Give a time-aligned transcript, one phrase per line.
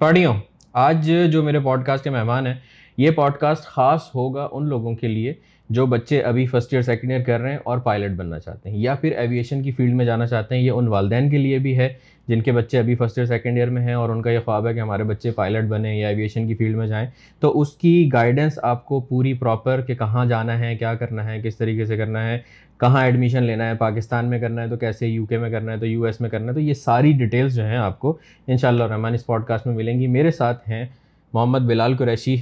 [0.00, 0.34] پڑھیوں۔
[0.72, 2.54] آج جو میرے پوڈ کاسٹ کے مہمان ہیں،
[2.96, 5.32] یہ پوڈ کاسٹ خاص ہوگا ان لوگوں کے لیے
[5.70, 8.78] جو بچے ابھی فرسٹ ایئر سیکنڈ ایئر کر رہے ہیں اور پائلٹ بننا چاہتے ہیں
[8.78, 11.78] یا پھر ایویشن کی فیلڈ میں جانا چاہتے ہیں، یہ ان والدین کے لیے بھی
[11.78, 11.88] ہے،
[12.28, 14.66] جن کے بچے ابھی فرسٹ ایئر سیکنڈ ایئر میں ہیں اور ان کا یہ خواب
[14.68, 17.08] ہے کہ ہمارے بچے پائلٹ بنیں یا ایویشن کی فیلڈ میں جائیں۔
[17.40, 21.40] تو اس کی گائیڈنس آپ کو پوری پراپر کہ کہاں جانا ہے، کیا کرنا ہے،
[21.44, 22.38] کس طریقے سے کرنا ہے،
[22.80, 25.78] کہاں ایڈمیشن لینا ہے، پاکستان میں کرنا ہے تو کیسے یو کے میں کرنا ہے
[25.78, 28.56] تو یو ایس میں کرنا ہے۔ تو یہ ساری ڈیٹیلس جو ہیں آپ کو ان
[28.56, 30.84] شاء اللہ رحمان اس پوڈ کاسٹ میں ملیں گی۔ میرے ساتھ ہیں
[31.32, 32.36] محمد بلال قریشی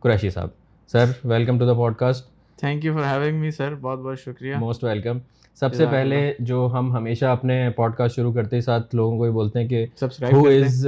[0.00, 0.48] قریشی صاحب۔
[0.92, 4.84] Sir welcome to the podcast thank you for having me sir بہت بہت شکریہ۔ موسٹ
[4.84, 5.18] ویلکم
[5.60, 9.30] سب سے پہلے جو ہم ہمیشہ اپنے پوڈ کاسٹ شروع کرتے ساتھ لوگوں کو یہ
[9.30, 10.86] بولتے ہیں کہ سبسکرائب ہو از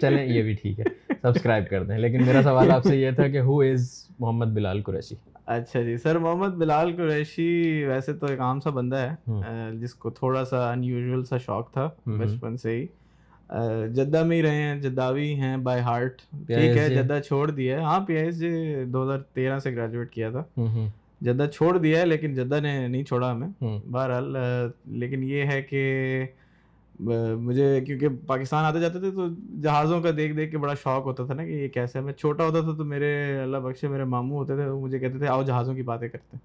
[0.00, 0.84] چلیں یہ بھی ٹھیک ہے۔
[1.22, 3.88] سبسکرائب کر دیں لیکن میرا سوال آپ سے یہ تھا کہ ہو از
[4.18, 5.14] محمد بلال قریشی
[5.46, 10.10] اچھا جی۔ سر محمد بلال قریشی ویسے تو ایک عام سا بندہ ہے جس کو
[10.10, 12.86] تھوڑا سا ان یوزول سا شوق تھا بچپن سے ہی۔
[13.94, 17.82] جدہ میں ہی رہے ہیں جداوی ہیں بائی ہارٹ ٹھیک ہے جدہ چھوڑ دیا ہے۔
[17.84, 18.50] ہاں پی ایس جی
[18.92, 20.42] دو ہزار تیرہ سے گریجویٹ کیا تھا۔
[21.20, 23.48] جدہ چھوڑ دیا ہے لیکن جدہ نے نہیں چھوڑا ہمیں۔
[23.90, 24.36] بہرحال
[24.98, 25.82] لیکن یہ ہے کہ
[27.00, 29.26] مجھے کیونکہ پاکستان آتے جاتے تھے تو
[29.62, 32.44] جہازوں کا دیکھ دیکھ کے بڑا شوق ہوتا تھا نا کہ یہ کیسے میں چھوٹا
[32.44, 33.10] ہوتا تھا تو میرے
[33.42, 36.36] اللہ بخشے میرے ماموں ہوتے تھے وہ مجھے کہتے تھے آؤ جہازوں کی باتیں کرتے۔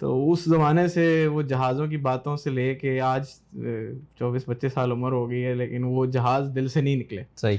[0.00, 3.24] تو اس زمانے سے وہ جہازوں کی باتوں سے لے کے آج
[4.18, 7.56] چوبیس پچیس سال عمر ہو گئی ہے لیکن وہ جہاز دل سے نہیں نکلے۔ صحیح۔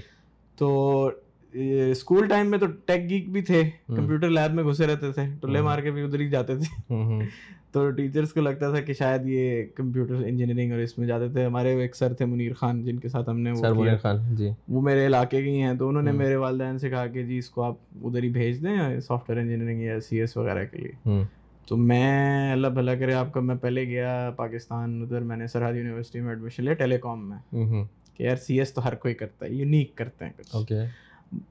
[0.57, 1.09] تو
[1.53, 5.61] اسکول ٹائم میں تو ٹیک گیک بھی تھے کمپیوٹر لیب میں گھسے رہتے تھے ٹلے
[5.61, 6.89] مار کے بھی ادھر ہی جاتے تھے۔
[7.71, 11.45] تو ٹیچرس کو لگتا تھا کہ شاید یہ کمپیوٹر انجینئرنگ اور اس میں جاتے تھے۔
[11.45, 14.49] ہمارے ایک سر تھے منیر خان جن کے ساتھ ہم نے سر منیر خان جی۔
[14.67, 17.37] وہ میرے علاقے کے ہی ہیں تو انہوں نے میرے والدین سے کہا کہ جی
[17.37, 20.77] اس کو آپ ادھر ہی بھیج دیں سافٹ ویئر انجینئرنگ یا سی ایس وغیرہ کے
[20.77, 21.23] لیے۔
[21.71, 25.73] تو میں اللہ بھلا کرے آپ کا میں پہلے گیا پاکستان ادھر میں نے سرحد
[25.75, 27.65] یونیورسٹی میں ایڈمیشن لیا ٹیلی کام میں
[28.13, 30.79] کہ یار سی ایس تو ہر کوئی کرتا ہے یونیک کرتے ہیں کچھ۔ اوکے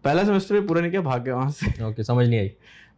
[0.02, 2.48] پہلا سیمسٹر پورا نہیں کیا بھاگ گیا وہاں سے۔ اوکے سمجھ نہیں آئی۔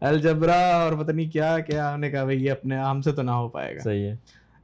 [0.01, 3.23] الجبرا اور پتہ نہیں کیا کیا ہم نے کہا بھائی یہ اپنے ہم سے تو
[3.23, 4.17] نہ ہو پائے گا۔ صحیح ہے۔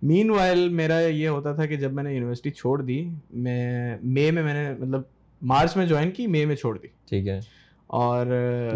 [0.03, 4.31] مین وائل میرا یہ ہوتا تھا کہ جب میں نے یونیورسٹی چھوڑ دی میں مے
[4.31, 5.03] میں میں نے مطلب
[5.43, 7.41] مارچ میں جوائن کی مے میں چھوڑ دی۔ ٹھیک ہے۔
[7.89, 8.27] اور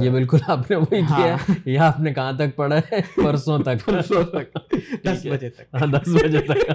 [0.01, 3.85] یہ بالکل آپ نے وہی کیا یہ آپ نے کہاں تک پڑھا ہے؟ پرسوں تک۔
[3.85, 4.73] پرسوں تک۔
[5.05, 6.71] دس بجے تک۔ دس بجے تک۔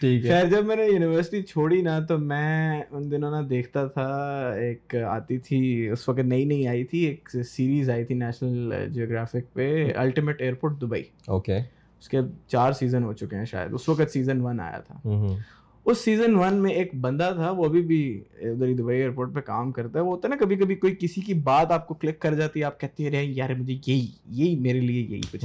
[0.00, 3.86] ٹھیک ہے۔ خیر جب میں نے یونیورسٹی چھوڑی نا تو میں ان دنوں نا دیکھتا
[3.86, 4.06] تھا
[4.56, 9.52] ایک آتی تھی اس وقت نئی نئی آئی تھی ایک سیریز آئی تھی نیشنل جیوگرافک
[9.52, 11.58] پہ الٹیمیٹ ایئرپورٹ دبئی۔ اوکے
[12.00, 14.98] اس کے چار سیزن ہو چکے ہیں شاید۔ اس وقت سیزن ون آیا تھا۔
[15.90, 18.00] اس سیزن ون میں ایک بندہ تھا وہ ابھی بھی
[18.40, 20.94] ادھر ہی دبئی ایئرپورٹ پہ کام کرتا ہے۔ وہ ہوتا ہے نا کبھی کبھی کوئی
[21.00, 24.06] کسی کی بات آپ کو کلک کر جاتی ہے آپ کہتے رہے یار مجھے یہی
[24.26, 25.44] یہی میرے لیے یہی کچھ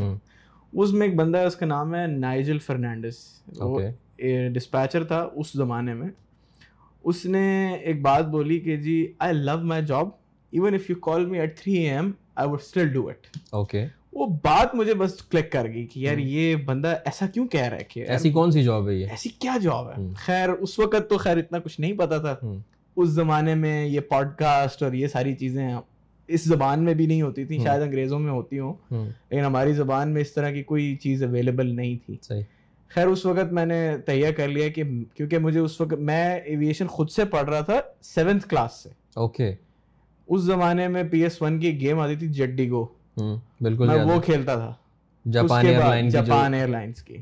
[0.73, 3.17] اس میں ایک بندہ ہے اس کا نام ہے نائجل فرنینڈس
[3.59, 3.79] وہ
[4.53, 6.09] ڈسپیچر تھا اس زمانے میں۔
[7.03, 10.09] اس نے ایک بات بولی کہ جی I love my job
[10.53, 13.85] even if you call me at three A M I would still do it okay.
[14.15, 17.77] وہ بات مجھے بس کلک کر گئی کہ یار یہ بندہ ایسا کیوں کہہ رہا
[17.77, 21.09] ہے کہ ایسی کون سی جاب ہے یہ؟ ایسی کیا جاب ہے؟ خیر اس وقت
[21.09, 22.35] تو خیر اتنا کچھ نہیں پتا تھا۔
[22.95, 25.73] اس زمانے میں یہ پوڈ کاسٹ اور یہ ساری چیزیں
[26.27, 28.73] اس زبان میں بھی نہیں ہوتی تھی شاید انگریزوں میں ہوتی ہوں۔
[29.29, 32.17] لیکن ہماری زبان میں اس طرح کی کوئی چیز اویلیبل نہیں تھی۔
[32.87, 34.83] خیر اس وقت میں نے تہیا کر لیا کہ
[35.13, 39.55] کیونکہ مجھے اس وقت میں ایویشن خود سے پڑھ رہا تھا سیونتھ کلاس سے۔ اوکے
[40.27, 42.87] اس زمانے میں پی ایس ون کی گیم آتی تھی جڈی گو۔
[43.61, 44.73] بالکل میں وہ کھیلتا تھا۔
[45.31, 47.17] Japan airline Japan airlines کی۔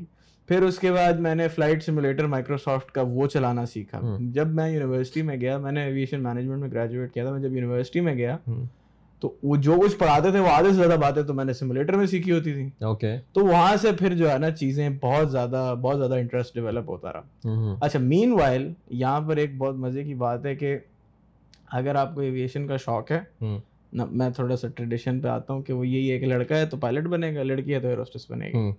[0.48, 4.00] پھر اس کے بعد میں نے فلائٹ سیمولیٹر مائکروسافٹ کا وہ چلانا سیکھا۔
[4.32, 7.52] جب میں یونیورسٹی میں گیا میں نے ایویشن مینجمنٹ میں گریجویٹ کیا تھا میں جب
[7.52, 8.36] یونیورسٹی میں گیا
[9.20, 11.92] تو وہ جو کچھ پڑھاتے تھے وہ آدھے سے زیادہ باتیں تو میں نے سیمولیٹر
[11.92, 15.74] میں سیکھی ہوتی تھی اوکے تو وہاں سے پھر جو ہے نا چیزیں بہت زیادہ
[15.80, 17.22] بہت زیادہ انٹرسٹ ڈیولپ ہوتا رہا۔
[17.80, 20.78] اچھا مین وائل یہاں پر ایک بہت مزے کی بات ہے کہ
[21.70, 23.20] اگر آپ کو ایویشن کا شوق ہے
[23.94, 26.76] میں تھوڑا سا ٹریڈیشن پہ آتا ہوں کہ وہ یہی ہے کہ لڑکا ہے تو
[26.76, 28.70] پائلٹ بنے گا لڑکی ہے تو ایروسٹس بنے گی۔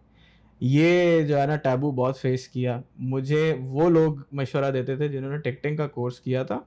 [0.60, 5.32] یہ جو ہے نا ٹیبو بہت فیس کیا۔ مجھے وہ لوگ مشورہ دیتے تھے جنہوں
[5.32, 6.60] نے ٹیکٹنگ کا کورس کیا تھا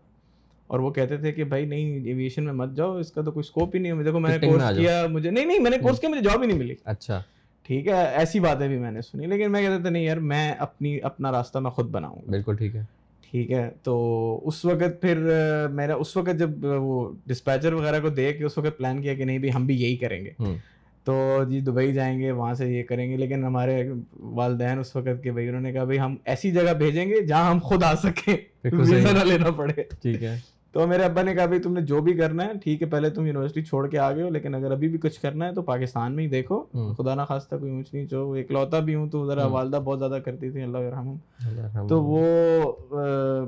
[0.67, 3.41] اور وہ کہتے تھے کہ بھائی نہیں ایویشن میں مت جاؤ اس کا تو کوئی
[3.41, 6.01] اسکوپ ہی نہیں ہے۔ دیکھو میں نے کورس کیا مجھے نہیں نہیں میں نے کورس
[6.01, 7.23] کیا مجھے جاب ہی نہیں ملی۔ اچھا۔
[7.62, 10.53] ٹھیک ہے ایسی باتیں بھی میں نے سنی۔ لیکن میں کہتے تھے نہیں یار میں
[10.53, 12.83] اپنی اپنا راستہ میں خود بناؤں بالکل ٹھیک ہے۔
[13.31, 15.17] ٹھیک ہے تو اس وقت پھر
[15.71, 19.25] میرا اس وقت جب وہ ڈسپیچر وغیرہ کو دیکھ کے اس وقت پلان کیا کہ
[19.25, 20.31] نہیں بھائی ہم بھی یہی کریں گے۔
[21.05, 23.85] تو جی دبئی جائیں گے وہاں سے یہ کریں گے۔ لیکن ہمارے
[24.21, 27.51] والدین اس وقت کے بھائی انہوں نے کہا بھائی ہم ایسی جگہ بھیجیں گے جہاں
[27.51, 30.39] ہم خود آ سکیں۔ ویزا نہ لینا پڑے۔ ٹھیک ہے۔
[30.73, 33.11] تو میرے ابا نے کہا بھائی تم نے جو بھی کرنا ہے ٹھیک ہے پہلے
[33.11, 35.62] تم یونیورسٹی چھوڑ کے آ گئے ہو لیکن اگر ابھی بھی کچھ کرنا ہے تو
[35.62, 39.26] پاکستان میں ہی دیکھو۔ خدا نہ خواستہ کوئی اونچ نیچ ہو اکلوتا بھی ہوں تو
[39.26, 41.17] ذرا والدہ بہت زیادہ کرتی تھی اللہ رحم
[41.88, 42.23] تو وہ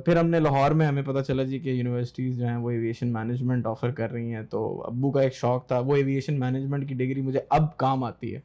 [0.04, 3.12] پھر ہم نے لاہور میں ہمیں پتہ چلا جی کہ یونیورسٹیز جو ہیں وہ ایویشن
[3.12, 6.94] مینجمنٹ آفر کر رہی ہیں۔ تو ابو کا ایک شوق تھا وہ ایویشن مینجمنٹ کی
[6.94, 8.40] ڈگری مجھے اب کام آتی ہے۔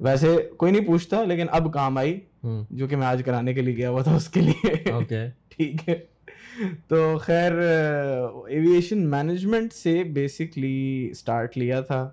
[0.00, 2.20] ویسے کوئی نہیں پوچھتا لیکن اب کام آئی
[2.70, 4.74] جو کہ میں آج کرانے کے لیے گیا ہوا تھا اس کے لیے۔
[5.48, 6.11] ٹھیک ہے۔
[6.88, 7.52] تو خیر
[8.48, 12.10] ایویشن مینجمنٹ سے بیسکلی اسٹارٹ لیا تھا۔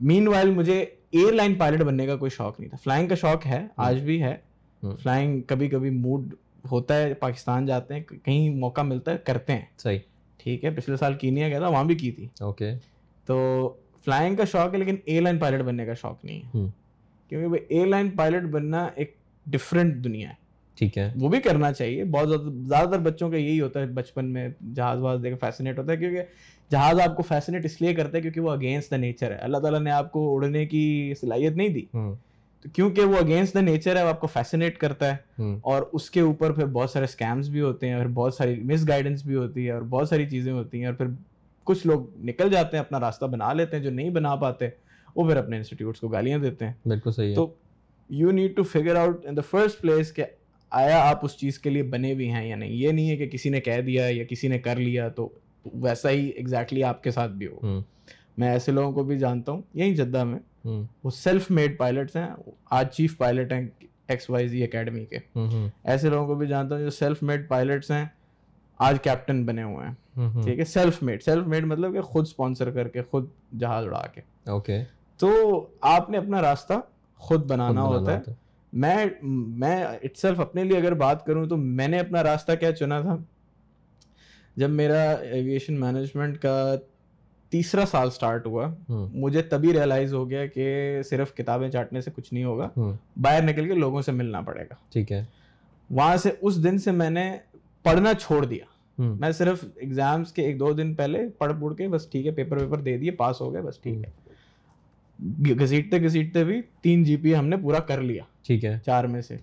[0.00, 3.46] مین وائل مجھے ایئر لائن پائلٹ بننے کا کوئی شوق نہیں تھا۔ فلائنگ کا شوق
[3.46, 4.36] ہے آج بھی ہے۔
[5.02, 6.34] فلائنگ کبھی کبھی موڈ
[6.70, 9.98] ہوتا ہے پاکستان جاتے ہیں کہیں موقع ملتا ہے کرتے ہیں۔ صحیح۔
[10.36, 12.72] ٹھیک ہے پچھلے سال کینیا گیا تھا وہاں بھی کی تھی۔ اوکے۔
[13.26, 13.68] تو
[14.04, 16.66] فلائنگ کا شوق ہے لیکن ایئر لائن پائلٹ بننے کا شوق نہیں ہے۔
[17.28, 19.16] کیونکہ ایئر لائن پائلٹ بننا ایک
[19.46, 20.39] ڈفرینٹ دنیا ہے۔
[20.74, 22.28] ٹھیک ہے۔ وہ بھی کرنا چاہیے۔ بہت
[22.68, 25.96] زیادہ تر بچوں کا یہی ہوتا ہے بچپن میں جہاز واز دیکھ فیسنیٹ ہوتا ہے
[25.96, 26.22] کیونکہ
[26.70, 29.58] جہاز آپ کو فیسنیٹ اس لیے کرتا ہے کیونکہ وہ اگینسٹ دا نیچر ہے۔ اللہ
[29.58, 31.82] تعالیٰ نے آپ کو اڑنے کی صلاحیت نہیں دی۔
[32.62, 35.16] تو کیونکہ وہ اگینسٹ دا نیچر ہے وہ آپ کو فیسنیٹ کرتا ہے۔
[35.62, 38.88] اور اس کے اوپر پھر بہت سارے اسکیمس بھی ہوتے ہیں اور بہت ساری مس
[38.88, 41.06] گائیڈنس بھی ہوتی ہے اور بہت ساری چیزیں ہوتی ہیں اور پھر
[41.64, 44.68] کچھ لوگ نکل جاتے ہیں اپنا راستہ بنا لیتے ہیں جو نہیں بنا پاتے
[45.16, 47.54] وہ پھر اپنے انسٹیٹیوٹس کو گالیاں دیتے ہیں۔ بالکل صحیح تو
[48.08, 50.24] you need to figure out in the first place کہ
[50.70, 53.28] آیا آپ اس چیز کے لیے بنے بھی ہیں یا نہیں؟ یہ نہیں ہے کہ
[53.28, 55.28] کسی نے کہہ دیا یا کسی نے کر لیا تو
[55.74, 57.58] ویسا ہی ایگزیکٹلی آپ کے ساتھ بھی ہو۔
[58.38, 60.38] میں ایسے لوگوں کو بھی جانتا ہوں یہیں جدہ میں۔
[61.04, 62.28] وہ سیلف میڈ پائلٹس ہیں
[62.70, 63.68] آج چیف پائلٹ ہیں
[64.08, 65.16] ایکس وائی زی اکیڈمی کے۔
[65.84, 68.04] ایسے لوگوں کو بھی جانتا ہوں جو سیلف میڈ پائلٹس ہیں
[68.78, 69.94] آج کیپٹن بنے ہوئے ہیں۔
[70.42, 73.26] ٹھیک ہے؟ سیلف میڈ سیلف میڈ مطلب کہ خود اسپانسر کر کے خود
[73.58, 74.20] جہاز اڑا کے۔
[74.50, 74.82] اوکے
[75.16, 76.72] تو آپ نے اپنا راستہ
[77.16, 81.88] خود بنانا ہوتا ہے۔ میں میں اٹ سیلف اپنے لیے اگر بات کروں تو میں
[81.88, 83.16] نے اپنا راستہ کیا چنا تھا۔
[84.56, 86.74] جب میرا ایویشن مینجمنٹ کا
[87.50, 88.74] تیسرا سال اسٹارٹ ہوا
[89.14, 92.68] مجھے تبھی ریئلائز ہو گیا کہ صرف کتابیں چاٹنے سے کچھ نہیں ہوگا
[93.20, 95.24] باہر نکل کے لوگوں سے ملنا پڑے گا۔ ٹھیک ہے۔
[95.90, 97.36] وہاں سے اس دن سے میں نے
[97.82, 98.64] پڑھنا چھوڑ دیا۔
[98.98, 102.56] میں صرف ایگزامس کے ایک دو دن پہلے پڑھ پڑھ کے بس ٹھیک ہے پیپر
[102.56, 104.29] ویپر دے دیے پاس ہو گئے بس ٹھیک ہے۔
[105.60, 109.20] گھسیٹتے گھسیٹتے بھی تین جی پی ہم نے پورا کر لیا۔ ٹھیک ہے۔ چار میں
[109.22, 109.36] سے۔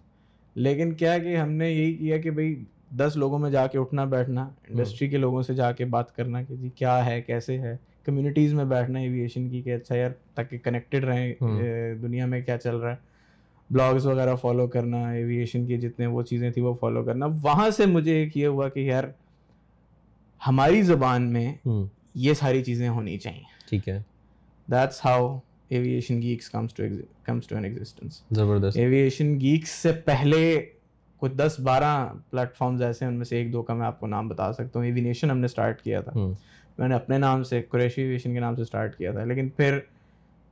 [0.56, 4.03] لیکن کیا کہ ہم نے یہی کیا کہ بھائی دس لوگوں میں جا کے اٹھنا
[4.06, 7.77] بیٹھنا انڈسٹری کے لوگوں سے جا کے بات کرنا کہ جی کیا ہے کیسے ہے۔
[8.06, 11.33] کمیونٹیز میں بیٹھنا ایویشن کی کہ اچھا یار تاکہ کنیکٹڈ رہیں
[12.01, 12.95] دنیا میں کیا چل رہا ہے۔
[13.69, 17.85] بلاگس وغیرہ فالو کرنا ایویشن کی جتنے وہ چیزیں تھیں وہ فالو کرنا۔ وہاں سے
[17.85, 19.03] مجھے ایک یہ ہوا کہ یار
[20.47, 21.53] ہماری زبان میں
[22.15, 24.01] یہ ساری چیزیں ہونی چاہیے۔ ٹھیک ہے۔
[24.71, 25.39] That's how
[25.69, 26.84] aviation geeks comes to
[27.24, 30.66] comes to an existence زبردست۔ ایویشن گیکس سے پہلے
[31.18, 34.00] کچھ دس بارہ پلیٹ فارمز ایسے ہیں ان میں سے ایک دو کا میں آپ
[34.00, 36.12] کو نام بتا سکتا ہوں۔ ایوینیشن ہم نے اسٹارٹ کیا تھا۔
[36.78, 39.80] میں نے اپنے نام سے قریشی ایویشن کے نام سے اسٹارٹ کیا تھا۔ لیکن پھر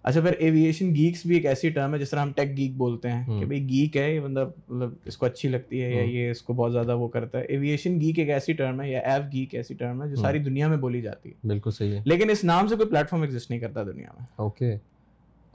[0.03, 3.11] اچھا پھر ایویشن گیکس بھی ایک ایسی ٹرم ہے جس طرح ہم ٹیک گیک بولتے
[3.11, 6.31] ہیں کہ بھائی گیک ہے یہ بندہ مطلب اس کو اچھی لگتی ہے یا یہ
[6.31, 9.23] اس کو بہت زیادہ وہ کرتا ہے۔ ایویشن گیک ایک ایسی ٹرم ہے یا ایف
[9.33, 12.29] گیک ایسی ٹرم ہے جو ساری دنیا میں بولی جاتی ہے۔ بالکل صحیح ہے۔ لیکن
[12.29, 14.77] اس نام سے کوئی پلیٹ فارم ایگزسٹ نہیں کرتا دنیا میں۔ اوکے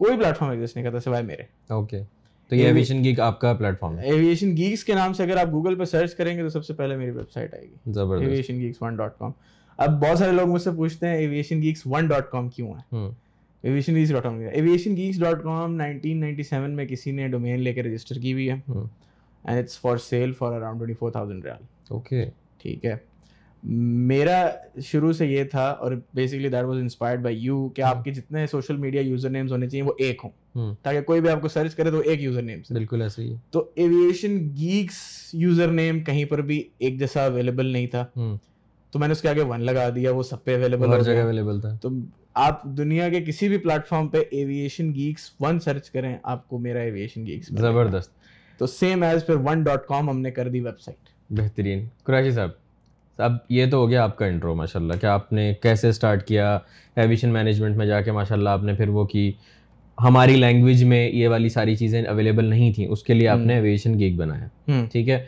[0.00, 1.43] کوئی پلیٹ فارم ایگزسٹ نہیں کرتا سوائے میرے۔
[1.73, 2.02] اوکے۔
[2.49, 5.37] تو یہ ایویشن گیک آپ کا پلیٹ فارم ہے۔ ایویشن گیکس کے نام سے اگر
[5.37, 7.93] آپ گوگل پہ سرچ کریں گے تو سب سے پہلے میری ویب سائٹ آئے گی۔
[7.93, 9.31] زبردست۔ Aviation geeks one dot com
[9.76, 12.97] اب بہت سارے لوگ مجھ سے پوچھتے ہیں aviation geeks one dot com کیوں ہے؟
[13.62, 17.61] Aviation geeks dot com aviation geeks dot com nineteen ninety seven میں کسی نے ڈومین
[17.61, 18.55] لے کے رجسٹر کی ہوئی ہے۔
[19.44, 22.25] And it's for sale for around twenty four thousand riyal okay.
[22.58, 22.97] ٹھیک ہے۔
[23.62, 24.49] میرا
[24.83, 28.47] شروع سے یہ تھا اور basically that was inspired by you کہ آپ کے جتنے
[28.47, 31.75] سوشل میڈیا یوزر نیمز ہونے چاہیے وہ ایک ہوں۔ تاکہ کوئی بھی آپ کو سرچ
[31.75, 34.95] کرے تو ایک یوزر نیم بالکل ایسے ہی۔ تو ایویشن گیکس
[35.33, 38.07] یوزر نیم کہیں پر بھی ایک جیسا اویلیبل نہیں تھا۔
[38.90, 41.23] تو میں نے اس کے آگے ون لگا دیا وہ سب پہ اویلیبل ہر جگہ
[41.23, 41.88] اویلیبل تھا۔ تو
[42.35, 46.59] آپ دنیا کے کسی بھی پلیٹ فارم پہ ایویشن گیکس ون سرچ کریں آپ کو
[46.59, 48.11] میرا ایویشن گیکس زبردست۔
[48.59, 52.31] تو سیم ایز پھر ون ڈاٹ کام ہم نے کر دی ویب سائٹ بہترین۔ قریشی
[52.31, 52.50] صاحب
[53.21, 56.27] اب یہ تو ہو گیا آپ کا انٹرو ماشاء اللہ کہ آپ نے کیسے اسٹارٹ
[56.27, 56.59] کیا؟
[56.97, 59.31] ایویشن مینجمنٹ میں جا کے ماشاء اللہ آپ نے پھر وہ کی.
[59.99, 62.87] ہماری لینگویج میں یہ والی ساری چیزیں اویلیبل نہیں تھیں.
[62.87, 64.83] اس کے لیے آپ نے ایویشن گیک بنایا.
[64.93, 65.25] ٹھیک ہے؟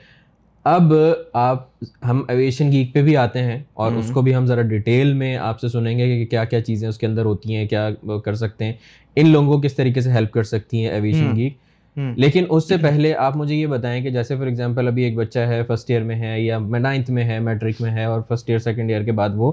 [0.64, 0.92] اب
[1.32, 1.66] آپ
[2.04, 5.36] ہم ایویشن گیک پہ بھی آتے ہیں اور اس کو بھی ہم ذرا ڈیٹیل میں
[5.36, 7.88] آپ سے سنیں گے کہ کیا کیا چیزیں اس کے اندر ہوتی ہیں کیا
[8.24, 8.72] کر سکتے ہیں
[9.16, 11.56] ان لوگوں کو کس طریقے سے ہیلپ کر سکتی ہیں ایویشن گیک
[11.96, 15.38] لیکن اس سے پہلے آپ مجھے یہ بتائیں کہ جیسے فار ایگزامپل ابھی ایک بچہ
[15.38, 18.58] ہے فرسٹ ایئر میں ہے یا نائنتھ میں ہے میٹرک میں ہے اور فرسٹ ایئر
[18.58, 19.52] سیکنڈ ایئر کے بعد وہ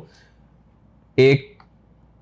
[1.16, 1.54] ایک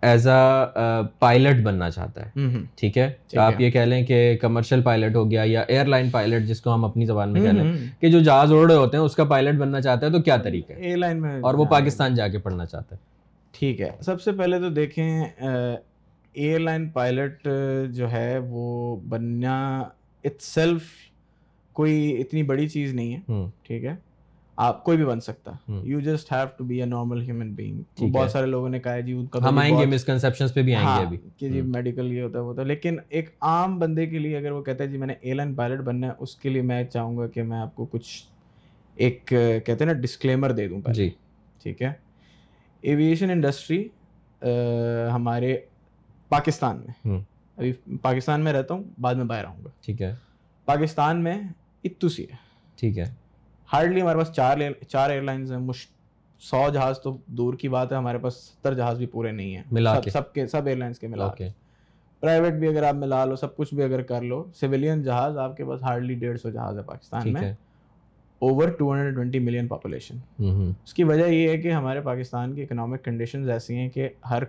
[0.02, 0.74] ایز اے
[1.20, 2.30] پائلٹ بننا چاہتا ہے۔
[2.76, 6.48] ٹھیک ہے؟ آپ یہ کہہ لیں کہ کمرشل پائلٹ ہو گیا یا ایئر لائن پائلٹ
[6.48, 9.04] جس کو ہم اپنی زبان میں کہہ لیں کہ جو جہاز اڑ رہے ہوتے ہیں
[9.04, 11.66] اس کا پائلٹ بننا چاہتا ہے تو کیا طریقہ ہے؟ ایئر لائن میں۔ اور وہ
[11.66, 13.02] پاکستان جا کے پڑھنا چاہتا ہے۔
[13.60, 15.24] ٹھیک ہے۔ سب سے پہلے تو دیکھیں
[16.34, 17.48] ایئر لائن پائلٹ
[17.92, 19.84] جو ہے وہ بننا
[20.24, 20.82] اٹ سیلف
[21.74, 23.96] کوئی اتنی بڑی چیز نہیں ہے ٹھیک ہے؟
[24.56, 25.52] آپ کوئی بھی بن سکتا۔
[25.84, 29.26] You just have to be a normal human being بہت سارے لوگوں نے کہا جی
[29.42, 32.40] ہم آئیں گے مسکنسیپشنس پہ بھی آئیں گے ہاں، ابھی۔ کہ جی میڈیکل یہ ہوتا
[32.40, 34.98] ہے وہ ہوتا ہے۔ لیکن ایک عام بندے کے لیے اگر وہ کہتا ہے جی
[34.98, 37.58] میں نے ایئر لائن پائلٹ بننا ہے اس کے لیے میں چاہوں گا کہ میں
[37.58, 38.24] آپ کو کچھ
[38.96, 39.26] ایک
[39.66, 41.10] کہتے ہیں نا ڈسکلیمر دے دوں جی۔
[41.64, 41.92] ٹھیک ہے؟
[42.82, 43.88] ایویشن انڈسٹری
[45.12, 45.58] ہمارے
[46.30, 47.20] پاکستان میں۔
[47.58, 50.16] ابھی پاکستان میں رہتا ہوں بعد میں باہر آؤں گا۔ ٹھیک ہے۔
[50.66, 51.42] پاکستان میں
[51.84, 52.36] اتو سی ہے
[52.76, 53.04] ٹھیک ہے۔
[53.74, 55.88] ہارڈلی ہمارے پاس چار چار ایئر لائنز ہیں۔ مش
[56.40, 59.64] سو جہاز تو دور کی بات ہے ہمارے پاس ستر جہاز بھی پورے نہیں ہیں۔
[59.72, 61.50] ملا سب کے۔ سب ایئر لائنس کے ملا کے۔
[62.20, 65.58] پرائیویٹ بھی اگر آپ ملا لو سب کچھ بھی اگر کر لو سویلین جہاز آپ
[65.58, 67.54] کے پاس ہارڈلی ڈیڑھ سو جہاز ہے پاکستان میں۔
[68.40, 70.44] Over two hundred twenty million population.
[70.84, 74.44] اس کی وجہ یہ ہے کہ ہمارے پاکستان کی اکنامک کنڈیشنز ایسی ہیں کہ ہر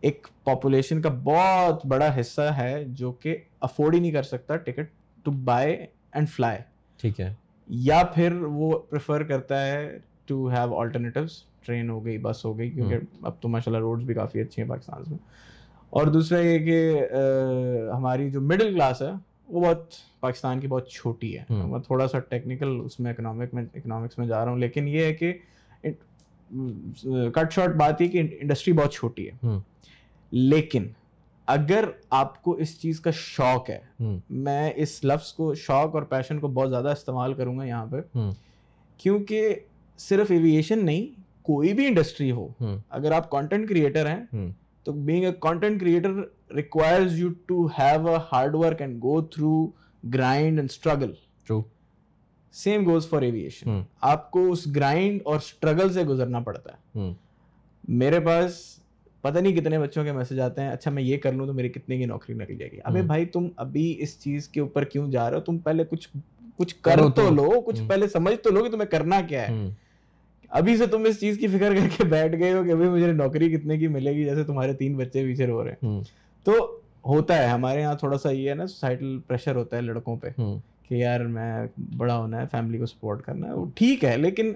[0.00, 4.90] ایک پاپولیشن کا بہت بڑا حصہ ہے جو کہ افورڈ ہی نہیں کر سکتا ticket
[5.24, 5.76] to buy
[6.12, 6.58] and fly
[7.00, 7.34] ٹھیک ہے۔
[7.68, 12.70] یا پھر وہ پریفر کرتا ہے ٹو ہیو آلٹرنیٹیوز ٹرین ہو گئی بس ہو گئی
[12.70, 15.18] کیونکہ اب تو ماشاء اللہ روڈس بھی کافی اچھی ہیں پاکستان میں۔
[15.90, 16.98] اور دوسرا یہ کہ
[17.94, 19.10] ہماری جو مڈل کلاس ہے
[19.48, 19.90] وہ بہت
[20.20, 24.26] پاکستان کی بہت چھوٹی ہے۔ میں تھوڑا سا ٹیکنیکل اس میں اکنامک میں اکنامکس میں
[24.26, 25.32] جا رہا ہوں لیکن یہ ہے کہ
[27.34, 29.48] کٹ شارٹ بات یہ کہ انڈسٹری بہت چھوٹی ہے۔
[30.32, 30.88] لیکن
[31.46, 33.78] اگر آپ کو اس چیز کا شوق ہے
[34.30, 38.26] میں اس لفظ کو شوق اور پیشن کو بہت زیادہ استعمال کروں گا یہاں پہ۔
[38.98, 39.54] کیونکہ
[39.98, 42.48] صرف ایویشن نہیں کوئی بھی انڈسٹری ہو
[42.88, 44.50] اگر آپ کانٹینٹ کریٹر ہیں
[44.84, 46.10] تو being a content creator
[46.54, 49.66] requires you to have a hard work and go through
[50.14, 51.12] grind and struggle
[52.52, 57.12] same goes for aviation آپ کو اس گرائنڈ اور اسٹرگل سے گزرنا پڑتا ہے.
[57.88, 58.80] میرے پاس
[59.20, 61.68] پتہ نہیں کتنے بچوں کے میسج آتے ہیں اچھا میں یہ کر لوں تو میری
[61.68, 65.10] کتنے کی نوکری نکل جائے گی۔ ابھی بھائی تم ابھی اس چیز کے اوپر کیوں
[65.10, 66.08] جا رہے ہو؟ تم پہلے کچھ
[66.56, 69.68] کچھ کر تو لو کچھ پہلے سمجھ تو لو کہ تمہیں کرنا کیا ہے۔
[70.48, 73.12] ابھی سے تم اس چیز کی فکر کر کے بیٹھ گئے ہو کہ ابھی مجھے
[73.12, 76.00] نوکری کتنے کی ملے گی جیسے تمہارے تین بچے پیچھے رو رہے ہیں۔
[76.44, 80.16] تو ہوتا ہے ہمارے یہاں تھوڑا سا یہ ہے نا سوسائٹل پریشر ہوتا ہے لڑکوں
[80.16, 80.28] پہ۔
[80.90, 81.66] کہ یار میں
[81.96, 84.52] بڑا ہونا ہے فیملی کو سپورٹ کرنا ہے وہ ٹھیک ہے لیکن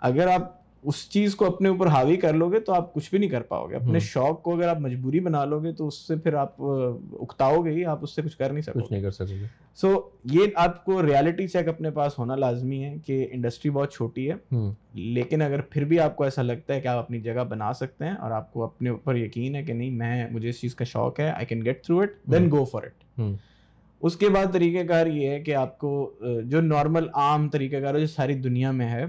[0.00, 3.18] اگر آپ اس چیز کو اپنے اوپر حاوی کر لو گے تو آپ کچھ بھی
[3.18, 5.94] نہیں کر پاؤ گے اپنے شوق کو اگر آپ مجبوری بنا لو گے تو اس
[5.94, 9.10] سے پھر آپ اکتاؤ گے ہی آپ اس سے کچھ کر نہیں سکو۔ نہیں کر
[9.10, 13.70] سکو گے سو یہ آپ کو ریالٹی چیک اپنے پاس ہونا لازمی ہے کہ انڈسٹری
[13.70, 14.64] بہت چھوٹی ہے
[14.94, 18.04] لیکن اگر پھر بھی آپ کو ایسا لگتا ہے کہ آپ اپنی جگہ بنا سکتے
[18.04, 20.84] ہیں اور آپ کو اپنے اوپر یقین ہے کہ نہیں میں مجھے اس چیز کا
[20.84, 23.20] شوق ہے I can get through it then go for it
[24.02, 27.94] اس کے بعد طریقہ کار یہ ہے کہ آپ کو جو نارمل عام طریقہ کار
[27.94, 29.04] ہے جو ساری دنیا میں ہے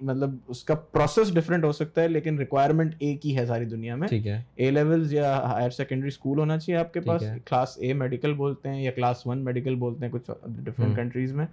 [0.00, 3.94] مطلب اس کا پروسیس ڈفرینٹ ہو سکتا ہے لیکن ریکوائرمنٹ ایک ہی ہے ساری دنیا
[3.96, 4.08] میں۔
[4.54, 8.68] اے لیولز یا ہائر سیکنڈری اسکول ہونا چاہیے آپ کے پاس۔ کلاس اے میڈیکل بولتے
[8.68, 11.46] ہیں یا کلاس ون میڈیکل بولتے ہیں کچھ ڈفرینٹ کنٹریز میں۔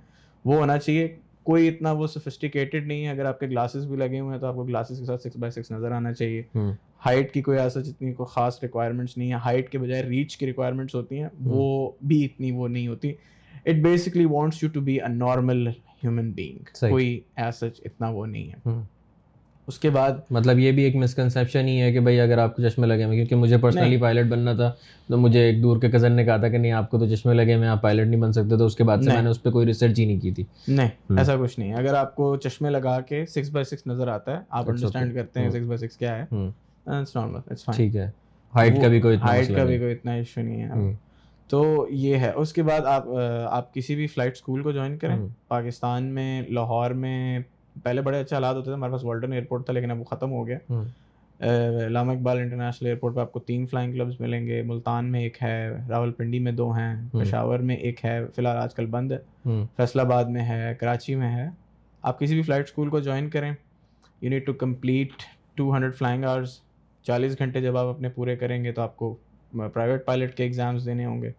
[0.45, 1.07] وہ ہونا چاہیے
[1.43, 4.47] کوئی اتنا وہ سوفسٹیکیٹڈ نہیں ہے۔ اگر آپ کے گلاسز بھی لگے ہوئے ہیں تو
[4.47, 6.43] آپ کو گلاسز کے ساتھ سکس بائی سکس نظر آنا چاہیے۔
[7.05, 10.45] ہائٹ کی کوئی ایسا اتنی کوئی خاص ریکوائرمنٹس نہیں ہے۔ ہائٹ کے بجائے ریچ کی
[10.45, 13.13] ریکوائرمنٹس ہوتی ہیں۔ وہ بھی اتنی وہ نہیں ہوتی۔
[13.65, 18.51] It basically wants you to be a normal human being کوئی ایسا اتنا وہ نہیں
[18.51, 18.69] ہے۔
[19.71, 22.69] اس کے بعد مطلب یہ بھی ایک مسکنسیپشن ہی ہے کہ بھائی اگر آپ کو
[22.69, 24.71] چشمے لگے ہوئے کیونکہ مجھے پرسنلی پائلٹ بننا تھا
[25.07, 27.33] تو مجھے ایک دور کے کزن نے کہا تھا کہ نہیں آپ کو تو چشمے
[27.33, 29.43] لگے ہوئے آپ پائلٹ نہیں بن سکتے تو اس کے بعد سے میں نے اس
[29.43, 32.69] پہ کوئی ریسرچ ہی نہیں کی تھی۔ نہیں ایسا کچھ نہیں۔ اگر آپ کو چشمے
[32.69, 35.97] لگا کے سکس بائی سکس نظر آتا ہے آپ انڈرسٹینڈ کرتے ہیں سکس بائی سکس
[35.97, 36.25] کیا ہے۔
[37.75, 38.09] ٹھیک ہے۔
[38.55, 40.69] ہائٹ کا بھی کوئی ہائٹ کا بھی کوئی اتنا ایشو نہیں ہے۔
[41.49, 43.05] تو یہ ہے۔ اس کے بعد آپ
[43.49, 45.15] آپ کسی بھی فلائٹ اسکول کو جوائن کریں۔
[45.47, 47.39] پاکستان میں لاہور میں
[47.83, 50.31] پہلے بڑے اچھے حالات ہوتے تھے ہمارے پاس والٹن ایئرپورٹ تھا لیکن اب وہ ختم
[50.31, 50.57] ہو گیا۔
[51.85, 55.43] علامہ اقبال انٹرنیشنل ایئرپورٹ پہ آپ کو تین فلائنگ کلبس ملیں گے۔ ملتان میں ایک
[55.43, 59.11] ہے راول پنڈی میں دو ہیں پشاور میں ایک ہے فی الحال آج کل بند۔
[59.11, 59.17] ہے
[59.77, 61.49] فیصلہ آباد میں ہے کراچی میں ہے۔
[62.01, 63.51] آپ کسی بھی فلائٹ اسکول کو جوائن کریں۔
[64.21, 65.11] You need to complete
[65.55, 66.59] two hundred flying hours
[67.03, 69.15] چالیس گھنٹے جب آپ اپنے پورے کریں گے تو آپ کو
[69.73, 71.31] پرائیویٹ پائلٹ کے ایگزامس دینے ہوں گے۔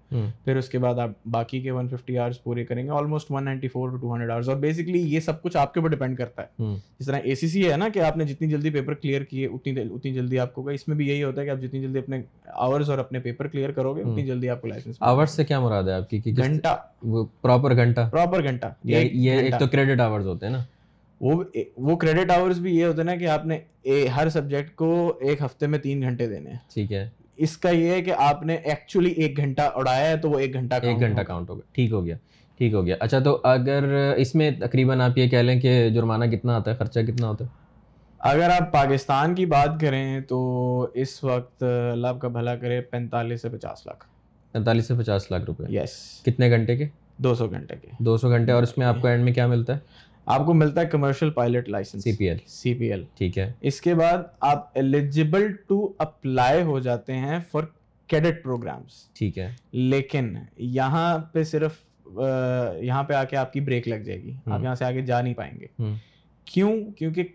[0.44, 3.44] پھر اس کے بعد آپ باقی کے ون ففٹی آورس پورے کریں گے almost one
[3.44, 6.18] ninety four to two hundred hours اور بیسکلی یہ سب کچھ آپ کے اوپر ڈپینڈ
[6.18, 8.94] کرتا ہے۔ جس طرح اے سی سی ہے نا کہ آپ نے جتنی جلدی پیپر
[8.94, 11.58] کلیئر کیے اتنی اتنی جلدی آپ کو اس میں بھی یہی ہوتا ہے کہ آپ
[11.62, 14.96] جتنی جلدی اپنے آورس اور اپنے پیپر کلیئر کرو گے اتنی جلدی آپ کو لائسنس
[15.00, 16.76] آورس سے کیا مراد ہے آپ کی؟ گھنٹہ۔
[17.40, 20.64] پراپر گھنٹہ۔ پراپر گھنٹہ۔ یہ ایک تو کریڈٹ آورس ہوتے ہیں نا۔
[21.20, 21.44] وہ
[21.76, 23.58] وہ کریڈٹ آورس بھی یہ ہوتا ہے نا کہ آپ نے
[24.16, 27.88] ہر سبجیکٹ کو ایک ہفتے میں تین گھنٹے دینے ہیں۔ ٹھیک ہے۔ اس کا یہ
[27.88, 31.20] ہے کہ آپ نے ایکچولی ایک گھنٹہ اڑایا ہے تو وہ ایک گھنٹہ ایک گھنٹہ
[31.20, 32.16] کاؤنٹ ہوگا۔ ٹھیک ہو گیا
[32.58, 36.24] ٹھیک ہو گیا۔ اچھا تو اگر اس میں تقریباً آپ یہ کہہ لیں کہ جرمانہ
[36.24, 37.50] کتنا آتا ہے خرچہ کتنا ہوتا ہے؟
[38.18, 41.62] اگر آپ پاکستان کی بات کریں تو اس وقت
[41.92, 44.04] اللہ آپ کا بھلا کرے پینتالیس سے پچاس لاکھ۔
[44.52, 48.28] پینتالیس سے پچاس لاکھ روپے۔ یس کتنے گھنٹے کے؟ دو سو گھنٹے کے۔ دو سو
[48.28, 49.78] گھنٹے۔ اور اس میں آپ کو اینڈ میں کیا ملتا ہے؟
[50.26, 53.52] آپ کو ملتا ہے commercial pilot licence C P L C P L ٹھیک ہے.
[53.60, 57.62] اس کے بعد آپ ایلیجیبل ٹو اپلائی ہو جاتے ہیں فار
[58.08, 59.48] کیڈٹ پروگرامس ٹھیک ہے.
[59.72, 61.82] لیکن یہاں پہ صرف
[62.82, 64.32] یہاں پہ آ کے آپ کی بریک لگ جائے گی.
[64.46, 65.66] آپ یہاں سے آگے جا نہیں پائیں گے.
[66.46, 67.28] کیوں؟ کیونکہ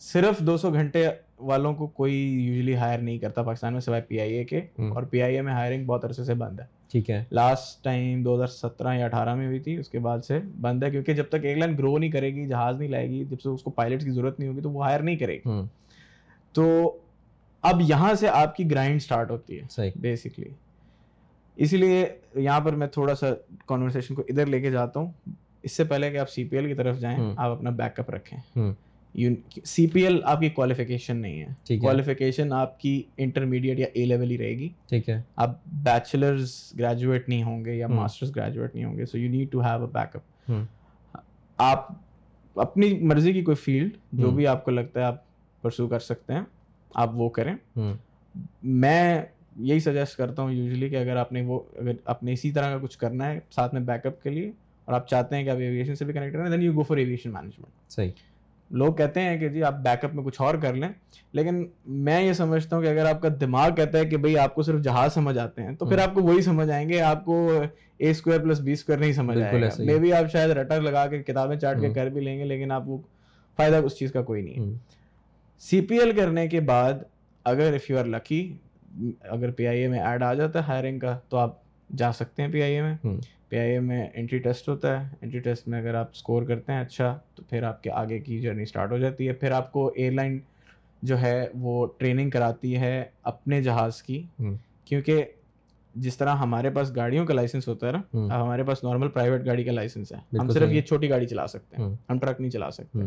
[0.00, 1.06] صرف دو سو گھنٹے
[1.38, 2.14] والوں کو کوئی
[2.44, 5.42] یوزلی ہائر نہیں کرتا پاکستان میں سوائے پی آئی اے کے اور پی آئی اے
[5.42, 6.64] میں ہائرنگ بہت عرصے سے بند ہے.
[6.90, 10.18] ٹھیک ہے۔ لاسٹ ٹائم دو ہزار سترہ یا اٹھارہ میں ہوئی تھی اس کے بعد
[10.18, 13.08] سے بند ہے۔ کیونکہ جب تک ایئر لائن گرو نہیں کرے گی جہاز نہیں لائے
[13.08, 15.36] گی جب سے اس کو پائلٹ کی ضرورت نہیں ہوگی تو وہ ہائر نہیں کرے
[15.36, 15.62] گی۔
[16.52, 16.96] تو
[17.62, 20.48] اب یہاں سے آپ کی گرائنڈ اسٹارٹ ہوتی ہے بیسکلی
[21.56, 23.26] اسی لیے یہاں پر میں تھوڑا سا
[23.66, 25.12] کانورسیشن کو ادھر لے کے جاتا ہوں۔
[25.62, 28.10] اس سے پہلے کہ آپ سی پی ایل کی طرف جائیں آپ اپنا بیک اپ
[28.10, 28.40] رکھیں
[29.64, 31.76] سی پی ایل آپ کی کوالیفیکیشن نہیں ہے.
[31.78, 34.68] کوالیفیکیشن آپ کی انٹرمیڈیٹ یا اے لیول ہی رہے گی.
[34.88, 35.20] ٹھیک ہے.
[35.36, 39.50] آپ بیچلرز گریجویٹ نہیں ہوں گے یا ماسٹرز گریجویٹ نہیں ہوں گے so you need
[39.52, 40.52] to have a backup
[41.58, 41.88] آپ
[42.56, 45.22] اپنی مرضی کی کوئی فیلڈ جو بھی آپ کو لگتا ہے آپ
[45.62, 46.42] پرسو کر سکتے ہیں
[46.94, 47.54] آپ وہ کریں.
[48.62, 49.22] میں
[49.56, 52.70] یہی سجیسٹ کرتا ہوں یوزلی کہ اگر آپ نے وہ اگر آپ نے اسی طرح
[52.70, 54.50] کا کچھ کرنا ہے ساتھ میں بیک اپ کے لیے
[54.84, 56.96] اور آپ چاہتے ہیں کہ آپ ایویشن سے بھی کنیکٹ کریں then you go for
[56.96, 58.10] aviation management صحیح.
[58.70, 60.88] لوگ کہتے ہیں کہ جی آپ بیک اپ میں کچھ اور کر لیں
[61.32, 61.64] لیکن
[62.04, 64.62] میں یہ سمجھتا ہوں کہ اگر آپ کا دماغ کہتا ہے کہ بھائی آپ کو
[64.62, 67.36] صرف جہاز سمجھ آتے ہیں تو پھر آپ کو وہی سمجھ آئیں گے آپ کو
[67.98, 71.06] A square plus B square نہیں سمجھ آئے گا۔ مے بھی آپ شاید رٹر لگا
[71.06, 72.98] کے کتابیں چاٹ کے کر بھی لیں گے لیکن آپ وہ
[73.58, 74.74] فائدہ اس چیز کا کوئی نہیں
[75.62, 76.92] سی پی ایل کرنے کے بعد
[77.46, 78.40] اگر اف یو آر لکی
[79.20, 81.56] اگر پی آئی اے میں ایڈ آ جاتا ہے ہائرنگ کا تو آپ
[81.96, 82.96] جا سکتے ہیں پی آئی اے میں۔
[83.48, 85.08] پی آئی اے میں انٹری ٹیسٹ ہوتا ہے.
[85.22, 88.40] انٹری ٹیسٹ میں اگر آپ اسکور کرتے ہیں اچھا تو پھر آپ کے آگے کی
[88.40, 89.32] جرنی اسٹارٹ ہو جاتی ہے.
[89.32, 90.38] پھر آپ کو ایئر لائن
[91.02, 94.22] جو ہے وہ ٹریننگ کراتی ہے اپنے جہاز کی.
[94.84, 95.24] کیونکہ
[95.94, 99.46] جس طرح ہمارے پاس گاڑیوں کا لائسنس ہوتا ہے نا اب ہمارے پاس نارمل پرائیویٹ
[99.46, 100.18] گاڑی کا لائسنس ہے.
[100.40, 101.94] ہم صرف یہ چھوٹی گاڑی چلا سکتے ہیں.
[102.10, 102.98] ہم ٹرک نہیں چلا سکتے.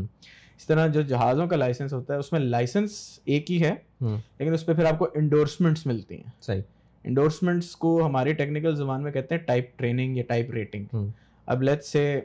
[0.57, 4.53] اس طرح جو جہازوں کا لائسنس ہوتا ہے اس میں لائسنس ایک ہی ہے لیکن
[4.53, 6.31] اس پہ پھر آپ کو انڈورسمنٹس ملتی ہیں.
[6.41, 6.61] صحیح.
[7.03, 11.05] انڈورسمنٹس کو ہماری ٹیکنیکل زبان میں کہتے ہیں ٹائپ ٹریننگ یا ٹائپ ریٹنگ
[11.45, 12.19] اب لیٹ سے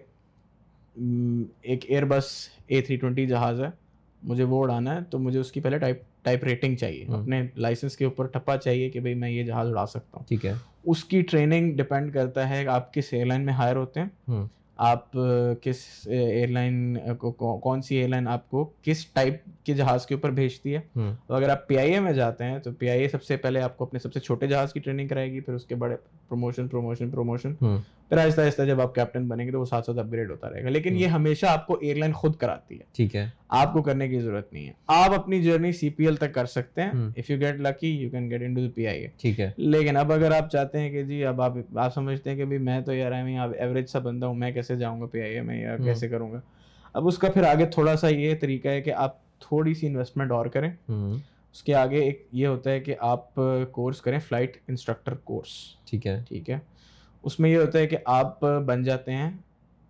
[1.63, 2.25] ایک ایئر بس
[2.67, 3.69] اے تھری ٹوینٹی جہاز ہے
[4.23, 7.97] مجھے وہ اڑانا ہے تو مجھے اس کی پہلے ٹائپ ٹائپ ریٹنگ چاہیے۔ اپنے لائسنس
[7.97, 10.53] کے اوپر ٹھپا چاہیے کہ بھائی میں یہ جہاز اڑا سکتا ہوں۔ ٹھیک ہے۔
[10.85, 14.09] اس کی ٹریننگ ڈپینڈ کرتا ہے آپ کس ایئر لائن میں ہائر ہوتے ہیں۔
[14.77, 15.13] آپ
[15.63, 19.35] کس ایئر لائن کو کون سی ایئر لائن آپ کو کس ٹائپ
[19.65, 20.81] کے جہاز کے اوپر بھیجتی ہے؟
[21.27, 23.37] تو اگر آپ پی آئی اے میں جاتے ہیں تو پی آئی اے سب سے
[23.37, 25.75] پہلے آپ کو اپنے سب سے چھوٹے جہاز کی ٹریننگ کرائے گی پھر اس کے
[25.75, 25.97] بڑے
[26.29, 27.55] پروموشن پروموشن پروموشن
[28.09, 30.51] پھر آہستہ آہستہ جب آپ کیپٹن بنیں گے تو وہ ساتھ ساتھ اپ گریڈ ہوتا
[30.51, 33.73] رہے گا۔ لیکن یہ ہمیشہ آپ کو ایئر لائن خود کراتی ہے۔ ٹھیک ہے۔ آپ
[33.73, 36.83] کو کرنے کی ضرورت نہیں ہے۔ آپ اپنی جرنی سی پی ایل تک کر سکتے
[36.83, 40.13] ہیں۔ If you get lucky you can get in P I ٹھیک ہے۔ لیکن اب
[40.13, 43.13] اگر آپ چاہتے ہیں کہ جی اب آپ آپ سمجھتے ہیں کہ میں تو یار
[43.13, 46.33] ایوریج سا بندہ ہوں میں کیسے جاؤں گا پی آئی اے میں یا کیسے کروں
[46.33, 46.41] گا؟
[46.93, 50.31] اب اس کا پھر آگے تھوڑا سا یہ طریقہ ہے کہ آپ تھوڑی سی انویسٹمنٹ
[50.31, 50.71] اور کریں۔
[51.53, 53.35] اس کے آگے ایک یہ ہوتا ہے کہ آپ
[53.73, 55.49] کورس کریں فلائٹ انسٹرکٹر کورس
[55.91, 56.59] ٹھیک ہے۔ ٹھیک ہے۔
[57.25, 59.31] اس میں یہ ہوتا ہے کہ آپ بن جاتے ہیں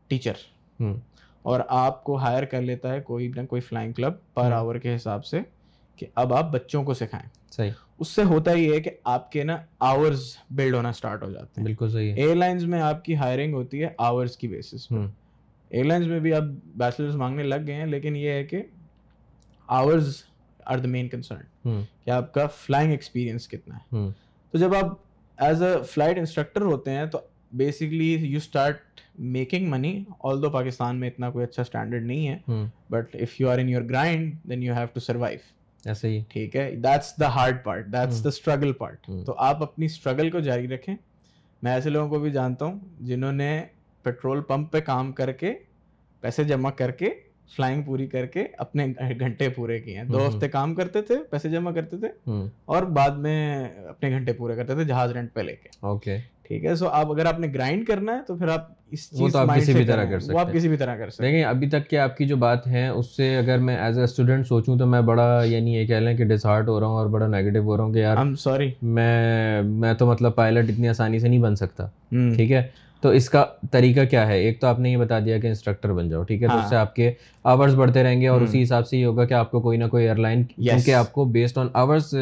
[0.06, 0.32] ٹیچر۔
[1.42, 4.96] اور آپ کو ہائر کر لیتا ہے کوئی نہ کوئی فلائنگ کلب پر آور کے
[4.96, 5.40] حساب سے
[5.96, 9.44] کہ اب آپ بچوں کو سکھائیں۔ صحیح۔ اس سے ہوتا یہ ہے کہ آپ کے
[9.44, 13.16] نا آورز بلڈ ہونا اسٹارٹ ہو جاتے ہیں۔ بالکل صحیح ایئر لائنس میں آپ کی
[13.16, 14.92] ہائرنگ ہوتی ہے آورز کی بیسس
[15.68, 18.62] ایئر لائنس میں بھی آپ بیچلرز مانگنے لگ گئے ہیں لیکن یہ ہے کہ
[19.66, 20.16] hours
[20.64, 23.96] are the main concern کہ آپ کا فلائنگ ایکسپیرئنس کتنا ہے۔
[24.50, 24.98] تو جب آپ
[25.38, 27.18] ایز اے فلائٹ انسٹرکٹر ہوتے ہیں تو
[27.52, 29.00] basically you start
[29.32, 29.92] making money
[30.42, 33.82] although Pakistan میں اتنا کوئی اچھا اسٹینڈرڈ نہیں ہے but if you are in your
[33.82, 35.38] grind then you have to survive
[35.84, 39.86] ایسے ہی۔ ٹھیک ہے؟ That's the hard part that's the struggle part تو آپ اپنی
[39.86, 40.94] اسٹرگل کو جاری رکھیں۔
[41.62, 43.64] میں ایسے لوگوں کو بھی جانتا ہوں جنہوں نے
[44.04, 45.52] پیٹرول پمپ پہ کام کر کے
[46.22, 47.10] پیسے جمع کر کے
[47.56, 48.86] فلائنگ پوری کر کے اپنے
[49.20, 52.08] گھنٹے پورے کیے ہیں۔ دو ہفتے کام کرتے تھے پیسے جمع کرتے تھے
[52.64, 56.64] اور بعد میں اپنے گھنٹے پورے کرتے تھے جہاز رینٹ پہ لے کے۔ اوکے۔ ٹھیک
[56.64, 59.48] ہے سو آپ اگر آپ نے گرائنڈ کرنا ہے تو پھر آپ اس تو آپ
[59.56, 61.96] کسی بھی طرح کر سکتے آپ کسی بھی طرح کر سکتے دیکھیں ابھی تک کہ
[61.96, 65.00] آپ کی جو بات ہے اس سے اگر میں ایز اے اسٹوڈنٹ سوچوں تو میں
[65.00, 67.76] بڑا یعنی یہ کہہ لیں کہ ڈس ہارٹ ہو رہا ہوں اور بڑا نیگیٹو ہو
[67.76, 71.56] رہا ہوں کہ یار سوری میں میں تو مطلب پائلٹ اتنی آسانی سے نہیں بن
[71.56, 72.62] سکتا۔ ٹھیک ہے؟
[73.04, 75.92] تو اس کا طریقہ کیا ہے؟ ایک تو آپ نے یہ بتا دیا کہ انسٹرکٹر
[75.92, 77.12] بن جاؤ ٹھیک ہے؟ تو اس سے آپ کے
[77.42, 79.84] آورس بڑھتے رہیں گے اور اسی حساب سے یہ ہوگا کہ آپ کو کوئی نہ
[79.84, 82.14] کوئی ایئر لائن کیونکہ آپ کو بیسڈ آن آورس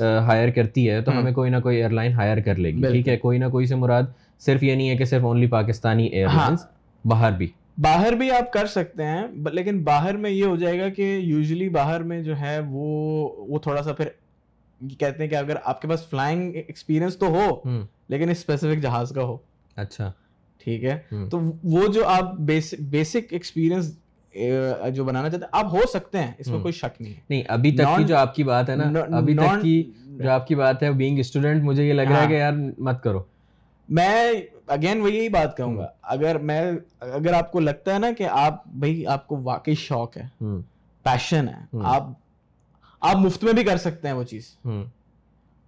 [0.00, 3.08] ہائر کرتی ہے تو ہمیں کوئی نہ کوئی ایئر لائن ہائر کر لے گی ٹھیک
[3.08, 4.02] ہے؟ کوئی نہ کوئی سے مراد
[4.38, 6.66] صرف یہ نہیں ہے کہ صرف اونلی پاکستانی ایئر لائنس
[7.04, 7.46] باہر بھی۔
[7.78, 11.68] باہر بھی آپ کر سکتے ہیں لیکن باہر میں یہ ہو جائے گا کہ یوزلی
[11.68, 14.08] باہر میں جو ہے وہ وہ تھوڑا سا پھر
[14.98, 17.60] کہتے ہیں کہ اگر آپ کے پاس فلائنگ ایکسپیرینس تو ہو
[18.08, 19.36] لیکن اسپیسیفک جہاز کا ہو۔
[19.76, 20.12] اچھا۔
[20.64, 20.98] ٹھیک ہے؟
[21.30, 22.32] تو وہ جو آپ
[22.78, 23.96] بیسک ایکسپیرینس
[24.94, 27.72] جو بنانا چاہتے ہیں آپ ہو سکتے ہیں اس میں کوئی شک نہیں نہیں ابھی
[27.72, 30.82] تک کی جو آپ کی بات ہے نا ابھی تک کی جو آپ کی بات
[30.82, 33.22] ہے بینگ اسٹوڈنٹ مجھے یہ لگ رہا ہے کہ یار مت کرو۔
[33.88, 34.32] میں
[34.66, 38.26] اگین وہ یہی بات کہوں گا۔ اگر میں اگر آپ کو لگتا ہے نا کہ
[38.30, 40.26] آپ بھائی آپ کو واقعی شوق ہے
[41.04, 42.06] پیشن ہے آپ
[43.00, 44.56] آپ مفت میں بھی کر سکتے ہیں وہ چیز۔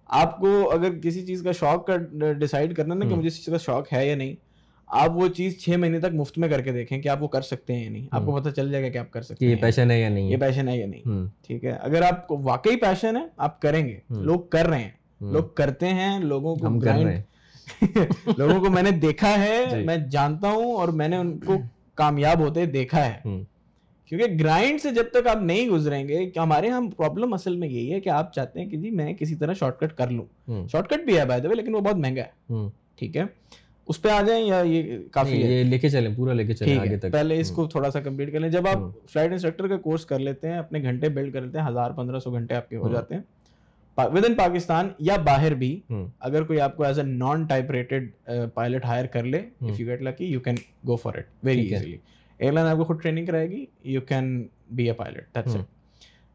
[0.07, 1.97] آپ کو اگر کسی چیز کا شوق کا
[2.33, 4.35] ڈیسائڈ کرنا نا کہ مجھے اس چیز کا شوق ہے یا نہیں
[4.93, 7.41] آپ وہ چیز چھ مہینے تک مفت میں کر کے دیکھیں کہ آپ وہ کر
[7.41, 9.51] سکتے ہیں یا نہیں۔ آپ کو پتہ چل جائے گا کہ آپ کر سکتے ہیں
[9.53, 12.37] یہ پیشن ہے یا نہیں یہ پیشن ہے یا نہیں۔ ٹھیک ہے۔ اگر آپ کو
[12.43, 14.89] واقعی پیشن ہے آپ کریں گے۔ لوگ کر رہے ہیں۔
[15.21, 16.67] لوگ کرتے ہیں لوگوں کو
[18.37, 21.57] لوگوں کو میں نے دیکھا ہے جی۔ میں جانتا ہوں اور میں نے ان کو
[21.95, 23.39] کامیاب ہوتے دیکھا ہے۔
[24.05, 27.67] کیونکہ گرائنڈ سے جب تک آپ نہیں گزریں گے کہ ہمارے یہاں پرابلم اصل میں
[27.67, 30.25] یہی ہے کہ آپ چاہتے ہیں کہ جی میں کسی طرح شارٹ کٹ کر لوں۔
[30.67, 32.53] شارٹ کٹ بھی ہے بائی دا لیکن وہ بہت مہنگا ہے۔
[32.95, 33.23] ٹھیک ہے۔
[33.87, 36.77] اس پہ آ جائیں یا یہ کافی ہے؟ لے کے چلیں پورا لے کے چلیں
[36.79, 38.77] آگے تک۔ پہلے اس کو تھوڑا سا کمپلیٹ کر لیں۔ جب آپ
[39.09, 42.19] فلائٹ انسٹرکٹر کا کورس کر لیتے ہیں اپنے گھنٹے بلڈ کر لیتے ہیں ہزار پندرہ
[42.19, 43.21] سو گھنٹے آپ کے ہو جاتے ہیں۔
[43.97, 45.79] ود ان پاکستان یا باہر بھی
[46.19, 48.09] اگر کوئی آپ کو as a non type rated
[48.53, 50.55] pilot hire کر لے if you get lucky you can
[50.87, 51.97] go for it very easily
[52.53, 55.61] airline آپ کو خود ٹریننگ کرائے گی you can be a pilot that's it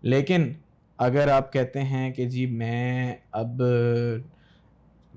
[0.02, 0.52] لیکن
[0.98, 3.62] اگر آپ کہتے ہیں کہ جی میں اب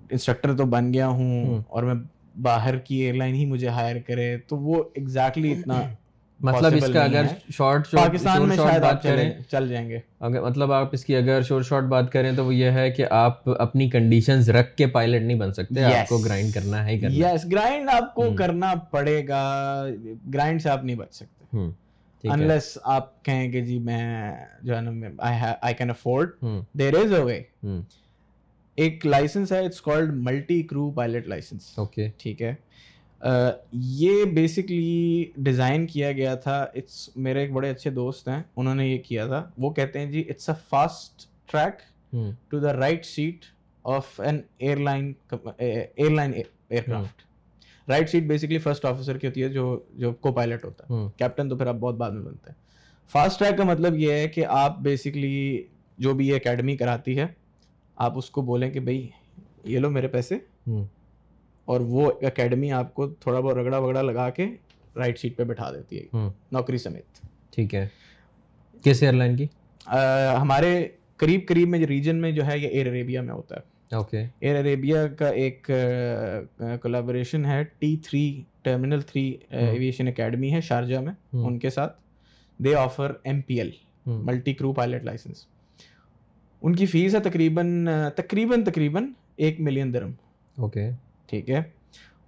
[0.10, 1.96] انسٹرکٹر تو بن گیا ہوں۔ اور میں
[2.36, 5.82] باہر کی ایئر لائن ہی مجھے ہائر کرے تو وہ ایگزیکٹلی اتنا
[6.40, 9.04] مطلب اس کا اگر شارٹ پاکستان میں شاید آپ
[9.50, 10.00] چل جائیں گے۔
[10.40, 13.50] مطلب آپ اس کی اگر شورٹ شارٹ بات کریں تو وہ یہ ہے کہ آپ
[13.50, 17.90] اپنی کنڈیشنز رکھ کے پائلٹ نہیں بن سکتے۔ آپ کو گرائنڈ کرنا ہے یس گرائنڈ
[17.90, 19.44] آپ کو کرنا پڑے گا۔
[20.34, 21.68] گرائنڈ سے آپ نہیں بچ سکتے۔
[22.24, 24.92] انلیس آپ کہیں کہ جی میں جو ہے نا
[25.62, 26.30] آئی کین افورڈ
[26.74, 27.42] دیر از اے وے
[28.78, 32.54] ایک لائسنس ہے it's called multi crew pilot licence okay ٹھیک ہے۔
[33.72, 38.88] یہ بیسکلی ڈیزائن کیا گیا تھا۔ اٹس میرے ایک بڑے اچھے دوست ہیں انہوں نے
[38.88, 41.82] یہ کیا تھا۔ وہ کہتے ہیں جی it's a fast track
[42.50, 43.46] to the right seat
[43.86, 44.42] of an
[44.78, 45.12] airline
[46.10, 46.34] airline
[46.82, 47.22] aircraft
[47.90, 51.50] right seat basically first officer کی ہوتی ہے جو جو کو پائلٹ ہوتا ہے۔ کیپٹن
[51.50, 52.60] تو پھر آپ بہت بعد میں بنتے ہیں
[53.12, 55.64] فاسٹ ٹریک کا مطلب یہ ہے کہ آپ بیسکلی
[55.98, 57.26] جو بھی یہ اکیڈمی کراتی ہے
[57.96, 59.10] آپ اس کو بولیں کہ بھائی
[59.64, 60.36] یہ لو میرے پیسے۔
[61.66, 64.46] اور وہ اکیڈمی آپ کو تھوڑا بہت رگڑا وگڑا لگا کے
[64.96, 66.06] رائٹ سیٹ پہ بٹھا دیتی ہے۔
[66.52, 67.88] نوکری سمیت۔ ٹھیک ہے۔
[68.84, 69.48] کس ایئر لائن کی
[70.42, 74.24] ہمارے قریب قریب میں ریجن میں جو ہے یہ ایئر اریبیا میں ہوتا ہے۔ اوکے۔
[74.40, 75.70] ایئر اریبیا کا ایک
[76.82, 82.00] کولیبوریشن ہے۔ T three terminal three aviation academy ہے شارجہ میں۔ ان کے ساتھ۔
[82.58, 83.70] They offer M P L
[84.06, 85.46] multi crew pilot licence
[86.62, 90.12] ان کی فیس ہے تقریباً تقریباً تقریباً ایک ملین درم۔
[90.58, 90.90] اوکے۔
[91.26, 91.62] ٹھیک ہے۔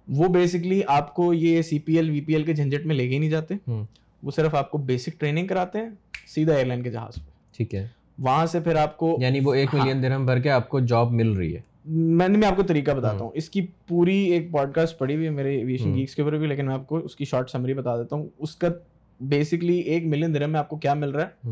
[0.08, 3.08] وہ بیسکلی آپ کو یہ سی پی ایل وی پی ایل کے جھنجٹ میں لے
[3.08, 3.54] کے نہیں جاتے۔
[4.22, 5.88] وہ صرف آپ کو بیسک ٹریننگ کراتے ہیں
[6.26, 9.54] سیدھا ایئر لائن کے جہاز پہ۔ ٹھیک ہے۔ وہاں سے پھر آپ کو یعنی وہ
[9.54, 12.56] ایک ملین درہم بھر کے آپ کو جاب مل رہی ہے۔ میں نے میں آپ
[12.56, 15.94] کو طریقہ بتاتا ہوں۔ اس کی پوری ایک پوڈ کاسٹ پڑھی ہوئی ہے میرے ایویشن
[15.94, 18.28] گیکس کے اوپر بھی لیکن میں آپ کو اس کی شارٹ سمری بتا دیتا ہوں۔
[18.38, 18.68] اس کا
[19.20, 21.48] بیسکلی ایک ملین درہم میں آپ کو کیا مل رہا ہے؟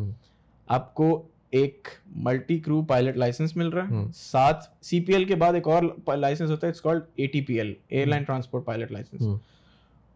[0.69, 5.35] آپ کو ایک ملٹی کرو پائلٹ لائسنس مل رہا ہے۔ ساتھ سی پی ایل کے
[5.35, 5.83] بعد ایک اور
[6.17, 7.73] لائسنس ہوتا ہے it's called A T P L
[8.07, 9.23] airline transport pilot licence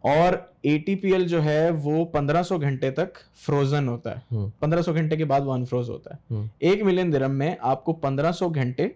[0.05, 4.37] اور اے ٹی پی ایل جو ہے وہ پندرہ سو گھنٹے تک فروزن ہوتا ہے۔
[4.61, 7.93] پندرہ سو گھنٹے کے بعد وہ انفروز ہوتا ہے۔ ایک ملین درم میں آپ کو
[7.93, 8.89] پندرہ سو گھنٹے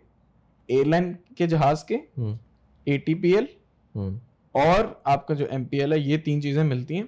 [0.68, 1.96] ایئر لائن کے جہاز کے
[2.87, 3.44] اے ٹی پی ایل
[4.55, 7.05] اور آپ کا جو ایم پی ایل ہے یہ تین چیزیں ملتی ہیں۔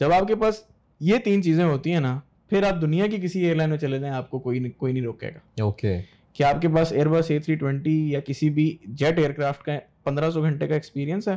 [0.00, 0.62] جب آپ کے پاس
[1.00, 2.18] یہ تین چیزیں ہوتی ہیں نا
[2.52, 5.04] پھر آپ دنیا کی کسی ایئر لائن میں چلے جائیں آپ کو کوئی کوئی نہیں
[5.04, 6.00] روکے گا۔ اوکے
[6.32, 9.62] کہ آپ کے پاس ایئر بس اے تھری ٹوینٹی یا کسی بھی جیٹ ایئر کرافٹ
[9.62, 9.72] کا
[10.04, 11.36] پندرہ سو گھنٹے کا ایکسپیرینس ہے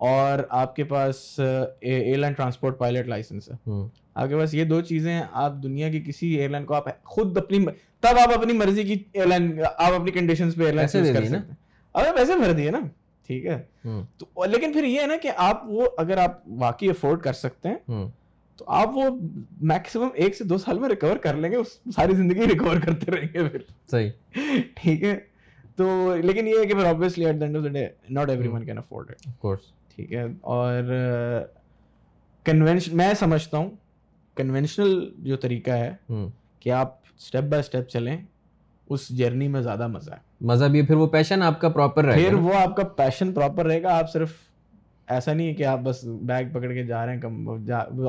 [0.00, 1.40] اور آپ کے پاس
[1.80, 3.70] airline transport pilot licence ہے۔
[4.14, 7.38] آپ کے پاس یہ دو چیزیں آپ دنیا کی کسی ایئر لائن کو آپ خود
[7.38, 7.64] اپنی
[8.00, 11.28] تب آپ اپنی مرضی کی ایئر لائن آپ اپنی کنڈیشن پہ ایئر لائن کر سکتے
[11.28, 11.42] ہیں۔
[11.94, 12.80] اب پیسے بھر دیے نا
[13.26, 13.62] ٹھیک ہے۔
[14.18, 17.68] تو لیکن پھر یہ ہے نا کہ آپ وہ اگر آپ واقعی افورڈ کر سکتے
[17.68, 17.76] ہیں
[18.62, 19.02] تو آپ وہ
[19.60, 21.56] میکسیمم ایک سے دو سال میں ریکور کر لیں گے
[21.96, 23.58] ساری زندگی ریکور کرتے رہیں گے پھر۔
[23.90, 24.10] صحیح۔
[24.74, 25.18] ٹھیک ہے؟
[25.76, 28.64] تو لیکن یہ ہے کہ پھر obviously at the end of the day not everyone
[28.64, 29.60] can afford it course
[29.96, 30.82] ٹھیک ہے؟ اور
[32.44, 33.70] کنونشن میں سمجھتا ہوں
[34.34, 35.94] کنونشنل جو طریقہ ہے
[36.60, 38.16] کہ آپ اسٹیپ بائی اسٹیپ چلیں
[38.90, 42.24] اس جرنی میں زیادہ مزہ ہے۔ مزہ بھی پھر وہ پیشن آپ کا پراپر رہے
[42.24, 44.32] پھر وہ آپ کا پیشن پراپر رہے گا آپ صرف
[45.12, 47.20] ایسا نہیں ہے کہ آپ بس بیگ پکڑ کے جا رہے ہیں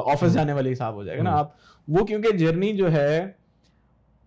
[0.05, 1.51] آفس جانے والے حساب ہو جائے گا نا آپ۔
[1.87, 3.27] وہ کیونکہ جرنی جو ہے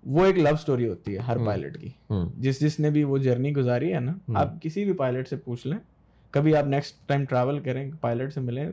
[0.07, 1.89] وہ ایک لو اسٹوری ہوتی ہے ہر پائلٹ کی۔
[2.37, 5.67] جس جس نے بھی وہ جرنی گزاری ہے نا آپ کسی بھی پائلٹ سے پوچھ
[5.67, 5.79] لیں۔
[6.31, 8.71] کبھی آپ نیکسٹ ٹائم ٹریول کریں پائلٹ سے ملیں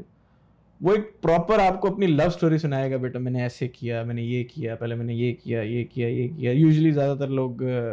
[0.82, 4.04] وہ ایک پراپر آپ کو اپنی لو اسٹوری سنائے گا بیٹا میں نے ایسے کیا
[4.04, 7.18] میں نے یہ کیا پہلے میں نے یہ کیا یہ کیا یہ کیا۔ یوزلی زیادہ
[7.18, 7.52] تر لوگ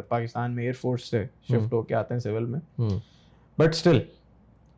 [0.09, 2.61] پاکستان میں ایئر فورس سے شفٹ ہو کے آتے ہیں سول میں۔
[3.59, 3.99] بٹ اسٹل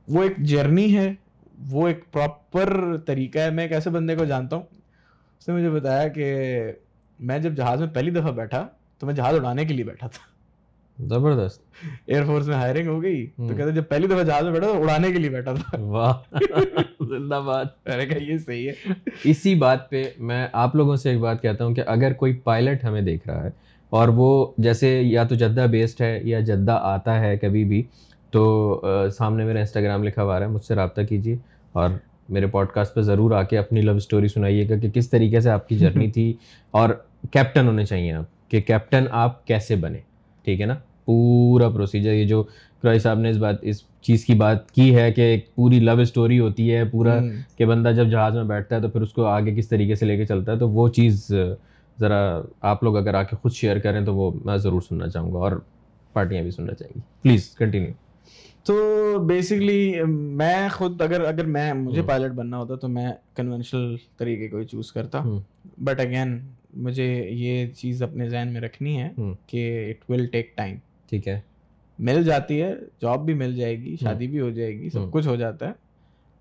[0.08, 1.14] وہ ایک جرنی ہے۔
[1.70, 4.62] وہ ایک پراپر طریقہ ہے میں ایک ایسے بندے کو جانتا ہوں
[5.38, 6.54] اس نے مجھے بتایا کہ
[7.20, 8.66] میں جب جہاز میں پہلی دفعہ بیٹھا
[8.98, 10.32] تو میں جہاز اڑانے کے لیے بیٹھا تھا۔
[11.06, 11.62] زبردست۔
[12.06, 14.82] ایئر فورس میں ہائرنگ ہو گئی تو کہتے جب پہلی دفعہ جہاز میں بیٹھا تو
[14.82, 16.12] اڑانے کے لیے بیٹھا تھا۔ واہ۔
[17.00, 18.92] زندہ باد۔ میں نے کہا یہ صحیح ہے۔
[19.24, 22.84] اسی بات پہ میں آپ لوگوں سے ایک بات کہتا ہوں کہ اگر کوئی پائلٹ
[22.84, 23.50] ہمیں دیکھ رہا ہے
[23.90, 27.82] اور وہ جیسے یا تو جدہ بیسڈ ہے یا جدہ آتا ہے کبھی بھی
[28.30, 28.82] تو
[29.18, 31.36] سامنے میرا انسٹاگرام لکھا ہوا ہے مجھ سے رابطہ کیجیے۔
[31.72, 31.90] اور
[32.28, 35.40] میرے پوڈ کاسٹ پہ ضرور آ کے اپنی لو اسٹوری سنائیے گا کہ کس طریقے
[35.40, 36.32] سے آپ کی جرنی تھی
[36.70, 36.90] اور
[37.30, 39.98] کیپٹن ہونے چاہیے آپ کہ کیپٹن آپ کیسے بنے
[40.44, 42.42] ٹھیک ہے نا؟ پورا پروسیجر یہ جو
[42.82, 45.98] کرائی صاحب نے اس بات اس چیز کی بات کی ہے کہ ایک پوری لو
[45.98, 47.18] اسٹوری ہوتی ہے پورا
[47.56, 50.06] کہ بندہ جب جہاز میں بیٹھتا ہے تو پھر اس کو آگے کس طریقے سے
[50.06, 51.32] لے کے چلتا ہے تو وہ چیز
[52.00, 55.32] ذرا آپ لوگ اگر آ کے خود شیئر کریں تو وہ میں ضرور سننا چاہوں
[55.32, 55.52] گا اور
[56.12, 57.92] پارٹیاں بھی سننا چاہیں گی۔ پلیز کنٹینیو
[58.64, 58.74] تو
[59.26, 64.56] بیسکلی میں خود اگر اگر میں مجھے پائلٹ بننا ہوتا تو میں کنونشنل طریقے کو
[64.56, 65.22] ہی چوز کرتا۔
[65.78, 66.38] بٹ اگین
[66.74, 69.08] مجھے یہ چیز اپنے ذہن میں رکھنی ہے
[69.46, 70.76] کہ اٹ ول ٹیک ٹائم
[71.08, 71.40] ٹھیک ہے۔
[71.98, 75.26] مل جاتی ہے جاب بھی مل جائے گی شادی بھی ہو جائے گی سب کچھ
[75.26, 75.72] ہو جاتا ہے۔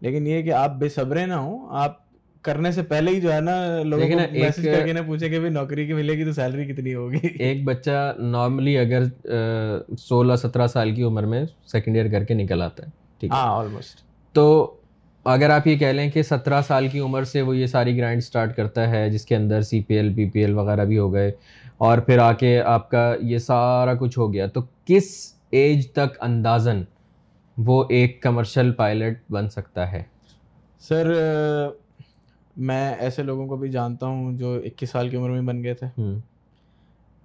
[0.01, 2.10] لیکن یہ کہ آپ بے صبرے نہ ہوں آپ
[2.41, 5.39] کرنے سے پہلے ہی جو ہے نا لوگوں کو میسج کر کے نہ پوچھے کہ
[5.39, 9.03] نوکری کی ملے گی تو سیلری کتنی ہوگی؟ ایک بچہ نارملی اگر
[9.99, 13.59] سولہ سترہ سال کی عمر میں سیکنڈ ایئر کر کے نکل آتا ہے ٹھیک ہاں
[13.59, 14.03] آلموسٹ
[14.35, 14.75] تو
[15.25, 18.17] اگر آپ یہ کہہ لیں کہ سترہ سال کی عمر سے وہ یہ ساری گرائنڈ
[18.17, 21.13] اسٹارٹ کرتا ہے جس کے اندر سی P L P P L وغیرہ بھی ہو
[21.13, 21.31] گئے
[21.77, 26.17] اور پھر آ کے آپ کا یہ سارا کچھ ہو گیا تو کس ایج تک
[26.19, 26.83] اندازن
[27.57, 30.03] وہ ایک کمرشل پائلٹ بن سکتا ہے؟
[30.79, 31.13] سر
[32.61, 35.73] میں ایسے لوگوں کو بھی جانتا ہوں جو اکیس سال کی عمر میں بن گئے
[35.73, 36.01] تھے۔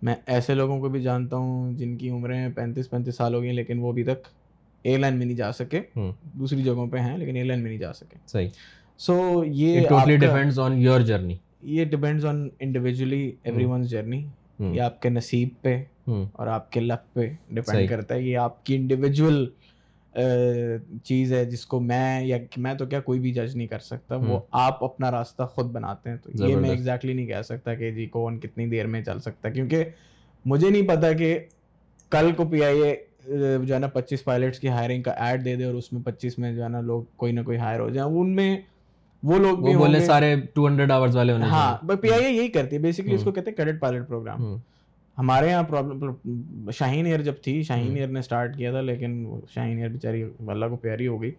[0.02, 3.52] میں ایسے لوگوں کو بھی جانتا ہوں جن کی عمریں پینتیس پینتیس سال ہو گئی
[3.52, 4.28] لیکن وہ ابھی تک
[4.82, 5.80] ایئر لائن میں نہیں جا سکے۔
[6.34, 8.48] دوسری جگہوں پہ ہیں لیکن ایئر لائن میں نہیں جا سکے۔ صحیح۔
[8.98, 13.32] سو یہ ڈیپینڈز آن یور جرنی یہ depends on individually
[13.64, 14.26] everyone's journey
[14.58, 18.64] یہ آپ کے نصیب پہ اور آپ کے لک پہ ڈپینڈ کرتا ہے۔ یہ آپ
[18.66, 19.44] کی انڈیویجول
[21.04, 24.16] چیز ہے جس کو میں یا میں تو کیا کوئی بھی جج نہیں کر سکتا
[24.16, 27.90] وہ آپ اپنا راستہ خود بناتے ہیں۔ تو یہ میں ایگزیکٹلی نہیں کہہ سکتا کہ
[27.90, 29.84] جی کون کتنی دیر میں چل سکتا کیونکہ
[30.44, 31.38] مجھے نہیں پتا کہ
[32.12, 32.94] کل کو پی آئی اے
[33.64, 36.38] جو ہے نا پچیس پائلٹس کی ہائرنگ کا ایڈ دے دے اور اس میں پچیس
[36.38, 38.56] میں جو ہے نا لوگ کوئی نہ کوئی ہائر ہو جائیں۔ ان میں
[39.22, 42.76] وہ لوگ بھی بولے سارے ٹو ہنڈریڈ آورز والے ہاں پی آئی اے یہی کرتی
[42.76, 44.56] ہے۔ بیسکلی اس کو کہتے ہیں کیڈٹ پائلٹ پروگرام
[45.18, 49.78] ہمارے یہاں پرابلم شاہین ایئر جب تھی شاہین ایئر نے اسٹارٹ کیا تھا لیکن شاہین
[49.78, 51.30] ایئر بیچاری اللہ کو پیاری ہو گئی۔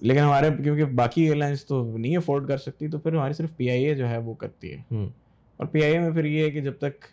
[0.00, 3.56] لیکن ہمارے کیونکہ باقی ایئر لائنس تو نہیں افورڈ کر سکتی تو پھر ہماری صرف
[3.56, 4.96] پی آئی اے جو ہے وہ کرتی ہے۔
[5.56, 7.04] اور پی آئی اے میں پھر یہ ہے کہ جب تک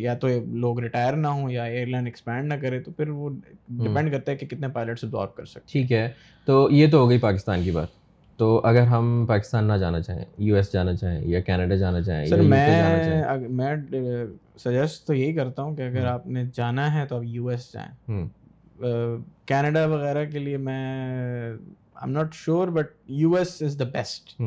[0.00, 3.30] یا تو لوگ ریٹائر نہ ہوں یا ایئر لائن ایکسپینڈ نہ کرے تو پھر وہ
[3.68, 6.10] ڈپینڈ کرتا ہے کہ کتنے پائلٹس ابزارو کر سکتے ٹھیک ہے۔
[6.44, 8.05] تو یہ تو ہو گئی پاکستان کی بات۔
[8.36, 12.26] تو اگر ہم پاکستان نہ جانا چاہیں یو ایس جانا چاہیں یا کینیڈا جانا چاہیں
[12.26, 12.88] سر میں
[13.48, 13.76] میں
[14.58, 17.72] سجیسٹ تو یہی کرتا ہوں کہ اگر آپ نے جانا ہے تو آپ یو ایس
[17.72, 18.28] جائیں۔
[19.46, 21.04] کینیڈا وغیرہ کے لیے میں
[21.50, 21.58] I
[21.94, 24.40] am not sure but U S is the best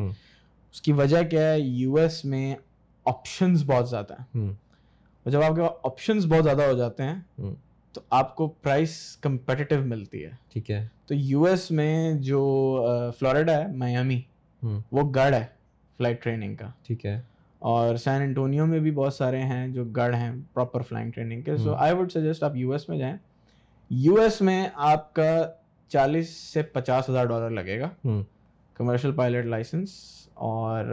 [0.72, 2.54] اس کی وجہ کیا ہے؟ یو ایس میں
[3.04, 4.48] آپشنز بہت زیادہ ہیں۔
[5.24, 7.40] اور جب آپ کے آپشنز بہت زیادہ ہو جاتے ہیں
[7.92, 12.40] تو آپ کو پرائس کمپٹیٹیو ملتی ہے۔ ٹھیک ہے۔ تو یو ایس میں جو
[13.18, 14.20] فلوریڈا ہے میامی
[14.92, 15.44] وہ گڑھ ہے
[15.96, 17.20] فلائٹ ٹریننگ کا۔ ٹھیک ہے۔
[17.58, 21.56] اور سین انٹونیو میں بھی بہت سارے ہیں جو گڑھ ہیں پراپر فلائنگ ٹریننگ کے۔
[21.56, 23.16] سو آئی ووڈ سجیسٹ آپ یو ایس میں جائیں۔
[23.90, 25.50] یو ایس میں آپ کا
[25.88, 28.08] چالیس سے پچاس ہزار ڈالر لگے گا۔
[28.74, 29.88] کمرشل پائلٹ لائسنس
[30.34, 30.84] اور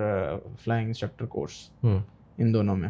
[0.64, 1.70] فلائنگ انسٹرکٹر کورس
[2.38, 2.90] ان دونوں میں۔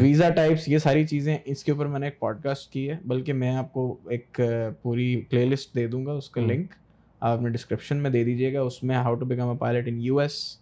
[0.00, 2.96] ویزا ٹائپس یہ ساری چیزیں اس کے اوپر میں نے ایک پوڈ کاسٹ کی ہے
[3.06, 4.40] بلکہ میں آپ کو ایک
[4.82, 6.72] پوری پلے لسٹ دے دوں گا اس کا لنک۔
[7.20, 10.00] آپ اپنے ڈسکرپشن میں دے دیجیے گا۔ اس میں how to become a pilot in
[10.00, 10.58] U S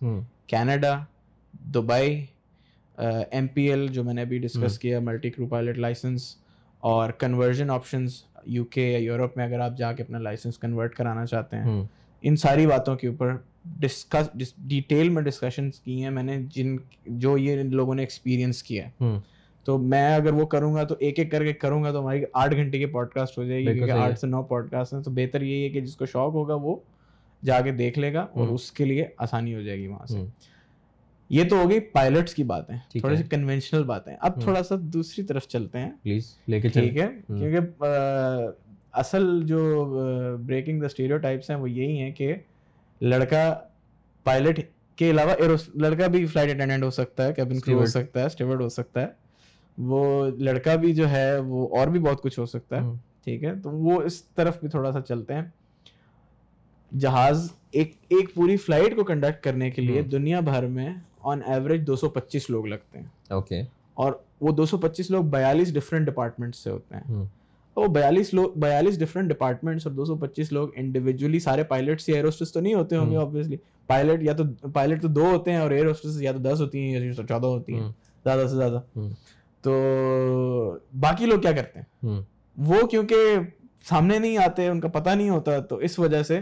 [0.46, 1.04] Canada
[1.74, 2.24] Dubai
[3.30, 6.36] M P L جو میں نے ابھی ڈسکس کیا ملٹی کرو پائلٹ لائسنس
[6.80, 10.94] اور کنورژن آپشنس یو کے یا یورپ میں اگر آپ جا کے اپنا لائسنس کنورٹ
[10.94, 11.84] کرانا چاہتے ہیں۔
[12.22, 13.36] ان ساری باتوں کے اوپر
[13.80, 16.10] ڈسکس ڈیٹیل میں ڈسکشنس کی ہیں.
[16.10, 16.76] میں نے جن
[17.06, 19.18] جو یہ لوگوں نے ایکسپیرینس کیا ہے.
[19.66, 22.22] تو میں اگر وہ کروں گا تو ایک ایک کر کے کروں گا تو ہماری
[22.32, 25.02] آٹھ گھنٹے کی پوڈ کاسٹ ہو جائے گی کیونکہ آٹھ سے نو پوڈ کاسٹ ہیں.
[25.02, 26.76] تو بہتر یہی ہے کہ جس کو شوق ہوگا وہ
[27.42, 30.24] جا کے دیکھ لے گا اور اس کے لیے آسانی ہو جائے گی وہاں سے.
[31.30, 32.76] یہ تو ہو گئی پائلٹس کی باتیں.
[32.90, 34.14] تھوڑی سی کنونشنل باتیں.
[34.20, 35.90] اب تھوڑا سا دوسری طرف چلتے ہیں.
[36.02, 37.08] پلیز لے کے ٹھیک ہے.
[37.28, 37.84] کیونکہ
[38.94, 39.84] اصل جو
[40.46, 42.34] بریکنگ دا اسٹیریو ٹائپس ہیں وہ یہی ہیں کہ
[43.00, 43.60] لڑکا
[44.24, 44.60] پائلٹ
[44.96, 45.32] کے علاوہ
[45.74, 49.00] لڑکا بھی فلائٹ اٹینڈنٹ ہو سکتا ہے کیبن کرو ہو سکتا ہے اسٹیورڈ ہو سکتا
[49.00, 49.06] ہے۔
[49.78, 52.86] وہ لڑکا بھی جو ہے وہ اور بھی بہت کچھ ہو سکتا ہے۔
[53.24, 55.42] ٹھیک ہے تو وہ اس طرف بھی تھوڑا سا چلتے ہیں۔
[56.98, 60.88] جہاز ایک ایک پوری فلائٹ کو کنڈکٹ کرنے کے لیے دنیا بھر میں
[61.20, 63.60] آن ایوریج دو سو پچیس لوگ لگتے ہیں۔ اوکے
[63.94, 67.24] اور وہ دو سو پچیس لوگ بیالیس ڈفرینٹ ڈپارٹمنٹ سے ہوتے ہیں۔
[67.76, 72.14] وہ بیالیس لوگ بیالیس ڈفرینٹ ڈپارٹمنٹس اور دو سو پچیس لوگ انڈیویجولی سارے پائلٹس یا
[72.14, 75.58] ایئر تو نہیں ہوتے ہوں گے آبویسلی پائلٹ یا تو پائلٹ تو دو ہوتے ہیں
[75.58, 77.92] اور ایئر ہوسٹس یا تو دس ہوتی ہیں یا چودہ ہوتی ہیں۔
[78.24, 78.80] زیادہ سے زیادہ۔
[79.62, 79.72] تو
[81.00, 82.20] باقی لوگ کیا کرتے ہیں؟
[82.56, 83.16] وہ کیونکہ
[83.88, 86.40] سامنے نہیں آتے ان کا پتہ نہیں ہوتا تو اس وجہ سے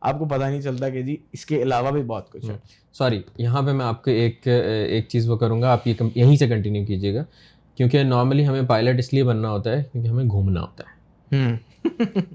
[0.00, 2.56] آپ کو پتہ نہیں چلتا کہ جی اس کے علاوہ بھی بہت کچھ ہے۔
[2.92, 4.46] سوری یہاں پہ میں آپ کو ایک
[4.86, 7.24] ایک چیز وہ کروں گا آپ یہ یہیں سے کنٹینیو کیجیے گا۔
[7.82, 11.54] کیونکہ نارملی ہمیں پائلٹ اس لیے بننا ہوتا ہے کیونکہ ہمیں گھومنا ہوتا ہے۔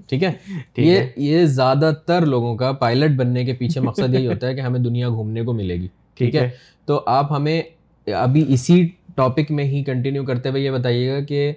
[0.08, 0.32] ٹھیک ہے؟
[0.76, 4.60] یہ یہ زیادہ تر لوگوں کا پائلٹ بننے کے پیچھے مقصد یہی ہوتا ہے کہ
[4.60, 6.50] ہمیں دنیا گھومنے کو ملے گی۔ ٹھیک ہے؟
[6.84, 7.62] تو آپ ہمیں
[8.06, 11.52] ابھی اسی ٹاپک میں ہی کنٹینیو کرتے ہوئے یہ بتائیے گا کہ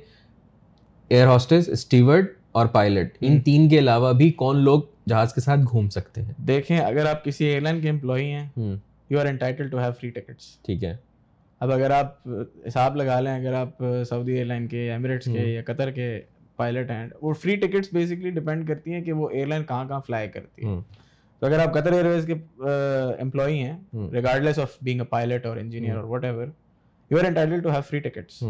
[1.10, 5.60] ایئر ہاسٹس اسٹیورڈ اور پائلٹ ان تین کے علاوہ بھی کون لوگ جہاز کے ساتھ
[5.72, 8.50] گھوم سکتے ہیں؟ دیکھیں اگر آپ کسی ایئر لائن کے امپلائی ہیں
[9.10, 10.96] you are entitled to have free tickets ٹھیک ہے۔
[11.62, 12.28] اب اگر آپ
[12.68, 16.22] حساب لگا لیں اگر آپ سعودی ایئر لائن کے ایمریٹس کے یا قطر کے
[16.56, 20.00] پائلٹ ہیں وہ فری ٹکٹس بیسکلی ڈپینڈ کرتی ہیں کہ وہ ایئر لائن کہاں کہاں
[20.08, 20.80] فلائی کرتی ہے
[21.40, 22.34] تو اگر آپ قطر ایئر ویز کے
[23.20, 23.78] امپلائی ہیں
[24.12, 26.48] regardless of being a pilot اور انجینئر اور whatever
[27.12, 28.44] you are entitled to have free tickets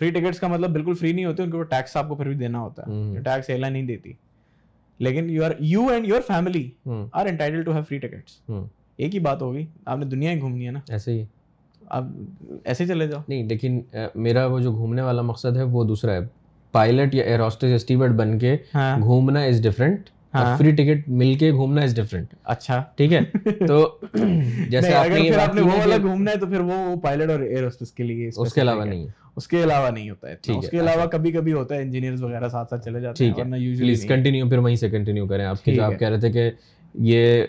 [0.00, 2.34] free tickets کا مطلب بالکل فری نہیں ہوتے ان کو ٹیکس آپ کو پھر بھی
[2.34, 4.12] دینا ہوتا ہے۔ ٹیکس ایئر لائن نہیں دیتی۔
[5.00, 6.70] لیکن you are you and your family
[7.12, 8.40] are entitled to have free tickets
[8.96, 11.24] ایک ہی بات ہوگی آپ نے دنیا ہی گھومنی ہے نا۔ ایسے ہی۔
[11.90, 12.04] آپ
[12.64, 13.80] ایسے چلے جاؤ۔ نہیں لیکن
[14.14, 16.20] میرا وہ جو گھومنے والا مقصد ہے وہ دوسرا ہے۔
[16.74, 20.10] پائلٹ یا ایئر ہاسٹس اسٹیورڈ بن کے گھومنا از ڈفرینٹ
[20.58, 23.20] فری ٹکٹ مل کے گھومنا از ڈفرینٹ اچھا۔ ٹھیک ہے؟
[23.66, 23.98] تو
[24.68, 25.08] جیسے آپ
[25.54, 28.52] نے وہ والا گھومنا ہے تو پھر وہ پائلٹ اور ایئر ہوسٹس کے لیے اس
[28.54, 31.52] کے علاوہ نہیں ہے۔ اس کے علاوہ نہیں ہوتا ہے۔ اس کے علاوہ کبھی کبھی
[31.52, 33.32] ہوتا ہے انجینئرز وغیرہ ساتھ ساتھ چلے جاتے ہیں
[33.78, 36.50] پلیز کنٹینیو پھر وہیں سے کنٹینیو کریں۔ آپ کی جو آپ کہہ رہے تھے کہ
[37.00, 37.42] یہ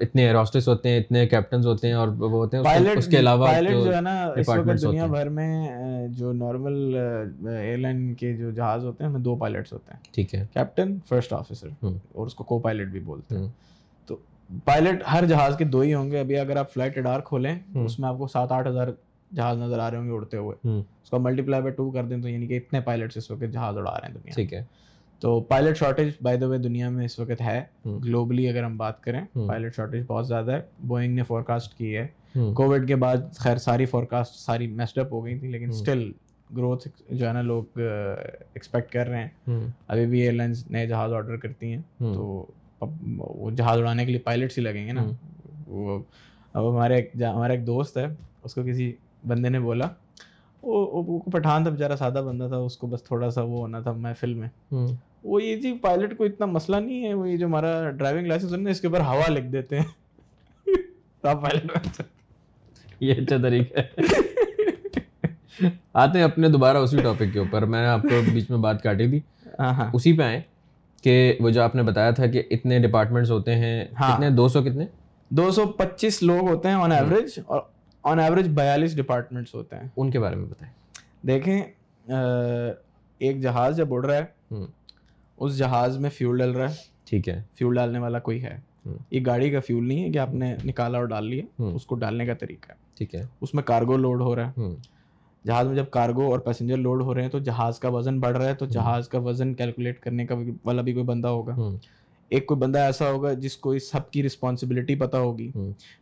[0.00, 3.18] اتنے ایئر ہاسٹس ہوتے ہیں اتنے کیپٹنز ہوتے ہیں اور وہ ہوتے ہیں اس کے
[3.18, 5.68] علاوہ پائلٹ جو ہے نا اس وقت دنیا بھر میں
[6.08, 6.96] جو نارمل
[7.48, 10.98] ایئر لائن کے جو جہاز ہوتے ہیں ہمیں دو پائلٹس ہوتے ہیں۔ ٹھیک ہے۔ کیپٹن
[11.08, 13.48] فرسٹ آفیسر اور اس کو کو پائلٹ بھی بولتے ہیں۔
[14.06, 14.16] تو
[14.64, 17.98] پائلٹ ہر جہاز کے دو ہی ہوں گے۔ ابھی اگر آپ فلائٹ اڈار کھولیں اس
[17.98, 18.88] میں آپ کو سات آٹھ ہزار
[19.32, 22.04] جہاز نظر آ رہے ہوں گے اڑتے ہوئے۔ اس کو ملٹی پلائی بائی ٹو کر
[22.04, 24.64] دیں تو یعنی کہ اتنے پائلٹس اس وقت جہاز اڑا رہے ہیں دنیا۔ ٹھیک ہے۔
[25.24, 29.02] تو pilot shortage by the way دنیا میں اس وقت ہے۔ گلوبلی اگر ہم بات
[29.02, 32.06] کریں پائلٹ شارٹیج بہت زیادہ ہے۔ بوئنگ نے فور کاسٹ کی ہے۔
[32.54, 36.12] کووڈ کے بعد خیر ساری فور کاسٹ ساری میسڈ اپ ہو گئی تھی لیکن اسٹل
[36.56, 37.64] گروتھ جو ہے نا لوگ
[38.54, 39.28] ایکسپیکٹ کر رہے ہیں۔
[39.88, 41.82] ابھی بھی ایئر لائنس نئے جہاز آرڈر کرتی ہیں۔
[42.14, 42.46] تو
[43.16, 45.02] وہ جہاز اڑانے کے لیے پائلٹس ہی لگیں گے نا۔
[45.66, 45.98] وہ
[46.52, 48.06] اب ہمارے ایک ہمارا ایک دوست ہے
[48.44, 48.92] اس کو کسی
[49.26, 49.88] بندے نے بولا۔
[50.62, 53.92] وہ پٹھان تھا بیچارہ سادہ بندہ تھا اس کو بس تھوڑا سا وہ ہونا تھا
[53.92, 54.48] محفل میں۔
[55.24, 58.66] وہ یہ جی پائلٹ کو اتنا مسئلہ نہیں ہے وہ یہ جو ہمارا ڈرائیونگ لائسنس
[58.66, 59.84] ہے اس کے اوپر ہوا لکھ دیتے ہیں۔
[61.20, 62.02] پائلٹ
[63.00, 64.04] یہ اچھا طریقہ ہے۔
[65.92, 68.82] آتے ہیں اپنے دوبارہ اسی ٹاپک کے اوپر۔ میں نے آپ کو بیچ میں بات
[68.82, 69.20] کاٹی تھی۔
[69.58, 70.40] ہاں، ہاں۔ اسی پہ آئے
[71.02, 74.48] کہ وہ جو آپ نے بتایا تھا کہ اتنے ڈپارٹمنٹس ہوتے ہیں ہاں۔ کتنے؟ دو
[74.48, 74.86] سو کتنے؟
[75.28, 77.60] دو سو پچیس لوگ ہوتے ہیں آن ایوریج اور
[78.02, 80.72] آن ایوریج بیالیس ڈپارٹمنٹس ہوتے ہیں۔ ان کے بارے میں بتائیں۔
[81.26, 81.62] دیکھیں
[83.18, 84.54] ایک جہاز جب اڑ رہا ہے
[85.36, 88.56] اس جہاز میں فیول ڈل رہا ہے۔ ٹھیک ہے۔ فیول ڈالنے والا کوئی ہے۔
[89.10, 91.94] یہ گاڑی کا فیول نہیں ہے کہ آپ نے نکالا اور ڈال لیا۔ اس کو
[91.94, 94.52] ڈالنے کا طریقہ ہے۔ ٹھیک ہے۔ اس میں کارگو لوڈ ہو رہا ہے۔
[95.44, 98.36] جہاز میں جب کارگو اور پیسنجر لوڈ ہو رہے ہیں تو جہاز کا وزن بڑھ
[98.36, 101.54] رہا ہے تو جہاز کا وزن کیلکولیٹ کرنے کا والا بھی کوئی بندہ ہوگا۔
[102.28, 105.50] ایک کوئی بندہ ایسا ہوگا جس کو اس سب کی رسپانسبلٹی پتہ ہوگی۔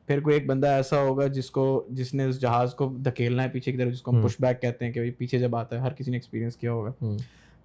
[0.06, 3.48] پھر کوئی ایک بندہ ایسا ہوگا جس کو جس نے اس جہاز کو دھکیلنا ہے
[3.48, 5.80] پیچھے کی طرف جس کو ہم پش بیک کہتے ہیں کہ پیچھے جب آتا ہے
[5.80, 6.90] ہر کسی نے ایکسپیرینس کیا ہوگا۔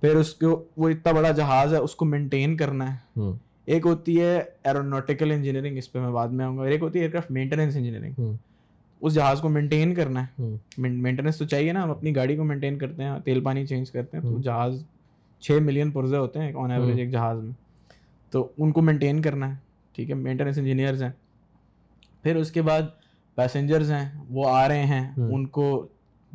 [0.01, 3.19] پھر اس کو وہ اتنا بڑا جہاز ہے اس کو مینٹین کرنا ہے۔
[3.65, 7.03] ایک ہوتی ہے ایرونوٹیکل انجینئرنگ اس پہ میں بعد میں آؤں گا۔ ایک ہوتی ہے
[7.03, 8.13] ایئرکرافٹ مینٹیننس انجینئرنگ
[9.01, 10.41] اس جہاز کو مینٹین کرنا ہے۔
[10.78, 14.17] مینٹیننس تو چاہیے نا ہم اپنی گاڑی کو مینٹین کرتے ہیں تیل پانی چینج کرتے
[14.17, 14.84] ہیں تو جہاز
[15.39, 17.53] چھ ملین پرزے ہوتے ہیں آن ایوریج ایک جہاز میں۔
[18.32, 19.55] تو ان کو مینٹین کرنا ہے
[19.95, 21.11] ٹھیک ہے؟ مینٹیننس انجینئرز ہیں۔
[22.24, 22.82] پھر اس کے بعد
[23.36, 25.88] پیسنجرز ہیں وہ آ رہے ہیں۔ ان کو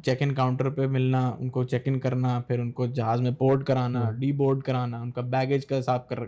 [0.03, 3.31] چیک ان کاؤنٹر پہ ملنا ان کو چیک ان کرنا پھر ان کو جہاز میں
[3.39, 6.19] پورٹ کرانا ڈی بورڈ کرانا ان کا بیگیج کا حساب کر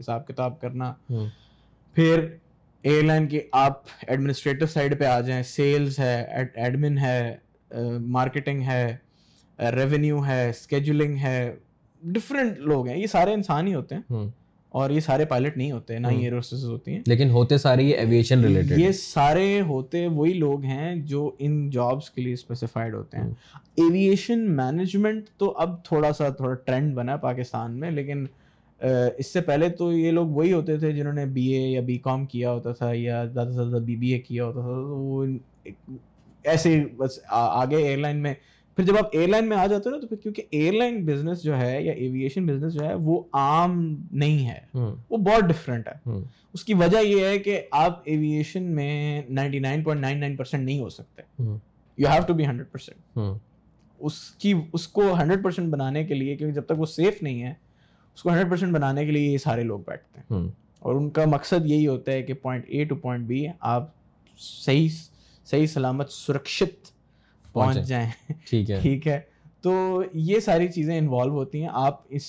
[0.00, 0.92] حساب کتاب کرنا۔
[1.94, 2.26] پھر
[2.84, 6.14] ایئر لائن کی آپ ایڈمنسٹریٹو سائڈ پہ آ جائیں۔ سیلز ہے
[6.54, 7.36] ایڈمن ہے
[8.16, 8.96] مارکیٹنگ ہے
[9.58, 11.54] ریونیو ہے اسکیجولنگ ہے۔
[12.02, 14.02] ڈفرینٹ لوگ ہیں۔ یہ سارے انسان ہی ہوتے ہیں۔
[14.74, 17.96] اور یہ سارے پائلٹ نہیں ہوتے نہ ہی ایئر ہوتی ہیں۔ لیکن ہوتے سارے یہ
[17.96, 23.16] ایویشن ریلیٹڈ یہ سارے ہوتے وہی لوگ ہیں جو ان جابس کے لیے اسپیسیفائڈ ہوتے
[23.16, 23.28] ہیں۔
[23.76, 28.26] ایویشن مینجمنٹ تو اب تھوڑا سا تھوڑا ٹرینڈ بنا پاکستان میں لیکن
[29.16, 31.98] اس سے پہلے تو یہ لوگ وہی ہوتے تھے جنہوں نے بی اے یا بی
[31.98, 34.98] کام کیا ہوتا تھا یا زیادہ سے زیادہ بی بی اے کیا ہوتا تھا تو
[34.98, 35.26] وہ
[36.44, 38.34] ایسے بس آگے ایئر لائن میں
[38.76, 41.04] پھر جب آپ ایئر لائن میں آ جاتے ہو نا تو پھر کیونکہ ایئر لائن
[41.04, 44.58] بزنس جو ہے یا ایویشن بزنس جو ہے وہ عام نہیں ہے
[45.10, 46.10] وہ بہت ڈفرینٹ ہے۔
[46.52, 50.64] اس کی وجہ یہ ہے کہ آپ ایویشن میں ninety nine point nine nine percent
[50.64, 51.22] نہیں ہو سکتے۔
[51.98, 53.18] You have to be hundred percent
[53.98, 57.42] اس کی اس کو ہنڈریڈ پرسینٹ بنانے کے لیے کیونکہ جب تک وہ سیف نہیں
[57.42, 57.54] ہے
[58.14, 60.48] اس کو ہنڈریڈ پرسینٹ بنانے کے لیے یہ سارے لوگ بیٹھتے ہیں۔
[60.78, 63.90] اور ان کا مقصد یہی ہوتا ہے کہ point A to point B آپ
[64.38, 64.88] صحیح
[65.44, 66.93] صحیح سلامت سرکشت
[67.54, 68.10] پہنچ جائیں۔
[68.50, 69.20] ٹھیک ہے۔ ٹھیک ہے۔
[69.62, 72.22] تو یہ ساری چیزیں انوالو ہوتی ہیں۔ آپ اس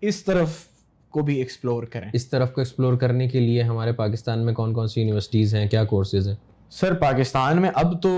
[0.00, 0.66] اس طرف
[1.10, 4.72] کو بھی ایکسپلور کریں۔ اس طرف کو ایکسپلور کرنے کے لیے ہمارے پاکستان میں کون
[4.72, 6.34] کون سی یونیورسٹیز ہیں؟ کیا کورسز ہیں؟
[6.72, 8.10] سر پاکستان میں اب تو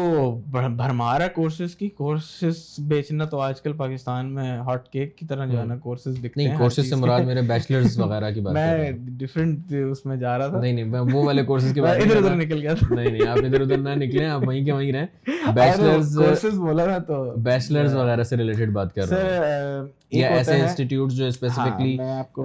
[0.46, 5.46] بھرمار ہے کورسز کی کورسز بیچنا تو آج کل پاکستان میں ہاٹ کیک کی طرح
[5.46, 8.90] جو ہے نا کورسز دکھتے ہیں کورسز سے مراد میرے بیچلرز وغیرہ کی بات میں
[9.16, 9.59] ڈیفرنٹ
[9.90, 12.34] اس میں جا رہا تھا۔ نہیں نہیں میں وہ والے کورسز کی بات ادھر ادھر
[12.34, 15.07] نکل گیا تھا۔ نہیں نہیں آپ ادھر ادھر نہ نکلیں آپ وہیں کے وہیں رہیں۔
[15.55, 20.57] بیچلرز کورسز بولا نا تو بیچلرز وغیرہ سے ریلیٹڈ بات کر رہا ہوں۔ یا ایسے
[20.57, 21.96] انسٹیٹیوٹس جو اسپیسیفکلی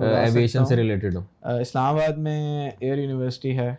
[0.03, 1.21] ایویشن سے ریلیٹڈ ہو
[1.59, 2.39] اسلام آباد میں
[2.79, 3.73] ایئر یونیورسٹی ہے۔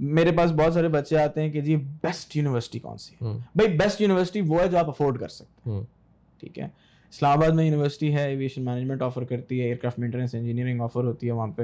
[0.00, 3.76] میرے پاس بہت سارے بچے آتے ہیں کہ جی بیسٹ یونیورسٹی کون سی ہے؟ بھائی
[3.76, 5.80] بیسٹ یونیورسٹی وہ ہے جو آپ افورڈ کر سکتے ہیں۔
[6.40, 6.64] ٹھیک ہے؟
[7.12, 11.04] اسلام آباد میں یونیورسٹی ہے ایویشن مینجمنٹ آفر کرتی ہے aircraft maintenance engineering offer
[11.04, 11.62] ہوتی ہے وہاں پہ۔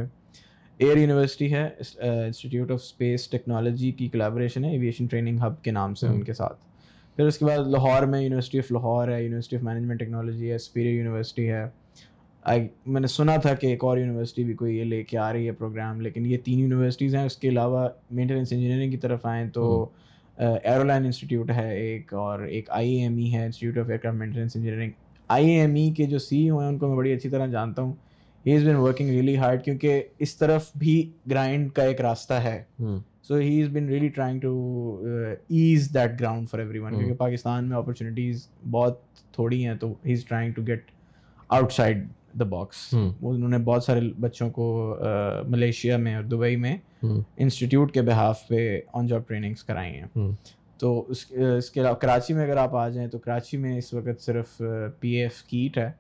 [0.79, 1.69] ایئر یونیورسٹی ہے
[2.01, 6.35] انسٹیٹیوٹ آف اسپیس ٹیکنالوجی کی کلیبریشن ہے ایویشن ٹریننگ ہب کے نام سے ان کے
[6.35, 6.59] ساتھ۔
[7.17, 10.55] پھر اس کے بعد لاہور میں یونیورسٹی آف لاہور ہے یونیورسٹی آف مینجمنٹ ٹیکنالوجی ہے
[10.55, 11.65] اسپیریئر یونیورسٹی ہے۔
[12.47, 15.47] میں نے سنا تھا کہ ایک اور یونیورسٹی بھی کوئی یہ لے کے آ رہی
[15.47, 19.49] ہے پروگرام لیکن یہ تین یونیورسٹیز ہیں اس کے علاوہ مینٹیننس انجینئرنگ کی طرف آئیں
[19.51, 19.65] تو
[20.39, 24.13] ایرو لائن انسٹیٹیوٹ ہے ایک اور ایک آئی اے ایم ای ہے institute of air
[24.13, 24.91] maintenance engineering
[25.31, 27.47] I A M E کے جو سی او ہیں ان کو میں بڑی اچھی طرح
[27.47, 27.95] جانتا ہوں۔
[28.45, 30.95] He is been working really hard کیونکہ اس طرف بھی
[31.31, 32.63] گرائنڈ کا ایک راستہ ہے۔
[33.23, 34.53] So he is been really trying to
[35.49, 39.01] ease that ground for everyone کیونکہ پاکستان میں اپرچونیٹیز بہت
[39.33, 40.91] تھوڑی ہیں تو he is trying to get
[41.73, 42.07] outside
[42.39, 44.97] the box وہ انہوں نے بہت سارے بچوں کو
[45.49, 46.77] ملیشیا میں اور دبئی میں
[47.37, 50.29] انسٹیٹیوٹ کے بحاف پہ آن جاب ٹریننگس کرائی ہیں۔
[50.79, 51.25] تو اس
[51.59, 54.63] اس کے علاوہ کراچی میں اگر آپ آ جائیں تو کراچی میں اس وقت صرف
[55.01, 55.91] پی ایف کیٹ ہے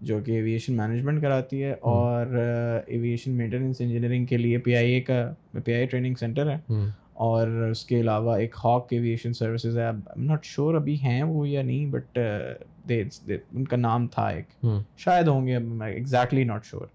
[0.00, 2.26] جو کہ ایویشن مینجمنٹ کراتی ہے اور
[2.86, 5.32] ایویشن مینٹیننس انجینئرنگ کے لیے پی آئی اے کا
[5.64, 6.74] پی آئی اے ٹریننگ سینٹر ہے۔
[7.12, 11.62] اور اس کے علاوہ ایک ہاک ایویشن سروسز ہے۔ ناٹ شیور ابھی ہیں وہ یا
[11.62, 12.18] نہیں بٹ
[12.90, 14.64] ان کا نام تھا ایک۔
[14.96, 16.86] شاید ہوں گے ایگزیکٹلی ناٹ شیور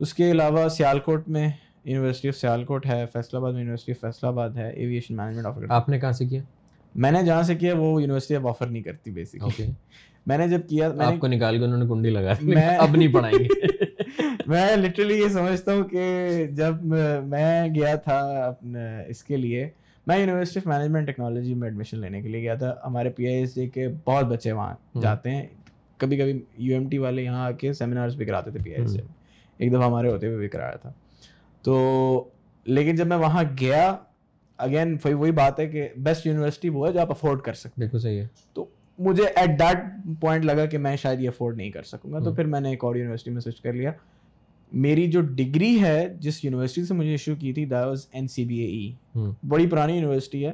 [0.00, 1.48] اس کے علاوہ سیالکوٹ میں
[1.84, 5.64] یونیورسٹی آف سیالکوٹ ہے فیصل آباد میں یونیورسٹی آف فیصل آباد ہے ایویشن مینجمنٹ آفر
[5.68, 6.42] آپ نے کہاں سے کیا؟
[6.94, 9.70] میں نے جہاں سے کیا وہ یونیورسٹی آف آفر نہیں کرتی بیسکلی
[10.26, 13.12] میں نے جب کیا آپ کو نکال کے انہوں نے کنڈی لگا میں اب نہیں
[13.12, 13.46] پڑھائیں گے۔
[14.46, 16.74] میں لٹرلی یہ سمجھتا ہوں کہ جب
[17.24, 19.68] میں گیا تھا اپنے اس کے لیے
[20.08, 23.34] میں یونیورسٹی آف مینجمنٹ ٹیکنالوجی میں ایڈمیشن لینے کے لیے گیا تھا۔ ہمارے پی آئی
[23.34, 25.46] ایس سی کے بہت بچے وہاں جاتے ہیں۔
[25.96, 28.82] کبھی کبھی یو ایم ٹی والے یہاں آ کے سیمینارس بھی کراتے تھے پی آئی
[28.82, 28.98] ایس سی
[29.58, 30.92] ایک دفعہ ہمارے ہوتے ہوئے بھی کرایا تھا۔
[31.62, 32.28] تو
[32.64, 33.96] لیکن جب میں وہاں گیا
[34.58, 37.98] اگین وہی بات ہے کہ بیسٹ یونیورسٹی وہ ہے جو آپ افورڈ کر سکتے بالکل
[37.98, 38.64] صحیح ہے۔ تو
[38.98, 39.76] مجھے ایٹ دیٹ
[40.20, 42.70] پوائنٹ لگا کہ میں شاید یہ افورڈ نہیں کر سکوں گا۔ تو پھر میں نے
[42.70, 43.92] ایک اور یونیورسٹی میں سوئچ کر لیا۔
[44.72, 48.44] میری جو ڈگری ہے جس یونیورسٹی سے مجھے ایشو کی تھی that was N C
[48.44, 50.52] B A E بڑی پرانی یونیورسٹی ہے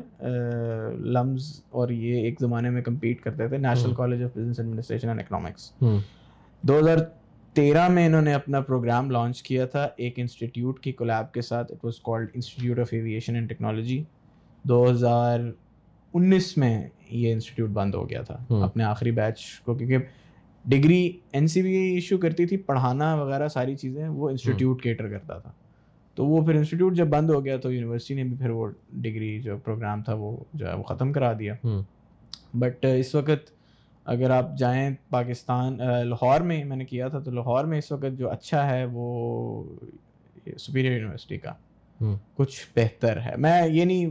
[0.99, 5.21] لمز اور یہ ایک زمانے میں کمپیٹ کرتے تھے national college of business administration and
[5.21, 5.73] economics
[6.63, 6.99] دو ہزار
[7.55, 11.73] تیرہ میں انہوں نے اپنا پروگرام لانچ کیا تھا ایک انسٹیٹیوٹ کی کولیب کے ساتھ
[11.73, 14.03] it was called institute of aviation and technology
[14.65, 15.41] دو ہزار
[16.15, 19.99] انیس میں یہ انسٹیٹیوٹ بند ہو گیا تھا اپنے آخری بیچ کو کیونکہ
[20.67, 25.39] degree N C B issue کرتی تھی پڑھانا وغیرہ ساری چیزیں وہ انسٹیٹیوٹ کیٹر کرتا
[25.39, 25.53] تھا۔
[26.15, 29.41] تو وہ پھر انسٹیٹیوٹ جب بند ہو گیا تو یونیورسٹی نے بھی پھر وہ ڈگری
[29.41, 31.55] جو پروگرام تھا وہ جو ہے وہ ختم کرا دیا۔
[32.55, 33.53] بٹ اس وقت
[34.05, 38.19] اگر آپ جائیں پاکستان لاہور میں میں نے کیا تھا تو لاہور میں اس وقت
[38.19, 39.65] جو اچھا ہے وہ
[40.59, 41.53] سپیریئر یونیورسٹی کا۔
[42.35, 44.07] کچھ بہتر ہے۔ میں یہ نہیں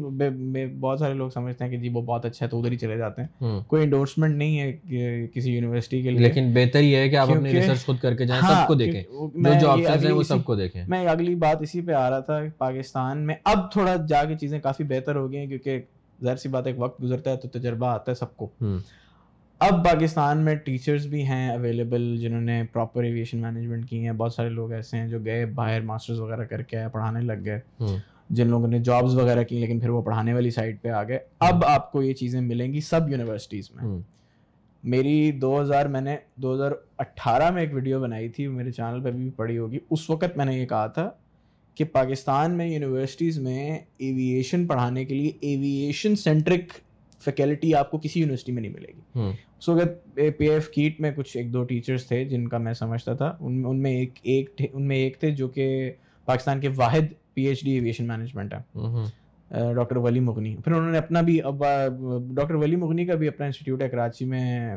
[0.80, 2.98] بہت سارے لوگ سمجھتے ہیں کہ جی وہ بہت اچھا ہے تو ادھر ہی چلے
[2.98, 4.72] جاتے ہیں۔ کوئی انڈورسمنٹ نہیں ہے
[5.34, 8.26] کسی یونیورسٹی کے لیے۔ لیکن بہتر یہ ہے کہ آپ اپنی ریسرچ خود کر کے
[8.26, 11.62] جائیں سب کو دیکھیں۔ جو جو آپشنز ہیں وہ سب کو دیکھیں۔ میں اگلی بات
[11.62, 15.32] اسی پہ آ رہا تھا پاکستان میں۔ اب تھوڑا جا کے چیزیں کافی بہتر ہو
[15.32, 15.82] گئی ہیں کیونکہ
[16.24, 18.50] ظاہر سی بات ایک وقت گزرتا ہے تو تجربہ آتا ہے سب کو۔
[19.60, 24.34] اب پاکستان میں ٹیچرس بھی ہیں اویلیبل جنہوں نے پراپر ایویشن مینجمنٹ کی ہیں۔ بہت
[24.34, 27.60] سارے لوگ ایسے ہیں جو گئے باہر ماسٹرز وغیرہ کر کے آئے پڑھانے لگ گئے۔
[28.30, 31.20] جن لوگوں نے جابس وغیرہ کی لیکن پھر وہ پڑھانے والی سائڈ پہ آ گئے۔
[31.40, 34.00] اب آپ کو یہ چیزیں ملیں گی سب یونیورسٹیز میں۔
[34.84, 39.04] میری دو ہزار میں نے دو ہزار اٹھارہ میں ایک ویڈیو بنائی تھی میرے چینل
[39.04, 41.10] پہ بھی پڑھی ہوگی۔ اس وقت میں نے یہ کہا تھا
[41.76, 46.74] کہ پاکستان میں یونیورسٹیز میں ایویشن پڑھانے کے لیے ایویشن سینٹرک
[47.26, 49.02] فیکلٹی آپ کو کسی یونیورسٹی میں نہیں ملے گی۔
[49.60, 53.14] اس وقت پی ایف کیٹ میں کچھ ایک دو ٹیچرس تھے جن کا میں سمجھتا
[53.14, 55.68] تھا ان ان میں ایک ایک ان میں ایک تھے جو کہ
[56.28, 58.62] پاکستان کے واحد P H D aviation management ہے
[59.76, 61.64] ڈاکٹر ولی مغنی۔ پھر انہوں نے اپنا بھی اب
[62.36, 64.76] ڈاکٹر ولی مغنی کا بھی اپنا انسٹیٹیوٹ ہے کراچی میں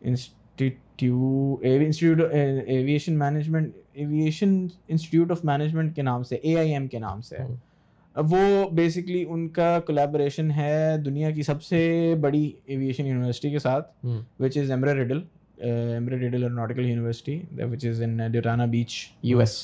[0.00, 1.64] institute
[2.66, 7.36] aviation management aviation institute of management کے نام سے اے آئی ایم کے نام سے۔
[7.38, 7.46] ہے
[8.16, 14.06] وہ بیسکلی ان کا کولیبریشن ہے دنیا کی سب سے بڑی ایویشن یونیورسٹی کے ساتھ
[14.40, 15.20] which is Embry Riddle
[15.58, 17.40] Embry Riddle aeronautical university
[17.72, 19.56] which is in Daytona Beach U S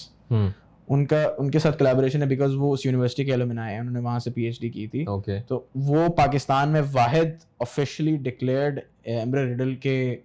[0.88, 3.92] ان کا ان کے ساتھ کولیبریشن ہے بیکاز وہ اس یونیورسٹی کے ایلومنا ہے انہوں
[3.94, 5.04] نے وہاں سے پی ایچ ڈی کی تھی۔
[5.48, 10.16] تو وہ پاکستان میں واحد آفیشلی ڈکلیئرڈ ایمرا ریڈل کے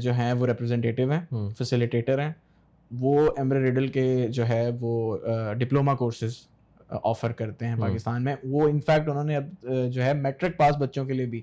[0.00, 2.32] جو ہیں وہ ریپرزینٹیو ہیں فیسیلیٹیٹر ہیں۔
[2.90, 5.16] وہ ایمرا ریڈل کے جو ہے وہ
[5.58, 6.34] ڈپلوما کورسز
[6.88, 11.04] آفر کرتے ہیں پاکستان میں۔ وہ انفیکٹ انہوں نے اب جو ہے میٹرک پاس بچوں
[11.04, 11.42] کے لیے بھی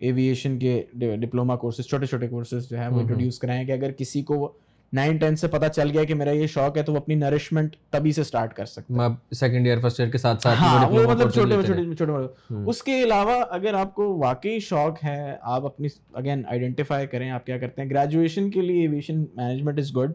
[0.00, 4.22] ایویشن کے ڈپلوما کورسز چھوٹے چھوٹے کورسز جو ہے وہ انٹروڈیوس کرائیں کہ اگر کسی
[4.22, 4.52] کو
[4.92, 7.76] نائن ٹین سے پتا چل گیا کہ میرا یہ شوق ہے تو وہ اپنی نرشمنٹ
[7.90, 11.30] تبھی سے اسٹارٹ کر ہیں سیکنڈ ایئر فرسٹ ایئر کے ساتھ ساتھ ہاں وہ مطلب
[11.30, 16.42] چھوٹے چھوٹے چھوٹے اس کے علاوہ اگر آپ کو واقعی شوق ہے آپ اپنی اگین
[16.46, 20.12] آئیڈینٹیفائی کریں آپ کیا کرتے ہیں؟ گریجویشن کے لیے ایویشن مینجمنٹ از گڈ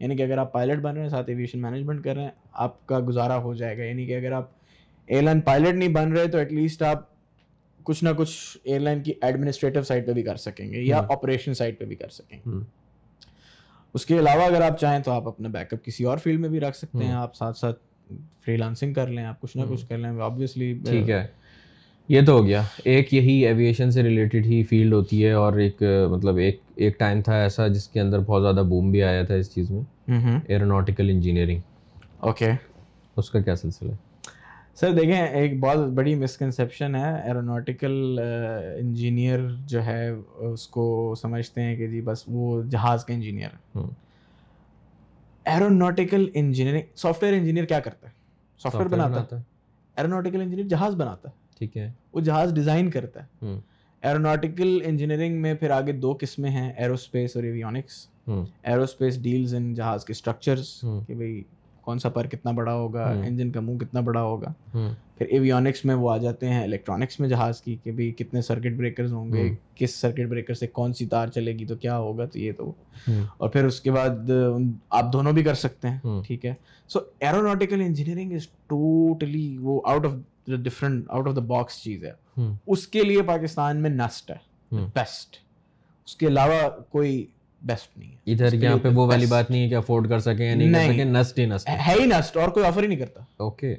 [0.00, 2.86] یعنی کہ اگر آپ پائلٹ بن رہے ہیں ساتھ ایویشن مینجمنٹ کر رہے ہیں آپ
[2.86, 4.50] کا گزارا ہو جائے گا۔ یعنی کہ اگر آپ
[5.06, 7.08] ایئر لائن پائلٹ نہیں بن رہے تو ایٹ لیسٹ آپ
[7.84, 11.54] کچھ نہ کچھ ایئر لائن کی ایڈمنسٹریٹو سائڈ پہ بھی کر سکیں گے یا آپریشن
[11.54, 12.50] سائڈ پہ بھی کر سکیں گے۔
[13.94, 16.48] اس کے علاوہ اگر آپ چاہیں تو آپ اپنا بیک اپ کسی اور فیلڈ میں
[16.48, 17.78] بھی رکھ سکتے ہیں آپ ساتھ ساتھ
[18.44, 21.26] فری لانسنگ کر لیں آپ کچھ نہ کچھ کر لیں آبویسلی ٹھیک ہے۔
[22.08, 25.82] یہ تو ہو گیا۔ ایک یہی ایویشن سے ریلیٹڈ ہی فیلڈ ہوتی ہے اور ایک
[26.10, 29.34] مطلب ایک ایک ٹائم تھا ایسا جس کے اندر بہت زیادہ بوم بھی آیا تھا
[29.34, 29.82] اس چیز میں۔
[30.48, 31.60] ایروناٹیکل انجینئرنگ
[32.18, 32.50] اوکے
[33.16, 34.09] اس کا کیا سلسلہ ہے؟
[34.80, 38.20] سر دیکھیں ایک بہت بڑی مسکنسیپشن ہے ایروناٹیکل
[38.78, 43.78] انجینئر جو ہے اس کو سمجھتے ہیں کہ جی بس وہ جہاز کا engineer
[45.44, 46.82] aeronautical engineering
[47.22, 48.12] software engineer کیا کرتا ہے؟
[48.58, 49.42] سافٹ ویئر بناتا ہے۔
[49.96, 53.58] ایروناٹیکل انجینئر جہاز بناتا ہے۔ ٹھیک ہے۔ وہ جہاز ڈیزائن کرتا ہے۔
[54.02, 58.08] ایروناٹیکل انجینئرنگ میں پھر آگے دو قسمیں ہیں ایروسپیس اور ایویونکس
[58.62, 61.42] ایروسپیس ڈیلز ان جہاز کے اسٹرکچرس کہ بھائی
[61.82, 64.52] کون سا پر کتنا بڑا ہوگا انجن کا منہ کتنا بڑا ہوگا۔
[65.18, 68.76] پھر ایویونکس میں وہ آ جاتے ہیں الیکٹرانکس میں جہاز کی کہ بھائی کتنے سرکٹ
[68.76, 69.42] بریکرز ہوں گے
[69.74, 72.72] کس سرکٹ بریکر سے کون سی تار چلے گی تو کیا ہوگا تو یہ تو۔
[73.36, 74.30] اور پھر اس کے بعد
[74.90, 76.54] آپ دونوں بھی کر سکتے ہیں ٹھیک ہے۔
[76.88, 80.12] So aeronautical engineering is totally وہ out of
[80.46, 82.12] different out of the box چیز ہے۔
[82.66, 84.36] اس کے لیے پاکستان میں نسٹ ہے
[84.72, 85.36] بیسٹ
[86.06, 87.26] اس کے علاوہ کوئی
[87.62, 88.16] بیسٹ نہیں ہے.
[88.26, 90.92] ادھر یہاں پہ وہ والی بات نہیں ہے کہ افورڈ کر سکیں یا نہیں کر
[90.92, 93.76] سکیں نسٹ ہی نسٹ ہے۔ ہی نسٹ اور کوئی آفر ہی نہیں کرتا۔ اوکے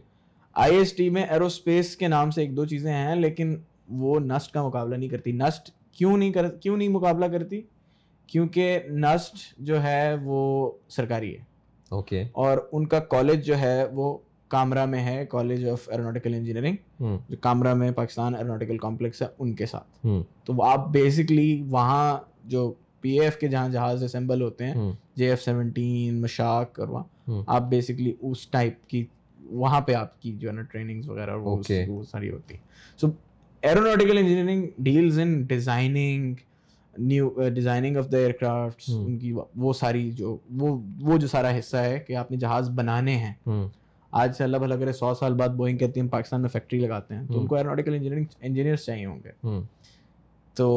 [0.54, 3.56] آئی ایس ٹی میں ایروسپیس کے نام سے ایک دو چیزیں ہیں لیکن
[3.90, 7.62] وہ نسٹ کا مقابلہ نہیں کرتی۔ نسٹ کیوں نہیں کر کیوں نہیں مقابلہ کرتی؟
[8.28, 11.40] کیونکہ نسٹ جو ہے وہ سرکاری ہے۔
[11.90, 14.18] اوکے اور ان کا کالج جو ہے وہ
[14.48, 16.76] کامرا میں ہے کالج آف ایروناٹیکل انجینئرنگ
[17.30, 20.08] جو کامرا میں پاکستان ایروناٹیکل کمپلیکس ہے ان کے ساتھ۔
[20.46, 25.42] تو آپ بیسکلی وہاں جو پی ایف کے جہاں جہاز اسمبل ہوتے ہیں جے ایف
[25.42, 29.06] سیونٹین مشاق اور وہاں آپ بیسکلی اس ٹائپ کی
[29.44, 31.36] وہاں پہ آپ کی جو ہے نا ٹریننگز وغیرہ
[31.88, 32.56] وہ ساری ہوتی
[32.98, 33.08] so
[33.62, 36.36] aeronautical engineering deals in designing
[36.98, 41.78] new designing of the aircraft ان کی وہ ساری جو وہ وہ جو سارا حصہ
[41.78, 43.34] ہے کہ آپ نے جہاز بنانے ہیں۔
[44.12, 47.16] آج سے اللہ بھلا کرے سو سال بعد بوئنگ کہتی ہیں پاکستان میں فیکٹری لگاتے
[47.16, 49.32] ہیں۔ تو ان کو ایروناٹیکل انجینئرنگ انجینئرس چاہیے ہوں گے۔
[50.56, 50.70] تو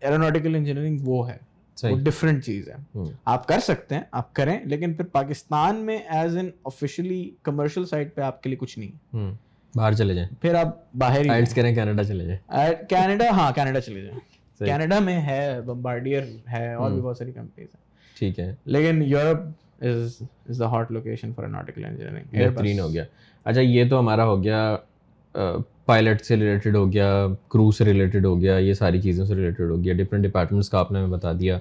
[0.00, 1.36] ایروناٹیکل انجینئرنگ وہ ہے.
[1.78, 3.06] وہ ڈفرینٹ چیز ہے.
[3.24, 8.14] آپ کر سکتے ہیں آپ کریں لیکن پھر پاکستان میں as an officially commercial site
[8.14, 9.32] پہ آپ کے لیے کچھ نہیں.
[9.74, 10.28] باہر چلے جائیں.
[10.40, 12.74] پھر آپ باہر کریں کینیڈا چلے جائیں.
[12.88, 14.18] کینیڈا ہاں کینیڈا چلے جائیں.
[14.58, 17.82] کینیڈا میں ہے بمبارڈیئر ہے اور بھی بہت ساری کمپنیز ہیں.
[18.18, 18.54] ٹھیک ہے.
[18.66, 19.50] لیکن Europe
[19.84, 20.12] is
[20.50, 22.26] is the hot location for nautical engineering.
[22.32, 23.04] بہترین ہو گیا.
[23.46, 24.76] اچھا یہ تو ہمارا ہو گیا
[25.92, 29.70] پائلٹ سے ریلیٹڈ ہو گیا کرو سے ریلیٹڈ ہو گیا یہ ساری چیزوں سے ریلیٹڈ
[29.70, 31.58] ہو گیا ڈفرینٹ ڈپارٹمنٹس کا آپ نے ہمیں بتا دیا۔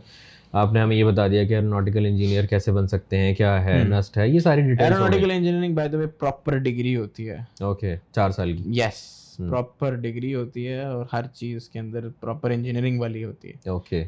[0.51, 3.84] آپ نے ہمیں یہ بتا دیا کہ ایروناٹیکل انجینئر کیسے بن سکتے ہیں کیا ہے
[3.84, 7.95] نسٹ ہے یہ ساری details aeronautical engineering by the way proper degree ہوتی ہے۔ اوکے
[8.11, 12.99] چار سال کی۔ یس پراپر ڈگری ہوتی ہے اور ہر چیز کے اندر پراپر انجینئرنگ
[12.99, 14.03] والی ہوتی ہے۔ اوکے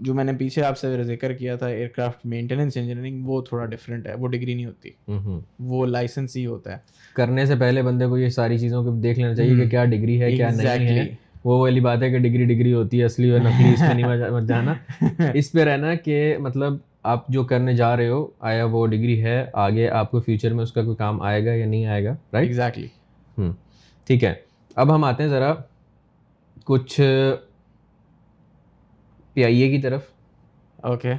[0.00, 3.64] جو میں نے پیچھے آپ سے ذکر کیا تھا ایئر کرافٹ مینٹیننس انجینئرنگ وہ تھوڑا
[3.66, 4.90] ڈفرینٹ ہے وہ ڈگری نہیں ہوتی۔
[5.58, 6.78] وہ لائسنس ہی ہوتا ہے۔
[7.14, 10.22] کرنے سے پہلے بندے کو یہ ساری چیزوں کو دیکھ لینا چاہیے کہ کیا ڈگری
[10.22, 13.40] ہے کیا نہیں ہے۔ وہ والی بات ہے کہ ڈگری ڈگری ہوتی ہے اصلی اور
[13.40, 14.74] نقلی اس پہ نہیں مت جانا۔
[15.34, 19.46] اس پہ رہنا کہ مطلب آپ جو کرنے جا رہے ہو آیا وہ ڈگری ہے
[19.52, 22.16] آگے آپ کو فیوچر میں اس کا کوئی کام آئے گا یا نہیں آئے گا
[22.32, 22.86] رائٹ ایگزیکٹلی
[23.38, 23.52] ہوں
[24.06, 24.34] ٹھیک ہے۔
[24.76, 25.54] اب ہم آتے ہیں ذرا
[26.64, 27.00] کچھ
[29.36, 30.02] پی آئی اے کی طرف۔
[30.82, 31.12] اوکے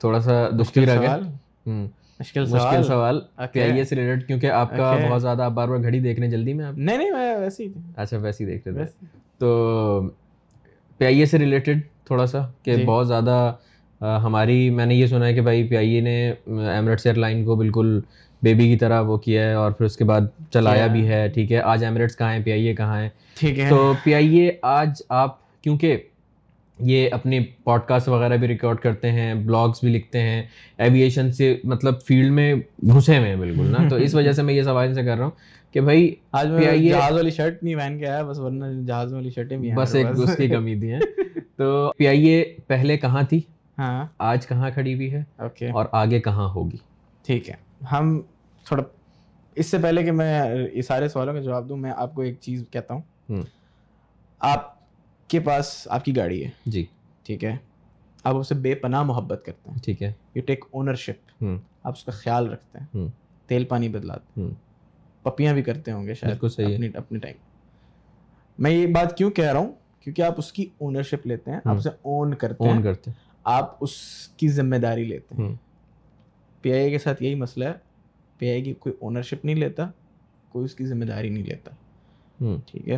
[0.00, 1.16] تھوڑا سا دشکل رہ گیا۔
[2.20, 3.20] مشکل مشکل سوال؟
[3.52, 6.28] پی آئی اے سے ریلیٹڈ کیونکہ آپ کا بہت زیادہ آپ بار بار گھڑی دیکھنے
[6.30, 9.06] جلدی میں آپ۔ نہیں نہیں میں ویسے ہی اچھا ویسے ہی دیکھ رہے تھے۔
[9.38, 9.48] تو
[10.98, 13.54] پی آئی اے سے ریلیٹڈ تھوڑا سا کہ بہت زیادہ
[14.00, 17.44] ہماری میں نے یہ سنا ہے کہ بھائی پی آئی اے نے ایمریٹس ایئر لائن
[17.44, 18.00] کو بالکل
[18.42, 21.52] بیبی کی طرح وہ کیا ہے اور پھر اس کے بعد چلایا بھی ہے ٹھیک
[21.52, 24.36] ہے۔ آج ایمریٹس کہاں ہیں؟ پی آئی اے کہاں ہیں؟ ٹھیک ہے۔ تو پی آئی
[24.36, 25.96] اے آج آپ کیونکہ
[26.80, 30.42] یہ اپنی پوڈ کاسٹ وغیرہ بھی ریکارڈ کرتے ہیں بلاگس بھی لکھتے ہیں۔
[30.78, 34.54] ایویشن سے مطلب فیلڈ میں گھسے ہوئے ہیں بالکل نا۔ تو اس وجہ سے میں
[34.54, 35.30] یہ سوال سے کر رہا ہوں
[35.72, 39.30] کہ بھائی آج میں جہاز والی شرٹ نہیں پہن کے آیا بس ورنہ جہاز والی
[39.30, 41.00] شرٹیں بھی بس ایک اس کی کمی تھی ہیں۔
[41.56, 43.40] تو پی آئی اے پہلے کہاں تھی؟
[43.78, 46.76] ہاں۔ آج کہاں کھڑی ہوئی ہے؟ اوکے۔ اور آگے کہاں ہوگی؟
[47.26, 47.54] ٹھیک ہے۔
[47.92, 48.20] ہم
[48.64, 48.82] تھوڑا
[49.54, 52.34] اس سے پہلے کہ میں یہ سارے سوالوں کا جواب دوں میں آپ کو ایک
[52.40, 53.42] چیز کہتا ہوں۔
[54.38, 54.77] آپ
[55.28, 56.84] کے پاس آپ کی گاڑی ہے۔ جی۔
[57.22, 57.56] ٹھیک ہے۔
[58.24, 61.44] آپ اسے بے پناہ محبت کرتے ہیں۔ ٹھیک ہے۔ یو ٹیک اونرشپ
[61.82, 63.08] آپ اس کا خیال رکھتے ہیں۔
[63.46, 64.48] تیل پانی بدلاتے ہیں۔
[65.22, 67.36] پپیاں بھی کرتے ہوں گے شاید صحیح اپنی اپنے ٹائم
[68.58, 71.76] میں یہ بات کیوں کہہ رہا ہوں؟ کیونکہ آپ اس کی اونرشپ لیتے ہیں آپ
[71.76, 73.90] اسے اون کرتے ہیں۔ کرتے ہیں۔ آپ اس
[74.36, 75.54] کی ذمہ داری لیتے ہیں۔
[76.62, 77.72] پی آئی اے کے ساتھ یہی مسئلہ ہے۔
[78.38, 79.86] پی آئی کی کوئی اونرشپ نہیں لیتا
[80.48, 81.70] کوئی اس کی ذمہ داری نہیں لیتا۔
[82.66, 82.96] ٹھیک ہے۔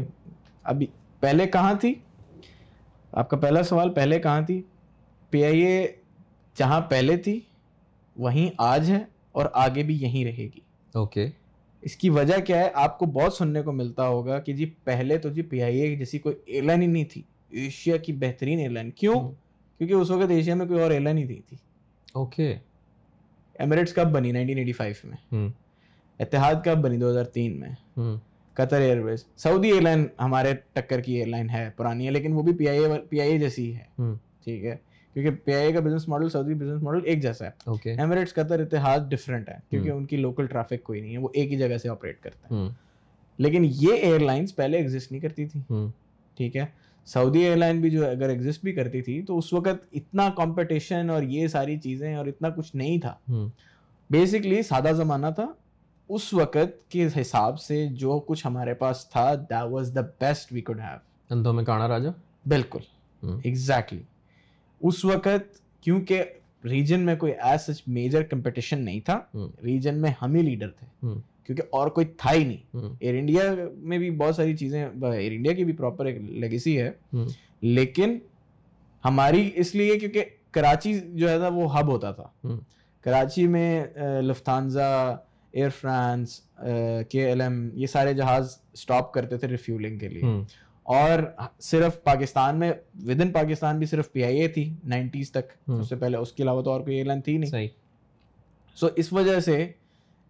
[0.62, 0.86] ابھی
[1.20, 1.94] پہلے کہاں تھی؟
[3.12, 4.62] آپ کا پہلا سوال پہلے کہاں تھی؟
[5.30, 5.86] پی آئی اے
[6.58, 7.40] جہاں پہلے تھی
[8.16, 8.98] وہیں آج ہے
[9.32, 10.60] اور آگے بھی یہیں رہے گی۔
[10.94, 11.26] اوکے۔
[11.80, 15.18] اس کی وجہ کیا ہے؟ آپ کو بہت سننے کو ملتا ہوگا کہ جی پہلے
[15.18, 18.58] تو جی پی آئی اے جیسی کوئی ایئر لائن ہی نہیں تھی۔ ایشیا کی بہترین
[18.58, 19.14] ایئر لائن کیوں
[19.78, 21.56] کیونکہ اس وقت ایشیا میں کوئی اور ایئر لائن ہی نہیں تھی۔
[22.12, 22.54] اوکے۔
[23.58, 25.48] ایمریٹس کب بنی؟ نائنٹین ایٹی فائیو میں
[26.18, 27.68] اتحاد کب بنی؟ دو ہزار تین میں۔
[28.60, 32.32] Qatar airways Saudi airline ہمارے ٹکر کی ایئر لائن ہے پرانی ہے لیکن
[32.32, 33.82] وہ بھی پی آئی اے پی آئی اے جیسی ہے۔
[34.44, 34.76] ٹھیک ہے؟
[35.14, 37.50] کیونکہ پی آئی اے کا business model Saudi business model ایک جیسا ہے۔
[37.98, 41.52] ایمریٹس قطر اتحاد ڈفرینٹ ہے کیونکہ ان کی لوکل ٹریفک کوئی نہیں ہے وہ ایک
[41.52, 42.60] ہی جگہ سے آپریٹ کرتے ہیں۔
[43.38, 45.60] لیکن یہ ایئر لائنس پہلے ایگزسٹ نہیں کرتی تھی۔
[46.36, 46.64] ٹھیک ہے؟
[47.04, 51.10] سعودی ایئر لائن بھی جو اگر ایگزسٹ بھی کرتی تھی تو اس وقت اتنا کمپٹیشن
[51.10, 53.14] اور یہ ساری چیزیں اور اتنا کچھ نہیں تھا۔
[54.10, 55.46] بیسکلی سادہ زمانہ تھا۔
[56.10, 60.60] اس وقت کے حساب سے جو کچھ ہمارے پاس تھا that was the best we
[60.60, 60.96] could have
[61.30, 62.10] اندھوں میں کانا راجا؟
[62.46, 62.78] بالکل.
[63.44, 64.02] ایگزیکٹلی
[64.80, 66.22] اس وقت کیونکہ
[66.64, 69.20] ریجن میں کوئی ایز سچ میجر کمپٹیشن نہیں تھا
[69.62, 71.08] ریجن میں ہم ہی لیڈر تھے۔
[71.44, 73.42] کیونکہ اور کوئی تھا ہی نہیں۔ ایئر انڈیا
[73.76, 76.90] میں بھی بہت ساری چیزیں ایئر انڈیا کی بھی پراپر ایک لیگیسی ہے۔
[77.60, 78.18] لیکن
[79.04, 82.26] ہماری اس لیے کیونکہ کراچی جو ہے نا وہ ہب ہوتا تھا۔
[83.00, 83.84] کراچی میں
[84.22, 85.16] Lufthansa
[85.52, 86.40] Air France
[87.10, 90.22] K L M یہ سارے جہاز اسٹاپ کرتے تھے ریفیولنگ کے لیے.
[90.86, 91.18] اور
[91.60, 92.72] صرف پاکستان میں
[93.06, 95.70] ود ان پاکستان بھی صرف پی آئی اے تھی نائنٹیز تک.
[95.70, 97.50] اس سے پہلے اس کے علاوہ تو اور کوئی ایئر لائن تھی نہیں۔
[98.76, 99.66] سو اس وجہ سے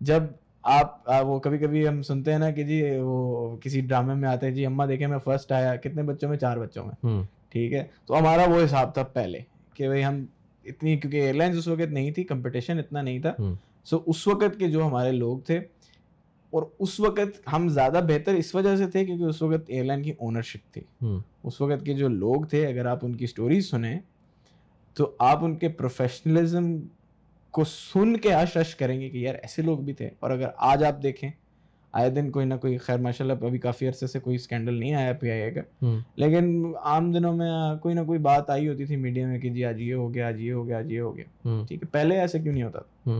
[0.01, 0.23] جب
[0.63, 4.47] آپ وہ کبھی کبھی ہم سنتے ہیں نا کہ جی وہ کسی ڈرامے میں آتے
[4.47, 7.85] ہیں جی اماں دیکھیں میں فرسٹ آیا کتنے بچوں میں؟ چار بچوں میں۔ ٹھیک ہے؟
[8.07, 9.39] تو ہمارا وہ حساب تھا پہلے
[9.75, 10.25] کہ بھائی ہم
[10.65, 13.35] اتنی کیونکہ ایئر لائنس اس وقت نہیں تھی کمپٹیشن اتنا نہیں تھا۔
[13.85, 15.61] سو اس وقت کے جو ہمارے لوگ تھے
[16.51, 20.03] اور اس وقت ہم زیادہ بہتر اس وجہ سے تھے کیونکہ اس وقت ایئر لائن
[20.03, 20.83] کی اونرشپ تھی۔
[21.43, 24.01] اس وقت کے جو لوگ تھے اگر آپ ان کی اسٹوریز سنیں
[24.95, 26.77] تو آپ ان کے پروفیشنلزم
[27.51, 30.49] کو سن کے آش رش کریں گے کہ یار ایسے لوگ بھی تھے۔ اور اگر
[30.57, 31.31] آج آپ دیکھیں
[31.93, 34.95] آئے دن کوئی نہ کوئی خیر ماشاء اللہ ابھی کافی عرصے سے کوئی اسکینڈل نہیں
[34.95, 35.61] آیا پی آئی اے کا
[36.17, 37.51] لیکن عام دنوں میں
[37.83, 40.29] کوئی نہ کوئی بات آئی ہوتی تھی میڈیا میں کہ جی آج یہ ہو گیا
[40.29, 41.25] آج یہ ہو گیا آج یہ ہو گیا۔
[41.69, 43.11] ٹھیک ہے پہلے ایسے کیوں نہیں ہوتا تھا؟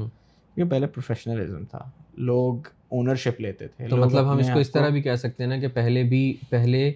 [0.55, 2.55] کیونکہ پہلے پروفیشنلزم تھا۔ لوگ
[2.89, 5.57] اونرشپ لیتے تھے۔ تو مطلب ہم اس کو اس طرح بھی کہہ سکتے ہیں نا
[5.57, 6.93] کہ پہلے بھی پہلے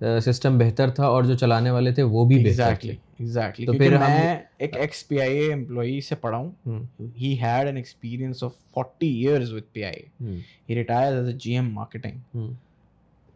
[0.00, 4.36] سسٹم بہتر تھا اور جو چلانے والے تھے وہ بھی ایگزیکٹلی ایگزیکٹلی تو پھر میں
[4.58, 6.82] ایک ایکس پی آئی اے امپلائی سے پڑھا ہوں۔
[7.16, 10.02] He had an experience of forty years with P I
[10.68, 12.38] he retire as A G M marketing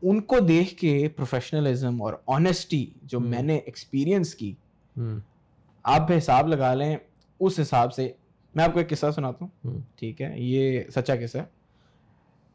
[0.03, 4.53] ان کو دیکھ کے پروفیشنلزم اور آنیسٹی جو۔ میں نے ایکسپیرینس کی
[5.85, 6.97] آپ حساب لگا لیں
[7.41, 8.11] اس حساب سے
[8.55, 11.45] میں آپ کو ایک قصہ سناتا ہوں۔ ٹھیک ہے یہ سچا قصہ ہے۔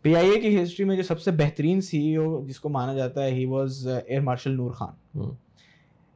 [0.01, 2.69] پی آئی اے کی ہسٹری میں جو سب سے بہترین سی ای او جس کو
[2.69, 5.19] مانا جاتا ہے he was air marshal Nur Khan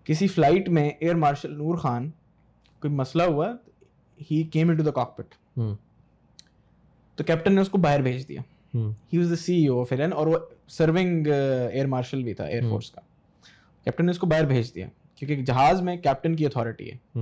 [0.03, 2.09] کسی فلائٹ میں ایئر مارشل نور خان
[2.81, 3.51] کوئی مسئلہ ہوا
[4.31, 5.35] he came into the cockpit
[7.15, 8.41] تو کیپٹن نے اس کو باہر بھیج دیا۔
[9.13, 11.27] He was the C E O of airline اور وہ سرونگ
[11.71, 13.01] ایئر مارشل بھی تھا ایئر۔ فورس کا۔
[13.83, 17.19] کیپٹن نے اس کو باہر بھیج دیا کیونکہ جہاز میں کیپٹن کی اتھارٹی ہے۔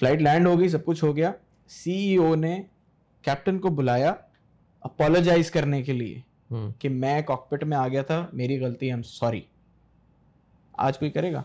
[0.00, 1.32] فلائٹ لینڈ ہو گئی سب کچھ ہو گیا
[1.68, 2.62] سی ای او نے
[3.22, 4.14] کیپٹن کو بلایا
[4.80, 6.20] اپولوجائز کرنے کے لیے
[6.78, 9.40] کہ میں کاکپٹ میں آ گیا تھا میری غلطی ایم سوری
[10.72, 11.42] آج کوئی کرے گا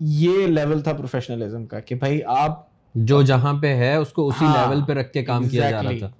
[0.00, 4.44] یہ لیول تھا پروفیشنلزم کا کہ بھائی آپ جو جہاں پہ ہے اس کو اسی
[4.44, 5.90] لیول پہ رکھ کے کام کیا جا رہا.
[5.98, 6.10] تھا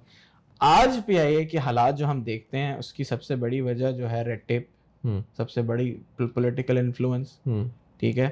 [0.59, 3.61] آج پی آئی اے کے حالات جو ہم دیکھتے ہیں اس کی سب سے بڑی
[3.61, 4.69] وجہ جو ہے ریڈ ٹیپ
[5.37, 7.39] سب سے بڑی پولیٹیکل انفلوئنس
[7.97, 8.29] ٹھیک ہے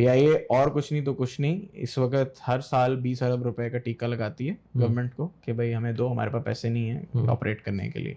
[0.00, 3.42] پی آئی اے اور کچھ نہیں تو کچھ نہیں۔ اس وقت ہر سال بیس ارب
[3.42, 6.90] روپے کا ٹیکہ لگاتی ہے۔ گورنمنٹ کو کہ بھائی ہمیں دو ہمارے پاس پیسے نہیں
[6.90, 8.14] ہیں۔ آپریٹ کرنے کے لیے۔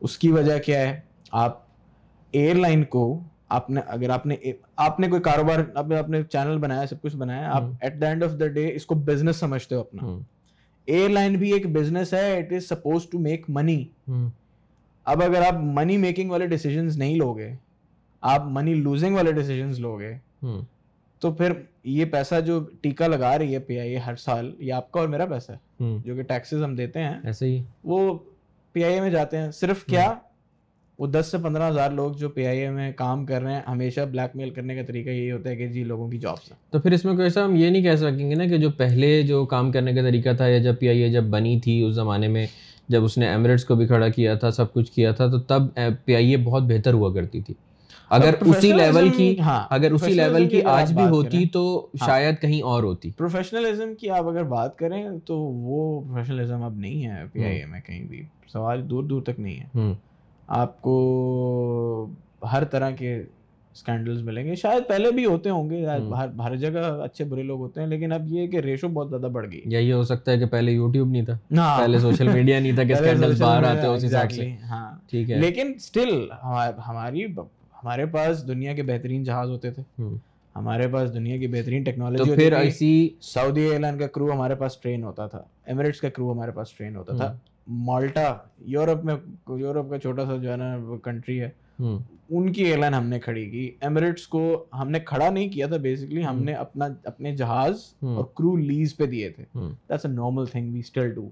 [0.00, 1.00] اس کی وجہ کیا ہے؟
[1.32, 1.58] آپ
[2.32, 4.36] ایئر لائن کو آپ نے اگر آپ نے
[4.76, 8.08] آپ نے کوئی کاروبار آپ نے اپنے چینل بنایا سب کچھ بنایا آپ۔ At the
[8.08, 10.02] end of the day اس کو بزنس سمجھتے ہو اپنا۔
[10.86, 13.84] ایئر لائن بھی ایک بزنس ہے it is suppose to make money
[15.04, 17.50] اب اگر آپ منی میکنگ والے ڈیسیجنز نہیں لوگے
[18.20, 20.14] آپ منی لوزنگ والے ڈیسیجنز لوگے
[21.20, 21.52] تو پھر
[21.84, 25.00] یہ پیسہ جو ٹیکہ لگا رہی ہے پی آئی اے ہر سال یہ آپ کا
[25.00, 25.56] اور میرا پیسہ ہے
[26.04, 28.18] جو کہ ٹیکسز ہم دیتے ہیں۔ ایسے ہی۔ وہ
[28.72, 30.14] پی آئی اے میں جاتے ہیں۔ صرف کیا؟
[30.98, 33.60] وہ دس سے پندرہ ہزار لوگ جو پی آئی اے میں کام کر رہے ہیں
[33.68, 36.58] ہمیشہ بلیک میل کرنے کا طریقہ یہی ہوتا ہے کہ جی لوگوں کی جابس ہیں۔
[36.70, 38.70] تو پھر اس میں کوئی ایسا ہم یہ نہیں کہہ سکیں گے نا کہ جو
[38.70, 41.82] پہلے جو کام کرنے کا طریقہ تھا یا جب پی آئی اے جب بنی تھی
[41.82, 42.46] اس زمانے میں
[42.88, 45.62] جب اس نے ایمریٹس کو بھی کھڑا کیا تھا سب کچھ کیا تھا تو تب
[46.04, 47.54] پی آئی اے بہت بہتر ہوا کرتی تھی۔
[48.10, 52.40] اگر اسی لیول کی ہاں اگر اسی لیول کی آج بھی ہوتی تو ہاں۔ شاید
[52.40, 57.22] کہیں اور ہوتی۔ پروفیشنلزم کی آپ اگر بات کریں تو وہ پروفیشنلزم اب نہیں ہے
[57.32, 59.92] پی آئی اے میں کہیں بھی۔ سوال دور دور تک نہیں ہے۔
[60.48, 62.06] آپ کو
[62.52, 63.22] ہر طرح کے
[63.72, 65.86] اسکینڈلز ملیں گے۔ شاید پہلے بھی ہوتے ہوں گے
[66.44, 69.46] ہر جگہ اچھے برے لوگ ہوتے ہیں لیکن اب یہ کہ ریشو بہت زیادہ بڑھ
[69.52, 72.60] گئی۔ یا یہ ہو سکتا ہے کہ پہلے یوٹیوب نہیں تھا۔ ہاں۔ پہلے سوشل میڈیا
[72.60, 75.72] نہیں تھا کہ پہلے اسکینڈل social باہر آتے اس حساب سے۔ ہاں۔ ٹھیک ہے۔ لیکن
[75.76, 76.28] اسٹل
[76.88, 77.26] ہماری
[77.82, 80.02] ہمارے پاس دنیا کے بہترین جہاز ہوتے تھے۔
[80.56, 84.54] ہمارے پاس دنیا کی بہترین تو ٹیکنالوجی پھر ایسی سعودی ایئر لائن کا کرو ہمارے
[84.54, 87.36] پاس ٹرین ہوتا تھا۔ ایمریٹس کا کرو ہمارے پاس ٹرین ہوتا تھا۔
[87.68, 89.14] مالٹا یورپ میں
[89.58, 91.48] یورپ کا چھوٹا سا جو ہے نا کنٹری ہے۔
[92.30, 95.66] ان کی ایئر لائن ہم نے کھڑی کی۔ ایمریٹس کو ہم نے کھڑا نہیں کیا
[95.66, 100.12] تھا بیسکلی ہم نے اپنا اپنے جہاز اور کرو لیز پہ دیے تھے۔ That's a
[100.12, 101.28] normal thing we still do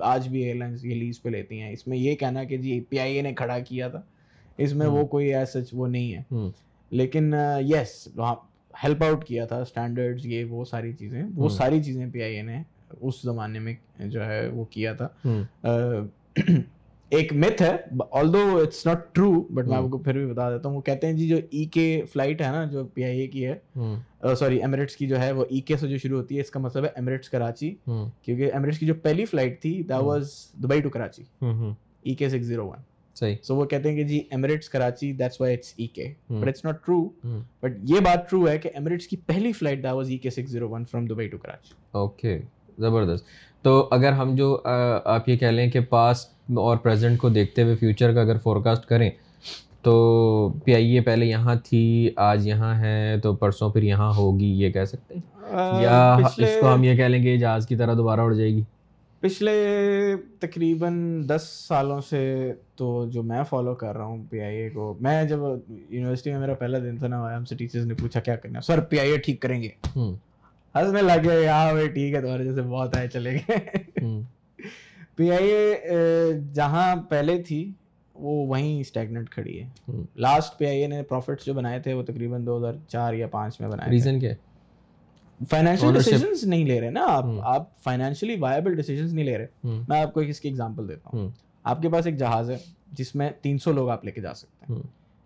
[0.00, 2.80] آج بھی ایئر لائنس یہ لیز پہ لیتی ہیں۔ اس میں یہ کہنا کہ جی
[2.80, 4.00] پی آئی اے نے کھڑا کیا تھا۔
[4.58, 6.48] اس میں وہ کوئی ایسا وہ نہیں ہے۔
[6.90, 7.34] لیکن
[7.68, 8.34] یس وہاں
[8.84, 12.42] ہیلپ آؤٹ کیا تھا اسٹینڈرڈز یہ وہ ساری چیزیں وہ ساری چیزیں پی آئی اے
[12.42, 12.62] نے
[13.00, 15.08] اس زمانے میں جو ہے وہ کیا تھا۔
[17.10, 17.76] ایک متھ ہے
[18.32, 21.06] although it's not true but میں آپ کو پھر بھی بتا دیتا ہوں۔ وہ کہتے
[21.06, 23.54] ہیں جی جو ای کے فلائٹ ہے نا جو پی آئی اے کی ہے
[24.34, 26.60] سوری ایمریٹس کی جو ہے وہ ای کے سے جو شروع ہوتی ہے اس کا
[26.60, 27.74] مطلب ہے ایمریٹس کراچی
[28.22, 30.32] کیونکہ ایمریٹس کی جو پہلی فلائٹ تھی the was
[30.62, 31.22] Dubai to Karachi
[32.02, 32.82] E K six zero one
[33.16, 36.48] صحیح۔ سو وہ کہتے ہیں کہ جی Emirates Karachi that's why it's E K but
[36.48, 37.02] it's not true
[37.62, 40.50] but یہ بات ٹرو ہے کہ ایمریٹس کی پہلی flight the was E K six
[40.50, 42.38] zero one from Dubai to Karachi okay
[42.78, 43.24] زبردست۔
[43.64, 44.56] تو اگر ہم جو
[45.04, 48.86] آپ یہ کہہ لیں کہ پاسٹ اور پریزنٹ کو دیکھتے ہوئے فیوچر کا اگر فورکاسٹ
[48.86, 49.10] کریں
[49.82, 49.92] تو
[50.64, 54.70] پی آئی اے پہلے یہاں تھی آج یہاں ہے تو پرسوں پھر یہاں ہوگی یہ
[54.70, 55.22] کہہ سکتے ہیں؟
[55.82, 58.62] یا اس کو ہم یہ کہہ لیں کہ جہاز کی طرح دوبارہ اڑ جائے گی؟
[59.24, 59.52] پچھلے
[60.40, 64.98] تقریباً دس سالوں سے تو جو میں فالو کر رہا ہوں پی آئی اے کو
[65.00, 68.36] میں جب یونیورسٹی میں میرا پہلا دن تھا نا ہم سے ٹیچرز نے پوچھا کیا
[68.36, 69.68] کرنا سر پی آئی اے ٹھیک کریں گے؟
[70.74, 73.58] ہنسنے لگ گئے ہاں بھائی ٹھیک ہے تمہارے جیسے بہت آئے چلے گئے۔
[75.16, 75.72] پی آئی اے
[76.52, 77.72] جہاں پہلے تھی
[78.14, 82.02] وہ وہیں اسٹیگنٹ کھڑی ہے۔ لاسٹ پی آئی اے نے پروفٹس جو بنائے تھے وہ
[82.02, 84.32] تقریباً دو ہزار چار یا پانچ میں بنائے ریزن کیا
[85.50, 89.46] فائنینشیل ڈیسیجنس نہیں لے رہے نا آپ آپ فائنینشلی وائبل ڈیسیجنس نہیں لے رہے۔
[89.88, 91.28] میں آپ کو اس کی ایگزامپل دیتا ہوں۔
[91.64, 92.58] آپ کے پاس ایک جہاز ہے
[92.92, 94.80] جس میں تین سو لوگ آپ لے کے جا سکتے ہیں۔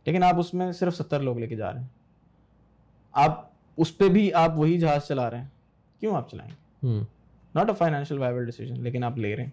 [0.07, 1.87] لیکن آپ اس میں صرف ستر لوگ لے کے جا رہے ہیں۔
[3.13, 5.49] آپ اس پہ بھی آپ وہی جہاز چلا رہے ہیں۔
[6.01, 6.89] کیوں آپ چلائیں؟ گے
[7.55, 9.51] not a financial viable decision لیکن آپ لے رہے ہیں۔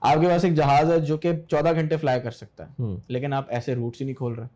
[0.00, 3.32] آپ کے پاس ایک جہاز ہے جو کہ چودہ گھنٹے فلائی کر سکتا ہے۔ لیکن
[3.32, 4.46] آپ ایسے روٹس ہی نہیں کھول رہے۔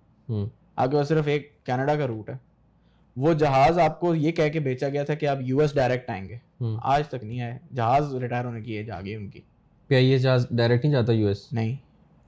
[0.76, 2.36] آپ کے پاس صرف ایک کینیڈا کا روٹ ہے۔
[3.16, 6.10] وہ جہاز آپ کو یہ کہہ کے بیچا گیا تھا کہ آپ یو ایس ڈائریکٹ
[6.10, 6.36] آئیں گے۔
[6.82, 9.40] آج تک نہیں آئے۔ جہاز ریٹائر ہونے کی ایج آ گئی ان کی۔
[9.86, 11.76] پی آئی اے جہاز ڈائریکٹ نہیں جاتا یو ایس؟ نہیں۔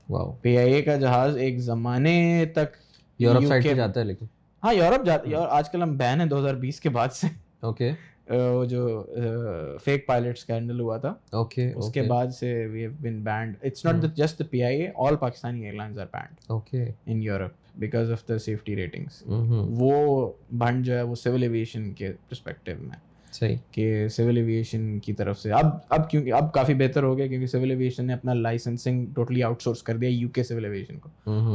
[0.09, 2.75] واو پی آئی اے کا جہاز ایک زمانے تک
[3.19, 4.25] یورپ سائڈ سے جاتا ہے لیکن۔
[4.63, 7.27] ہاں یورپ جاتا ہے۔ آج کل ہم بین ہیں دو ہزار بیس کے بعد سے۔
[7.59, 7.91] اوکے۔
[8.29, 9.03] وہ جو
[9.83, 13.85] فیک پائلٹ اسکینڈل ہوا تھا۔ اوکے اس کے بعد سے we have been banned it's
[13.85, 16.85] not just P I A all Pakistani airlines are banned okay.
[17.05, 22.11] In Europe because of the safety ratings وہ بھنڈ جو ہے وہ سول ایویشن کے
[22.29, 22.97] پرسپیکٹیو میں
[23.33, 23.55] صحیح.
[23.71, 27.47] کہ سول ایویشن کی طرف سے اب اب کیونکہ اب کافی بہتر ہو گیا کیونکہ
[27.47, 31.09] سول ایویشن نے اپنا لائسنسنگ ٹوٹلی آؤٹ سورس کر دیا یو کے سول ایویشن کو.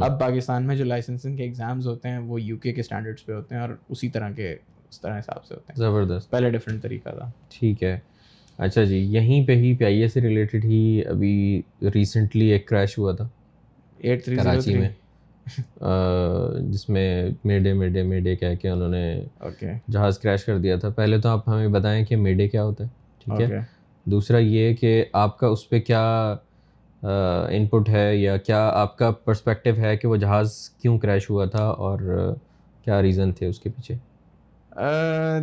[0.05, 3.33] اب پاکستان میں جو لائسنسنگ کے ایگزامز ہوتے ہیں وہ یو کے کے اسٹینڈرڈس پہ
[3.33, 4.55] ہوتے ہیں اور اسی طرح کے
[4.91, 5.77] اس طرح حساب سے ہوتے ہیں.
[5.79, 6.31] زبردست.
[6.31, 7.31] پہلے ڈفرینٹ طریقہ تھا.
[7.49, 7.99] ٹھیک ہے.
[8.59, 11.63] اچھا جی یہیں پہ ہی پی آئی اے سے ریلیٹڈ ہی ابھی
[11.95, 13.29] ریسنٹلی ایک کریش ہوا تھا.
[13.99, 14.89] ایٹ تھری کراچی میں.
[16.71, 17.09] جس میں
[17.45, 19.25] میڈے میڈے میڈے کہہ کے انہوں نے
[19.89, 22.89] جہاز کریش کر دیا تھا۔ پہلے تو آپ ہمیں بتائیں کہ میڈے کیا ہوتا ہے
[23.25, 23.59] ٹھیک ہے؟
[24.07, 26.37] دوسرا یہ کہ آپ کا اس پہ کیا
[27.51, 31.45] ان پٹ ہے یا کیا آپ کا پرسپیکٹیو ہے کہ وہ جہاز کیوں کریش ہوا
[31.45, 31.99] تھا اور
[32.85, 33.95] کیا ریزن تھے اس کے پیچھے؟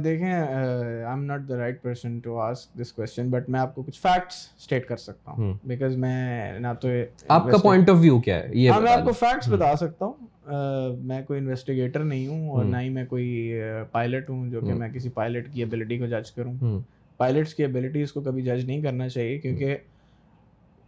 [0.03, 0.31] دیکھیں
[1.03, 4.35] I'm not the right person to ask this question but میں آپ کو کچھ فیکٹس
[4.59, 6.87] اسٹیٹ کر سکتا ہوں بیکاز میں نہ تو
[7.27, 10.05] آپ کا پوائنٹ آف ویو کیا ہے؟ یہ ہاں میں آپ کو فیکٹس بتا سکتا
[10.05, 13.53] ہوں۔ میں کوئی انویسٹیگیٹر نہیں ہوں اور نہ ہی میں کوئی
[13.91, 16.79] پائلٹ ہوں جو کہ میں کسی پائلٹ کی ابیلٹی کو جج کروں۔
[17.17, 19.77] پائلٹس کی ابیلٹیز کو کبھی جج نہیں کرنا چاہیے کیونکہ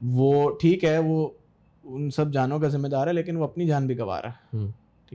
[0.01, 1.27] وہ ٹھیک ہے وہ
[1.83, 4.65] ان سب جانوں کا ذمہ دار ہے لیکن وہ اپنی جان بھی گنوا رہا ہے۔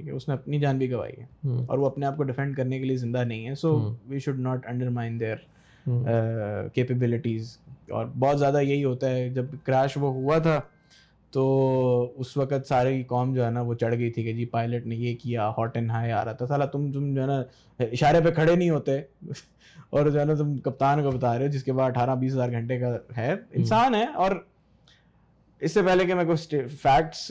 [0.01, 2.57] ٹھیک ہے اس نے اپنی جان بھی گوائی ہے۔ اور وہ اپنے آپ کو ڈیفینڈ
[2.57, 5.36] کرنے کے لیے زندہ نہیں ہے so we should not undermine their
[6.74, 7.59] capabilities
[7.90, 10.61] اور بہت زیادہ یہی ہوتا ہے جب کریش وہ ہوا تھا
[11.30, 11.42] تو
[12.16, 14.96] اس وقت ساری قوم جو ہے نا وہ چڑھ گئی تھی کہ جی پائلٹ نے
[14.96, 17.42] یہ کیا ہاٹ اینڈ ہائی آ رہا تھا۔ سالا تم تم جو ہے نا
[17.78, 19.01] اشارے پہ کھڑے نہیں ہوتے۔
[19.90, 22.32] اور جو ہے نا تم کپتان کو بتا رہے ہو جس کے بعد اٹھارہ بیس
[22.32, 24.30] ہزار گھنٹے کا ہے۔ انسان ہے اور
[25.61, 27.28] اس سے پہلے کہ میں کوئی فیکٹس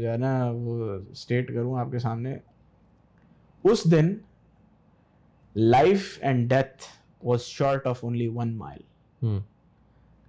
[0.00, 2.36] جو ہے نا وہ اسٹیٹ کروں آپ کے سامنے
[3.64, 4.14] اس دن
[5.56, 6.82] life and death
[7.24, 9.28] was short of only one mile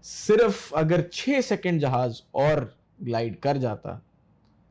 [0.03, 2.61] صرف اگر چھ سیکنڈ جہاز اور
[3.07, 3.97] گلائڈ کر جاتا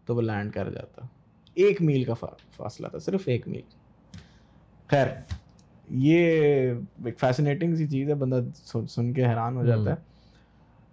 [0.06, 1.06] تو وہ لینڈ کر جاتا۔
[1.54, 2.14] ایک میل کا
[2.56, 3.62] فاصلہ تھا صرف ایک میل۔
[4.86, 5.06] خیر
[5.88, 6.72] یہ
[7.04, 8.40] ایک فیسنیٹنگ سی چیز ہے بندہ
[8.88, 10.15] سن کے حیران ہو جاتا ہے۔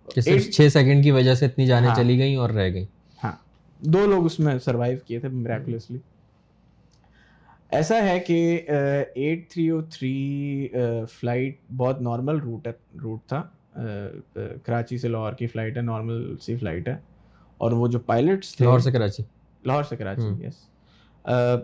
[0.07, 2.85] چھ سیکنڈ کی وجہ سے اتنی جانیں چلی گئیں اور رہ گئیں۔
[3.23, 3.31] ہاں۔
[3.79, 5.97] دو لوگ اس میں سروائیو کیے تھے میریکولسلی
[7.71, 8.61] ایسا ہے کہ
[9.15, 10.67] eight three o three
[11.11, 12.67] flight بہت نارمل روٹ
[13.03, 13.43] روٹ تھا۔
[14.65, 16.95] کراچی سے لاہور کی فلائٹ ہے نارمل سی فلائٹ ہے۔
[17.57, 19.23] اور وہ جو پائلٹس تھے لاہور سے کراچی۔
[19.65, 20.53] لاہور سے کراچی یس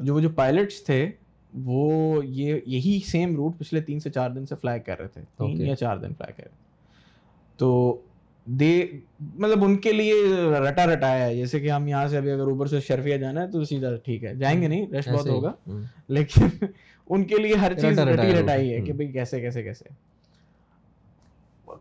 [0.02, 1.10] جو وہ جو پائلٹس تھے
[1.54, 5.22] وہ یہ یہی سیم روٹ پچھلے تین سے چار دن سے فلائی کر رہے تھے۔
[5.22, 6.64] تین یا چار دن فلائی کر رہے تھے۔
[7.58, 8.02] تو
[8.46, 8.86] دے
[9.20, 10.14] مطلب ان کے لیے
[10.70, 13.52] رٹا رٹایا ہے۔ جیسے کہ ہم یہاں سے ابھی اگر اوپر سے شرفیہ جانا ہے
[13.52, 15.54] تو سیدھا ٹھیک ہے۔ جائیں گے نہیں؟ رش بہت ہوگا۔
[16.08, 16.66] لیکن
[17.10, 19.86] ان کے لیے ہر چیز رٹی رٹائی ہے کہ بھائی کیسے کیسے کیسے۔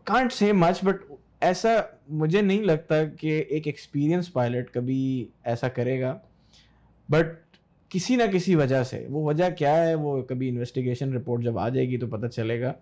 [0.03, 0.95] کانٹ سے مچ بٹ
[1.41, 1.69] ایسا
[2.09, 6.17] مجھے نہیں لگتا کہ ایک ایکسپیرئنس پائلٹ کبھی ایسا کرے گا۔
[7.09, 7.25] بٹ
[7.89, 11.69] کسی نہ کسی وجہ سے۔ وہ وجہ کیا ہے؟ وہ کبھی انویسٹیگیشن رپورٹ جب آ
[11.69, 12.73] جائے گی تو پتہ چلے گا۔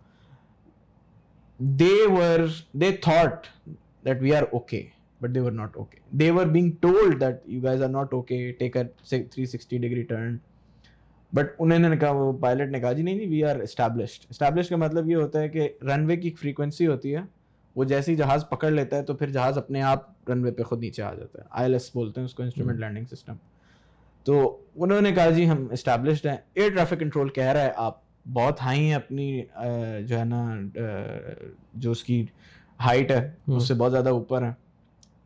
[1.59, 3.47] They were they thought
[4.03, 5.99] that we are okay but they were not okay.
[6.11, 10.05] They were being told that you guys are not okay take a say 360 degree
[10.05, 10.37] turn.
[11.33, 14.69] But انہوں نے کہا وہ پائلٹ نے کہا جی نہیں نہیں وی آر اسٹیبلشڈ اسٹیبلش
[14.69, 17.21] کا مطلب یہ ہوتا ہے کہ رن وے کی فریکوینسی ہوتی ہے
[17.75, 20.63] وہ جیسے ہی جہاز پکڑ لیتا ہے تو پھر جہاز اپنے آپ رن وے پہ
[20.63, 23.33] خود نیچے آ جاتا ہے آئی ایل ایس بولتے ہیں اس کو انسٹرومنٹ لینڈنگ سسٹم
[24.25, 24.39] تو
[24.75, 27.99] انہوں نے کہا جی ہم اسٹیبلشڈ ہیں ایئر ٹریفک کنٹرول کہہ رہا ہے آپ
[28.33, 29.41] بہت ہائی ہیں اپنی
[30.07, 30.55] جو ہے نا
[31.73, 32.25] جو اس کی
[32.85, 34.53] ہائٹ ہے اس سے بہت زیادہ اوپر ہیں۔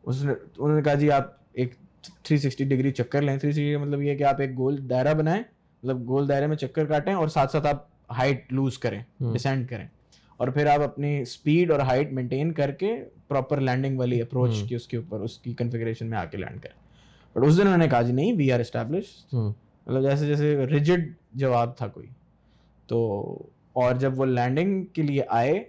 [0.02, 1.74] اس نے انہوں نے کہا جی آپ ایک
[2.22, 5.42] تھری سکسٹی ڈگری چکر لیں۔ تھری سکسٹی مطلب یہ کہ آپ ایک گول دائرہ بنائیں
[5.82, 7.86] مطلب گول دائرے میں چکر کاٹیں اور ساتھ ساتھ آپ
[8.18, 9.02] ہائٹ لوز کریں
[9.34, 9.86] ڈسینڈ کریں۔
[10.36, 14.74] اور پھر آپ اپنی اسپیڈ اور ہائٹ مینٹین کر کے پراپر لینڈنگ والی اپروچ کی
[14.74, 16.80] اس کے اوپر اس کی کنفیگریشن میں آ کے لینڈ کریں۔
[17.34, 19.34] بٹ اس دن انہوں نے کہا جی نہیں وی آر اسٹیبلش
[19.86, 22.06] مطلب جیسے جیسے ریجڈ جواب تھا کوئی۔
[22.92, 23.38] تو
[23.72, 25.64] اور جب وہ لینڈنگ کے لیے آئے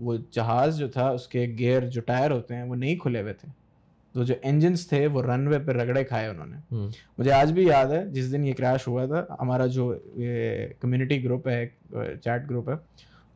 [0.00, 3.32] وہ جہاز جو تھا اس کے گیئر جو ٹائر ہوتے ہیں وہ نہیں کھلے ہوئے
[3.32, 3.48] تھے۔
[4.12, 6.76] تو جو انجنس تھے وہ رن وے پہ رگڑے کھائے انہوں نے۔
[7.18, 11.24] مجھے آج بھی یاد ہے جس دن یہ کریش ہوا تھا ہمارا جو یہ کمیونٹی
[11.24, 11.66] گروپ ہے
[12.24, 12.74] چیٹ گروپ ہے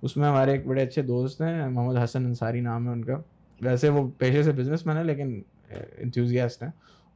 [0.03, 3.21] اس میں ہمارے ایک بڑے اچھے دوست ہیں محمد حسن انصاری نام ہے ان کا۔
[3.61, 6.71] ویسے وہ پیشے سے بزنس مین ہے لیکن انتھیوزیاسٹ ہیں۔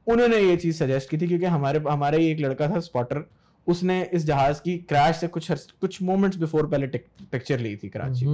[0.07, 3.21] انہوں نے یہ چیز سجیسٹ کی تھی کیونکہ ہمارے ہمارا ہی ایک لڑکا تھا اسپاٹر
[3.67, 6.87] اس نے اس جہاز کی کریش سے کچھ کچھ مومنٹس بفور پہلے
[7.31, 8.27] پکچر لی تھی کراچی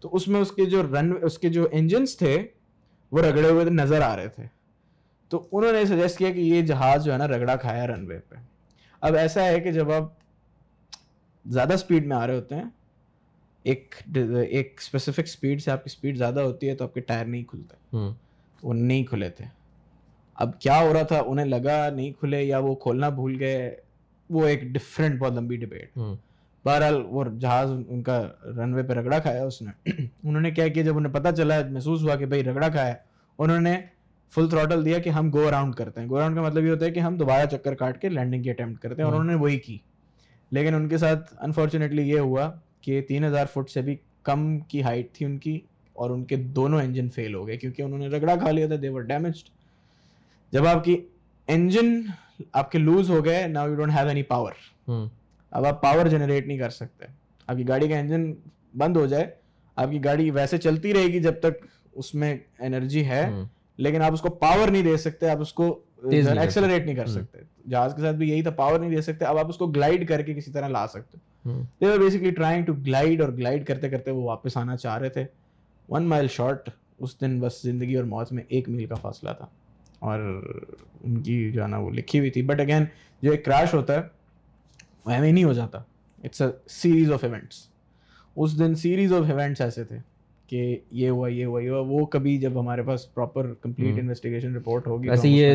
[0.00, 2.46] تو اس میں اس کے جو رن اس کے جو انجنس تھے
[3.12, 4.44] وہ رگڑے ہوئے نظر آ رہے تھے۔
[5.28, 8.18] تو انہوں نے سجیسٹ کیا کہ یہ جہاز جو ہے نا رگڑا کھایا رن وے
[8.18, 8.34] پہ۔
[9.00, 10.12] اب ایسا ہے کہ جب آپ
[11.46, 12.64] زیادہ اسپیڈ میں آ رہے ہوتے ہیں
[13.62, 13.94] ایک
[14.48, 17.44] ایک اسپیسیفک اسپیڈ سے آپ کی اسپیڈ زیادہ ہوتی ہے تو آپ کے ٹائر نہیں
[17.44, 17.96] کھلتے۔
[18.62, 19.44] وہ نہیں کھلے تھے۔
[20.34, 23.76] اب کیا ہو رہا تھا؟ انہیں لگا نہیں کھلے یا وہ کھولنا بھول گئے۔
[24.30, 25.98] وہ ایک ڈفرینٹ بہت لمبی ڈبیٹ
[26.64, 29.90] بہرحال وہ جہاز ان کا رن وے پہ رگڑا کھایا اس نے۔
[30.24, 32.94] انہوں نے کیا کیا؟ جب انہیں پتا چلا محسوس ہوا کہ بھائی رگڑا کھایا
[33.38, 33.80] انہوں نے
[34.34, 36.84] فل تھروٹل دیا کہ ہم گو اراؤنڈ کرتے ہیں۔ گو اراؤنڈ کا مطلب یہ ہوتا
[36.84, 39.34] ہے کہ ہم دوبارہ چکر کاٹ کے لینڈنگ کی اٹمپٹ کرتے ہیں۔ اور انہوں نے
[39.34, 39.78] وہی کی۔
[40.50, 42.50] لیکن ان کے ساتھ انفارچونیٹلی یہ ہوا
[42.80, 45.60] کہ تین ہزار فٹ سے بھی کم کی ہائٹ تھی ان کی
[45.92, 48.76] اور ان کے دونوں انجن فیل ہو گئے۔ کیونکہ انہوں نے رگڑا کھا لیا تھا
[48.82, 49.48] دیور ڈیمیجڈ
[50.52, 50.96] جب آپ کی
[51.46, 52.00] انجن
[52.52, 54.52] آپ کے لوز ہو گئے نا you don't have any power
[55.52, 57.06] اب آپ پاور جنریٹ نہیں کر سکتے۔
[57.48, 58.32] آپ کی گاڑی کا انجن
[58.78, 59.24] بند ہو جائے
[59.76, 63.28] آپ کی گاڑی ویسے چلتی رہے گی جب تک اس میں انرجی ہے
[63.78, 67.38] لیکن آپ اس کو پاور نہیں دے سکتے آپ اس کو ایکسلریٹ نہیں کر سکتے۔
[67.68, 70.08] جہاز کے ساتھ بھی یہی تھا پاور نہیں دے سکتے اب آپ اس کو گلائڈ
[70.08, 71.18] کر کے کسی طرح لا سکتے۔
[71.98, 75.24] بیسکلی ٹرائنگ ٹو گلائڈ اور گلائڈ کرتے کرتے وہ واپس آنا چاہ رہے تھے۔
[75.88, 76.68] ون مائل شارٹ
[76.98, 79.46] اس دن بس زندگی اور موت میں ایک میل کا فاصلہ تھا۔
[80.00, 80.20] اور
[81.04, 82.84] ان کی جو ہے نا وہ لکھی ہوئی تھی۔ بٹ اگین
[83.22, 84.00] جو ایک کریش ہوتا ہے
[85.06, 85.78] وہ ہمیں نہیں ہو جاتا۔
[86.24, 87.66] It's a series of events
[88.36, 89.96] اس دن سیریز آف ایونٹس ایسے تھے
[90.46, 94.56] کہ یہ ہوا یہ ہوا یہ ہوا۔ وہ کبھی جب ہمارے پاس پراپر کمپلیٹ انویسٹیگیشن
[94.56, 95.54] رپورٹ ہوگی ویسے یہ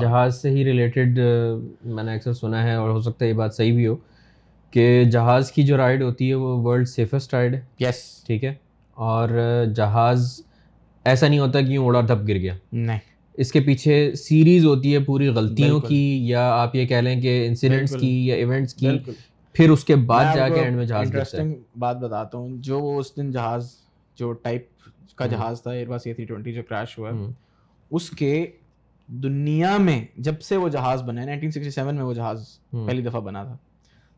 [0.00, 1.18] جہاز سے ہی ریلیٹڈ
[1.84, 3.96] میں نے اکثر سنا ہے اور ہو سکتا ہے یہ بات صحیح بھی ہو
[4.70, 8.54] کہ جہاز کی جو رائڈ ہوتی ہے وہ ورلڈ سیفسٹ رائڈ ہے۔ یس ٹھیک ہے؟
[8.94, 9.28] اور
[9.76, 10.40] جہاز
[11.04, 14.98] ایسا نہیں ہوتا کہ اڑا دھپ گر گیا۔ نہیں۔ اس کے پیچھے سیریز ہوتی ہے
[14.98, 18.98] پوری غلطیوں کی یا آپ یہ کہہ لیں کہ انسیڈنٹس کی یا ایونٹس کی
[19.52, 23.16] پھر اس کے بعد جا کے اینڈ میں جہاز انٹرسٹنگ بات بتاتا ہوں۔ جو اس
[23.16, 23.70] دن جہاز
[24.14, 24.68] جو ٹائپ
[25.14, 27.10] کا جہاز تھا Airbus A three twenty جو کریش ہوا
[27.90, 28.46] اس کے
[29.08, 33.20] دنیا میں جب سے وہ جہاز بنا نائنٹین سکسٹی سیون میں وہ جہاز پہلی دفعہ
[33.20, 33.56] بنا تھا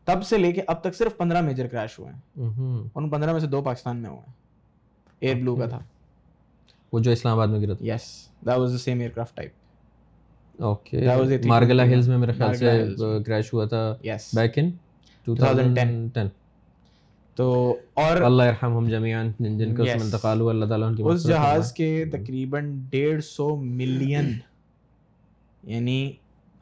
[0.03, 2.39] تب سے لے کے اب تک صرف پندرہ میجر کریش ہوئے ہیں۔
[2.95, 4.33] ان پندرہ میں سے دو پاکستان میں ہوئے ہیں۔
[5.19, 5.79] ایئر بلو کا تھا۔
[6.93, 8.03] وہ جو اسلام آباد میں گرا تھا۔ Yes
[8.45, 11.07] that was the same aircraft type okay
[11.45, 12.83] Margalla hills میں میرے خیال سے
[13.25, 14.71] کریش ہوا تھا یس بیک ان
[15.27, 16.27] 2010
[17.35, 21.27] تو اور اللہ یرحمہم جمیعا جن کا اس انتقال ہوا اللہ تعالیٰ ان کی اس
[21.27, 24.31] جہاز کے تقریباً ڈیڑھ سو ملین
[25.63, 26.11] یعنی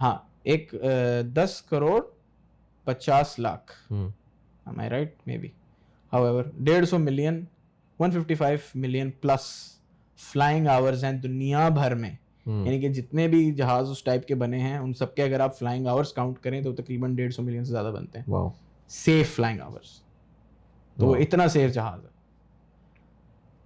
[0.01, 0.73] ہاں ایک
[1.35, 2.01] دس کروڑ
[2.83, 3.71] پچاس lakh.
[4.65, 5.13] am I right?
[5.27, 5.47] Maybe.
[6.13, 7.43] However ڈیڑھ سو million
[7.99, 9.41] one fifty five million plus
[10.19, 12.11] flying hours ہیں دنیا بھر میں.
[12.45, 15.57] یعنی کہ جتنے بھی جہاز اس ٹائپ کے بنے ہیں ان سب کے اگر آپ
[15.57, 18.49] فلائنگ آورس کاؤنٹ کریں تو تقریباً ڈیڑھ سو ملین سے زیادہ بنتے ہیں.
[18.91, 19.99] سیف فلائنگ آورس
[20.97, 22.09] تو وہ اتنا سیف جہاز ہے.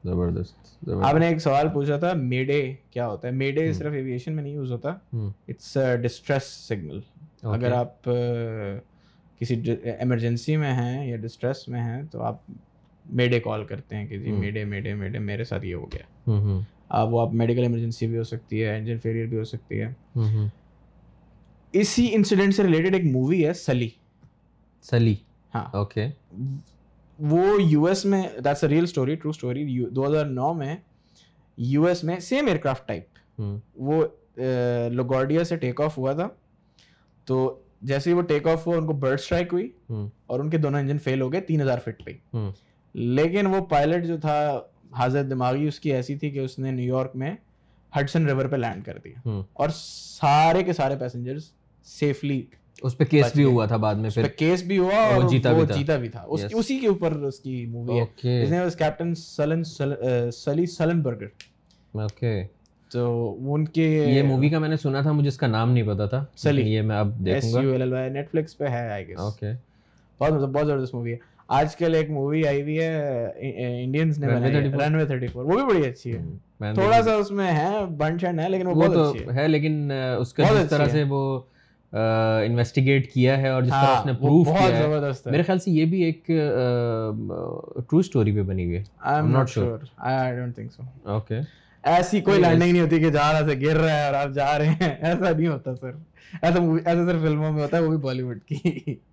[0.04, 4.44] زبردست آپ نے ایک سوال پوچھا تھا میڈے کیا ہوتا ہے؟ میڈے صرف ایویشن میں
[4.44, 4.94] نہیں یوز ہوتا.
[5.48, 7.00] اٹس ڈسٹریس سگنل
[7.44, 8.10] اگر آپ
[9.40, 12.42] کسی ایمرجنسی میں ہیں یا ڈسٹریس میں ہیں تو آپ
[13.06, 16.04] میڈے کال کرتے ہیں کہ جی میڈے میڈے میڈے میرے ساتھ یہ ہو گیا.
[16.90, 19.94] اب وہ آپ میڈیکل ایمرجنسی بھی ہو سکتی ہے انجن فیلئر بھی ہو سکتی ہے۔
[21.72, 23.90] اسی انسیڈنٹ سے ریلیٹڈ ایک مووی ہے سلی۔
[24.82, 25.16] سلی۔
[25.56, 26.08] ہاں۔ اوکے
[27.20, 30.76] وہ یو ایس میں that's a real story true story دو ہزار نو میں
[31.58, 33.42] یو ایس میں سیم ایئر کرافٹ ٹائپ
[33.76, 34.06] وہ
[34.92, 36.28] لوگارڈیا سے ٹیک آف ہوا تھا۔
[37.26, 39.70] تو جیسے ہی وہ ٹیک آف ہوا ان کو برڈ اسٹرائک ہوئی۔
[40.28, 42.12] اور ان کے دونوں انجن فیل ہو گئے تین ہزار فٹ پہ۔
[42.94, 44.62] لیکن وہ پائلٹ جو تھا
[44.92, 47.32] حاضر دماغی اس کی ایسی تھی کہ اس نے نیو یارک میں
[48.00, 51.44] ہڈسن ریور پہ لینڈ کر دیا اور سارے کے سارے پیسنجرز
[51.84, 52.46] سیفلی
[52.82, 55.66] اس پہ کیس بھی ہوا تھا بعد میں پھر۔ کیس بھی ہوا اور جیتا بھی
[55.66, 59.16] تھا۔ جیتا بھی تھا۔ اسی کے اوپر اس کی مووی ہے۔ اس نے اس کیپٹن
[59.16, 59.64] سلن
[60.34, 61.28] سلی سلن برگر
[61.92, 62.44] اوکے
[62.92, 65.84] تو ان کے یہ مووی کا میں نے سنا تھا مجھے اس کا نام نہیں
[65.84, 68.66] پتا تھا۔ سلی۔ یہ میں اب دیکھوں گا۔ S U L L Y Netflix پہ
[68.66, 69.52] ہے آئی گیس اوکے
[70.20, 71.18] بہت بہت زبردست مووی ہے۔
[71.50, 73.26] آج کل ایک مووی آئی ہوئی ہے
[73.84, 77.52] انڈینس نے رن وے تھرٹی فور وہ بھی بڑی اچھی ہے۔ تھوڑا سا اس میں
[77.52, 81.04] ہے بن شن ہے لیکن وہ بہت اچھی ہے۔ لیکن اس کا جس طرح سے
[81.10, 81.22] وہ
[82.42, 84.88] انویسٹیگیٹ کیا ہے اور جس طرح اس نے پروف کیا ہے۔
[85.26, 88.84] میرے خیال سے یہ بھی ایک ٹرو اسٹوری پہ بنی ہوئی ہے۔
[89.16, 91.40] I'm not sure I don't think so okay
[91.84, 94.58] ایسی کوئی لینڈنگ نہیں ہوتی کہ جا رہا سے گر رہا ہے اور آپ جا
[94.58, 95.92] رہے ہیں۔ ایسا نہیں ہوتا سر
[96.42, 98.96] ایسا ایسا صرف فلموں میں ہوتا ہے وہ بھی بالی ووڈ کی۔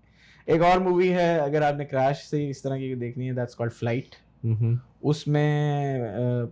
[0.46, 3.54] ایک اور مووی ہے اگر آپ نے کریش سے اس طرح کی دیکھنی ہے دیٹس
[3.54, 4.14] کالڈ فلائٹ
[5.02, 5.98] اس میں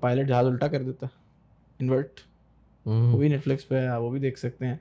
[0.01, 1.07] پائلٹ جہاز الٹا کر دیتا
[1.78, 2.20] انورٹ
[2.86, 4.76] وہ بھی نیٹ فلکس پہ ہے وہ بھی دیکھ سکتے ہیں۔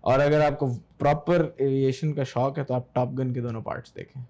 [0.00, 3.60] اور اگر آپ کو پراپر ایویشن کا شوق ہے تو آپ ٹاپ گن کے دونوں
[3.60, 4.22] پارٹس دیکھیں۔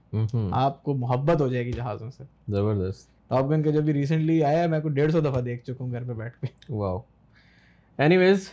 [0.53, 4.45] آپ کو محبت ہو جائے گی جہازوں سے۔ زبردست۔ ٹاپ گن کا جب بھی ریسنٹلی
[4.45, 7.01] آیا ہے میں کو ڈیڑھ سو دفعہ دیکھ چکا ہوں گھر پہ بیٹھ کے۔ واو
[7.99, 8.51] اینی ویز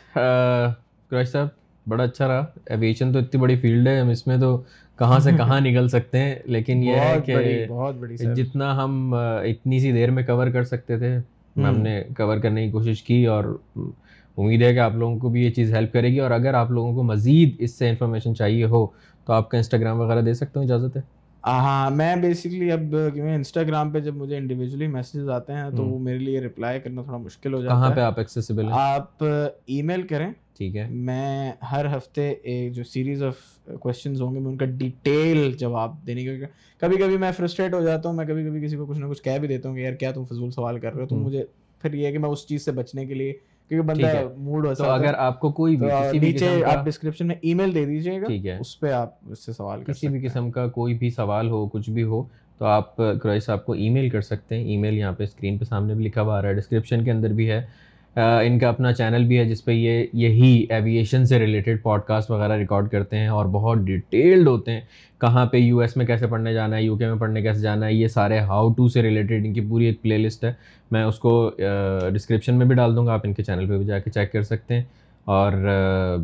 [1.09, 1.47] قریش صاحب
[1.87, 4.63] بڑا اچھا رہا۔ ایویشن تو اتنی بڑی فیلڈ ہے ہم اس میں تو
[4.99, 9.79] کہاں سے کہاں نکل سکتے ہیں لیکن یہ ہے کہ بہت بڑی جتنا ہم اتنی
[9.79, 11.17] سی دیر میں کور کر سکتے تھے۔
[11.57, 13.43] ہم نے کور کرنے کی کوشش کی اور
[14.37, 16.71] امید ہے کہ آپ لوگوں کو بھی یہ چیز ہیلپ کرے گی۔ اور اگر آپ
[16.71, 18.85] لوگوں کو مزید اس سے انفارمیشن چاہیے ہو
[19.25, 21.16] تو آپ کا انسٹاگرام وغیرہ دے سکتے ہوں اجازت ہے؟
[21.47, 26.17] ہاں میں بیسکلی اب انسٹاگرام پہ جب مجھے انڈیویجولی میسیجز آتے ہیں تو وہ میرے
[26.17, 29.23] لیے رپلائی کرنا تھوڑا مشکل ہو جاتا ہے کہاں پہ آپ ایکسیسیبل ہیں؟ آپ
[29.65, 33.35] ای میل کریں۔ ٹھیک ہے۔ میں ہر ہفتے ایک جو سیریز آف
[33.79, 36.45] کوشچنز ہوں گے میں ان کا ڈیٹیل جواب دینے کی
[36.81, 39.23] کبھی کبھی میں فرسٹریٹ ہو جاتا ہوں میں کبھی کبھی کسی کو کچھ نہ کچھ
[39.23, 41.43] کہہ بھی دیتا ہوں کہ یار کیا تم فضول سوال کر رہے ہو۔ تو مجھے
[41.81, 43.33] پھر یہ کہ میں اس چیز سے بچنے کے لیے
[43.69, 47.35] کیونکہ بندہ موڈ تو اگر آپ کو کوئی بھی کسی بھی نیچے آپ ڈسکرپشن میں
[47.41, 50.51] ای میل دے دیجیے گا ہے۔ اس پہ آپ اس سے سوال کسی بھی قسم
[50.51, 52.23] کا کوئی بھی سوال ہو کچھ بھی ہو
[52.57, 55.57] تو آپ کروئی صاحب کو ای میل کر سکتے ہیں۔ ای میل یہاں پہ اسکرین
[55.57, 57.65] پہ سامنے بھی لکھا ہوا آ رہا ہے۔ ڈسکرپشن کے اندر بھی ہے۔
[58.17, 62.31] ان کا اپنا چینل بھی ہے جس پہ یہ یہی ایویشن سے ریلیٹڈ پوڈ کاسٹ
[62.31, 64.81] وغیرہ ریکارڈ کرتے ہیں اور بہت ڈیٹیلڈ ہوتے ہیں
[65.21, 67.85] کہاں پہ یو ایس میں کیسے پڑھنے جانا ہے یو کے میں پڑھنے کیسے جانا
[67.85, 70.53] ہے یہ سارے ہاؤ ٹو سے ریلیٹڈ ان کی پوری ایک پلے لسٹ ہے۔
[70.91, 71.51] میں اس کو
[72.13, 74.31] ڈسکرپشن میں بھی ڈال دوں گا آپ ان کے چینل پہ بھی جا کے چیک
[74.31, 74.83] کر سکتے ہیں۔
[75.25, 75.53] اور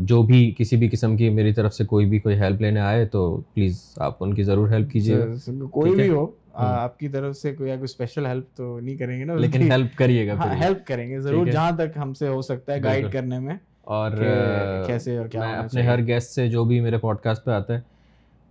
[0.01, 3.05] جو بھی کسی بھی قسم کی میری طرف سے کوئی بھی کوئی ہیلپ لینے آئے
[3.05, 5.15] تو پلیز آپ ان کی ضرور ہیلپ کیجیے۔
[5.71, 9.25] کوئی بھی ہو۔ آپ کی طرف سے کوئی کوئی اسپیشل ہیلپ تو نہیں کریں گے
[9.25, 12.73] نا؟ لیکن ہیلپ کریے گا ہیلپ کریں گے ضرور۔ جہاں تک ہم سے ہو سکتا
[12.73, 13.55] ہے گائیڈ کرنے میں
[13.91, 14.11] اور
[14.87, 17.79] کیسے اور کیا اپنے ہر گیسٹ سے جو بھی میرے پوڈ کاسٹ پہ آتا ہے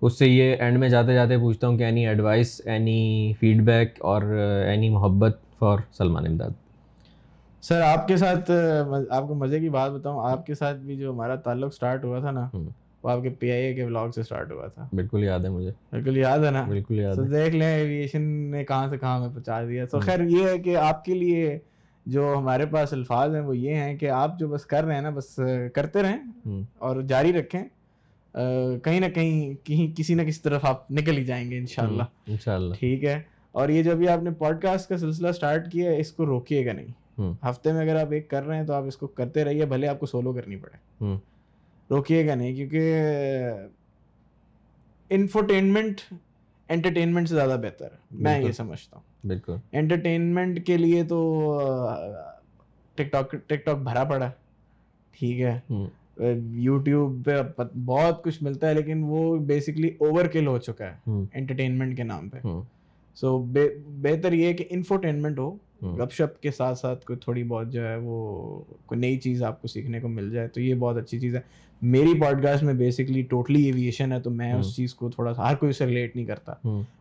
[0.02, 3.00] اس سے یہ اینڈ میں جاتے جاتے پوچھتا ہوں کہ any advice any
[3.40, 4.22] feedback اور
[4.66, 6.50] اینی محبت فار سلمان امداد
[7.62, 8.50] سر آپ کے ساتھ
[9.10, 12.18] آپ کو مزے کی بات بتاؤں آپ کے ساتھ بھی جو ہمارا تعلق اسٹارٹ ہوا
[12.20, 12.48] تھا نا
[13.02, 15.48] وہ آپ کے پی آئی اے کے بلاگ سے اسٹارٹ ہوا تھا۔ بالکل یاد ہے
[15.48, 19.20] مجھے۔ بالکل یاد ہے نا؟ بالکل یاد تو دیکھ لیں ایویشن نے کہاں سے کہاں
[19.20, 21.58] میں پہنچا دیا۔ تو خیر یہ ہے کہ آپ کے لیے
[22.06, 25.02] جو ہمارے پاس الفاظ ہیں وہ یہ ہیں کہ آپ جو بس کر رہے ہیں
[25.02, 25.40] نا بس
[25.74, 26.18] کرتے رہیں
[26.78, 27.62] اور جاری رکھیں۔
[28.84, 31.82] کہیں نہ کہیں کہیں کسی نہ کسی طرف آپ نکل ہی جائیں گے ان شاء
[31.82, 33.20] اللہ ان شاء اللہ ٹھیک ہے۔
[33.52, 36.26] اور یہ جو ابھی آپ نے پوڈ کاسٹ کا سلسلہ اسٹارٹ کیا ہے اس کو
[36.26, 36.86] روکیے گا نہیں۔
[37.50, 39.88] ہفتے میں اگر آپ ایک کر رہے ہیں تو آپ اس کو کرتے رہیے بھلے
[39.88, 41.04] آپ کو سولو کرنی پڑے۔
[41.92, 42.94] روکیے گا نہیں کیونکہ
[45.10, 46.00] انفرٹینمنٹ
[46.68, 51.18] انٹرٹینمنٹ سے زیادہ بہتر ہے۔ میں یہ سمجھتا ہوں۔ بالکل۔ انٹرٹینمنٹ کے لیے تو
[52.94, 54.30] ٹک ٹاک ٹک ٹاک بھرا پڑا
[55.12, 55.60] ٹھیک ہے۔
[56.52, 61.96] یوٹیوب پہ بہت کچھ ملتا ہے لیکن وہ بیسکلی اوور کل ہو چکا ہے۔ انٹرٹینمنٹ
[61.96, 62.38] کے نام پہ۔
[63.14, 63.38] سو
[63.86, 65.50] بہتر یہ کہ انفرٹینمنٹ ہو
[65.82, 68.16] گپ شپ کے ساتھ ساتھ کوئی تھوڑی بہت جو ہے وہ
[68.86, 71.40] کوئی نئی چیز آپ کو سیکھنے کو مل جائے تو یہ بہت اچھی چیز ہے۔
[71.82, 75.50] میری پوڈ کاسٹ میں بیسکلی ٹوٹلی ایویشن ہے تو میں اس چیز کو تھوڑا سا
[75.50, 76.52] ہر کوئی اسے ریلیٹ نہیں کرتا۔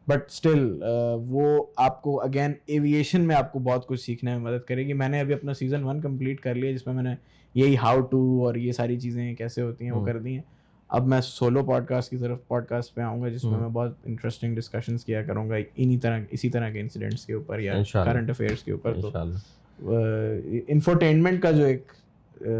[0.08, 0.82] بٹ اسٹل
[1.28, 4.94] وہ آپ کو اگین ایویشن میں آپ کو بہت کچھ سیکھنے میں مدد کرے گی۔
[4.94, 7.16] میں نے ابھی اپنا سیزن ون کمپلیٹ کر لیا جس میں میں نے
[7.56, 10.42] یہی ہاؤ ٹو اور یہ ساری چیزیں کیسے ہوتی ہیں وہ کر دی ہیں۔
[10.90, 13.70] اب میں سولو پوڈ کاسٹ کی طرف پوڈ کاسٹ پہ آؤں گا جس میں میں
[13.70, 17.82] بہت انٹرسٹنگ ڈسکشنس کیا کروں گا انہی طرح اسی طرح کے انسیڈنٹس کے اوپر یا
[17.94, 19.12] کرنٹ افیئرس کے اوپر۔ تو
[20.68, 21.92] انفرٹینمنٹ کا جو ایک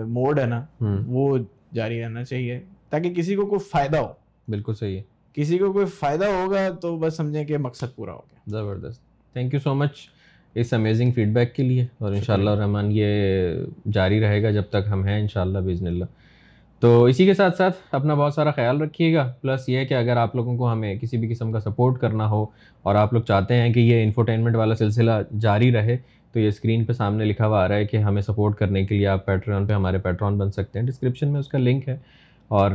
[0.08, 0.66] موڈ ہے نا
[1.08, 1.38] وہ
[1.74, 2.60] جاری رہنا چاہیے
[2.90, 4.08] تاکہ کسی کو کوئی فائدہ ہو۔
[4.48, 5.02] بالکل صحیح ہے۔
[5.34, 9.02] کسی کو کوئی فائدہ ہوگا تو بس سمجھیں کہ مقصد پورا ہو گیا۔ زبردست۔
[9.34, 9.92] تھینک یو سو مچ
[10.56, 13.08] اس امیزنگ فیڈ بیک کے لیے اور ان شاء اللہ رحمان یہ
[13.92, 16.06] جاری رہے گا جب تک ہم ہیں ان شاء اللہ۔ بزن اللہ
[16.80, 20.18] تو اسی کے ساتھ ساتھ اپنا بہت سارا خیال رکھیے گا۔ پلس یہ کہ اگر
[20.18, 22.46] آپ لوگوں کو ہمیں کسی بھی قسم کا سپورٹ کرنا ہو
[22.82, 25.98] اور آپ لوگ چاہتے ہیں کہ یہ انفرٹینمنٹ والا سلسلہ جاری رہے
[26.34, 28.96] تو یہ اسکرین پہ سامنے لکھا ہوا آ رہا ہے کہ ہمیں سپورٹ کرنے کے
[28.96, 31.98] لیے آپ پیٹریون پہ ہمارے پیٹرون بن سکتے ہیں۔ ڈسکرپشن میں اس کا لنک ہے
[32.48, 32.72] اور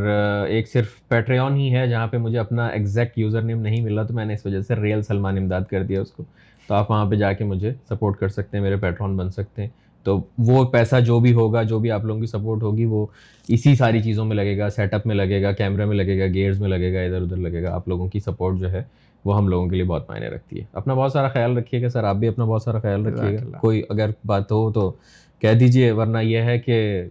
[0.48, 4.14] ایک صرف پیٹریون ہی ہے جہاں پہ مجھے اپنا ایگزیکٹ یوزر نیم نہیں ملا تو
[4.14, 6.24] میں نے اس وجہ سے ریئل سلمان امداد کر دیا اس کو۔
[6.68, 9.62] تو آپ وہاں پہ جا کے مجھے سپورٹ کر سکتے ہیں، میرے پیٹرون بن سکتے
[9.62, 9.68] ہیں۔
[10.04, 13.06] تو وہ پیسہ جو بھی ہوگا، جو بھی آپ لوگوں کی سپورٹ ہوگی، وہ
[13.48, 16.26] اسی ساری چیزوں میں لگے گا سیٹ اپ میں لگے گا کیمرے میں لگے گا
[16.26, 18.82] گیئرز میں لگے گا، ادھر ادھر لگے گا۔ آپ لوگوں کی سپورٹ جو ہے
[19.24, 21.88] وہ ہم لوگوں کے لیے بہت معنی رکھتی ہے۔ اپنا بہت سارا خیال رکھیے گا
[21.88, 24.92] سر آپ بھی اپنا بہت سارا خیال رکھیے گا۔ کوئی اگر بات ہو تو
[25.40, 27.04] کہہ دیجیے ورنہ یہ ہے کہ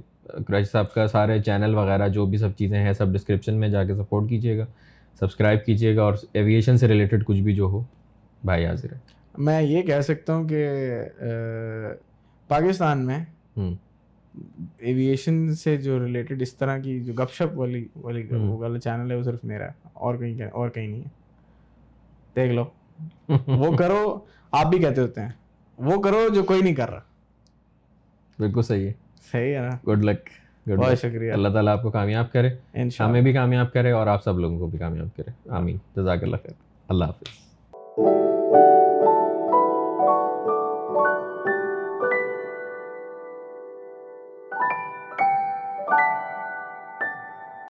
[0.48, 3.84] کرش صاحب کا سارے چینل وغیرہ جو بھی سب چیزیں ہیں سب ڈسکرپشن میں جا
[3.84, 4.66] کے سپورٹ کیجیے گا
[5.20, 7.84] سبسکرائب کیجیے گا اور ایویشن سے ریلیٹڈ کچھ بھی جو ہو
[8.46, 8.98] بھائی حاضر ہے۔
[9.38, 10.68] میں یہ کہہ سکتا ہوں کہ
[12.48, 13.26] پاکستان میں
[14.78, 19.12] ایویشن سے جو ریلیٹڈ اس طرح کی جو گپ شپ والی والی وہ والا چینل
[19.12, 21.25] ہے وہ صرف میرا ہے۔ اور کہیں اور کہیں نہیں ہے۔
[22.36, 22.66] دیکھ لو۔
[23.48, 24.20] وہ کرو
[24.52, 25.30] آپ بھی کہتے ہوتے ہیں۔
[25.78, 27.00] وہ کرو جو کوئی نہیں کر رہا۔
[28.40, 28.94] بالکل صحیح ہے۔
[29.32, 30.30] صحیح ہے نا۔ گڈ لک
[30.70, 32.50] گڈ بہت شکریہ۔ اللہ تعالیٰ آپ کو کامیاب کرے۔
[33.00, 36.36] ہمیں بھی کامیاب کرے اور آپ سب لوگوں کو بھی کامیاب کرے۔ آمین۔ جزاک اللہ
[36.44, 36.54] خیر۔
[36.88, 38.35] اللہ حافظ۔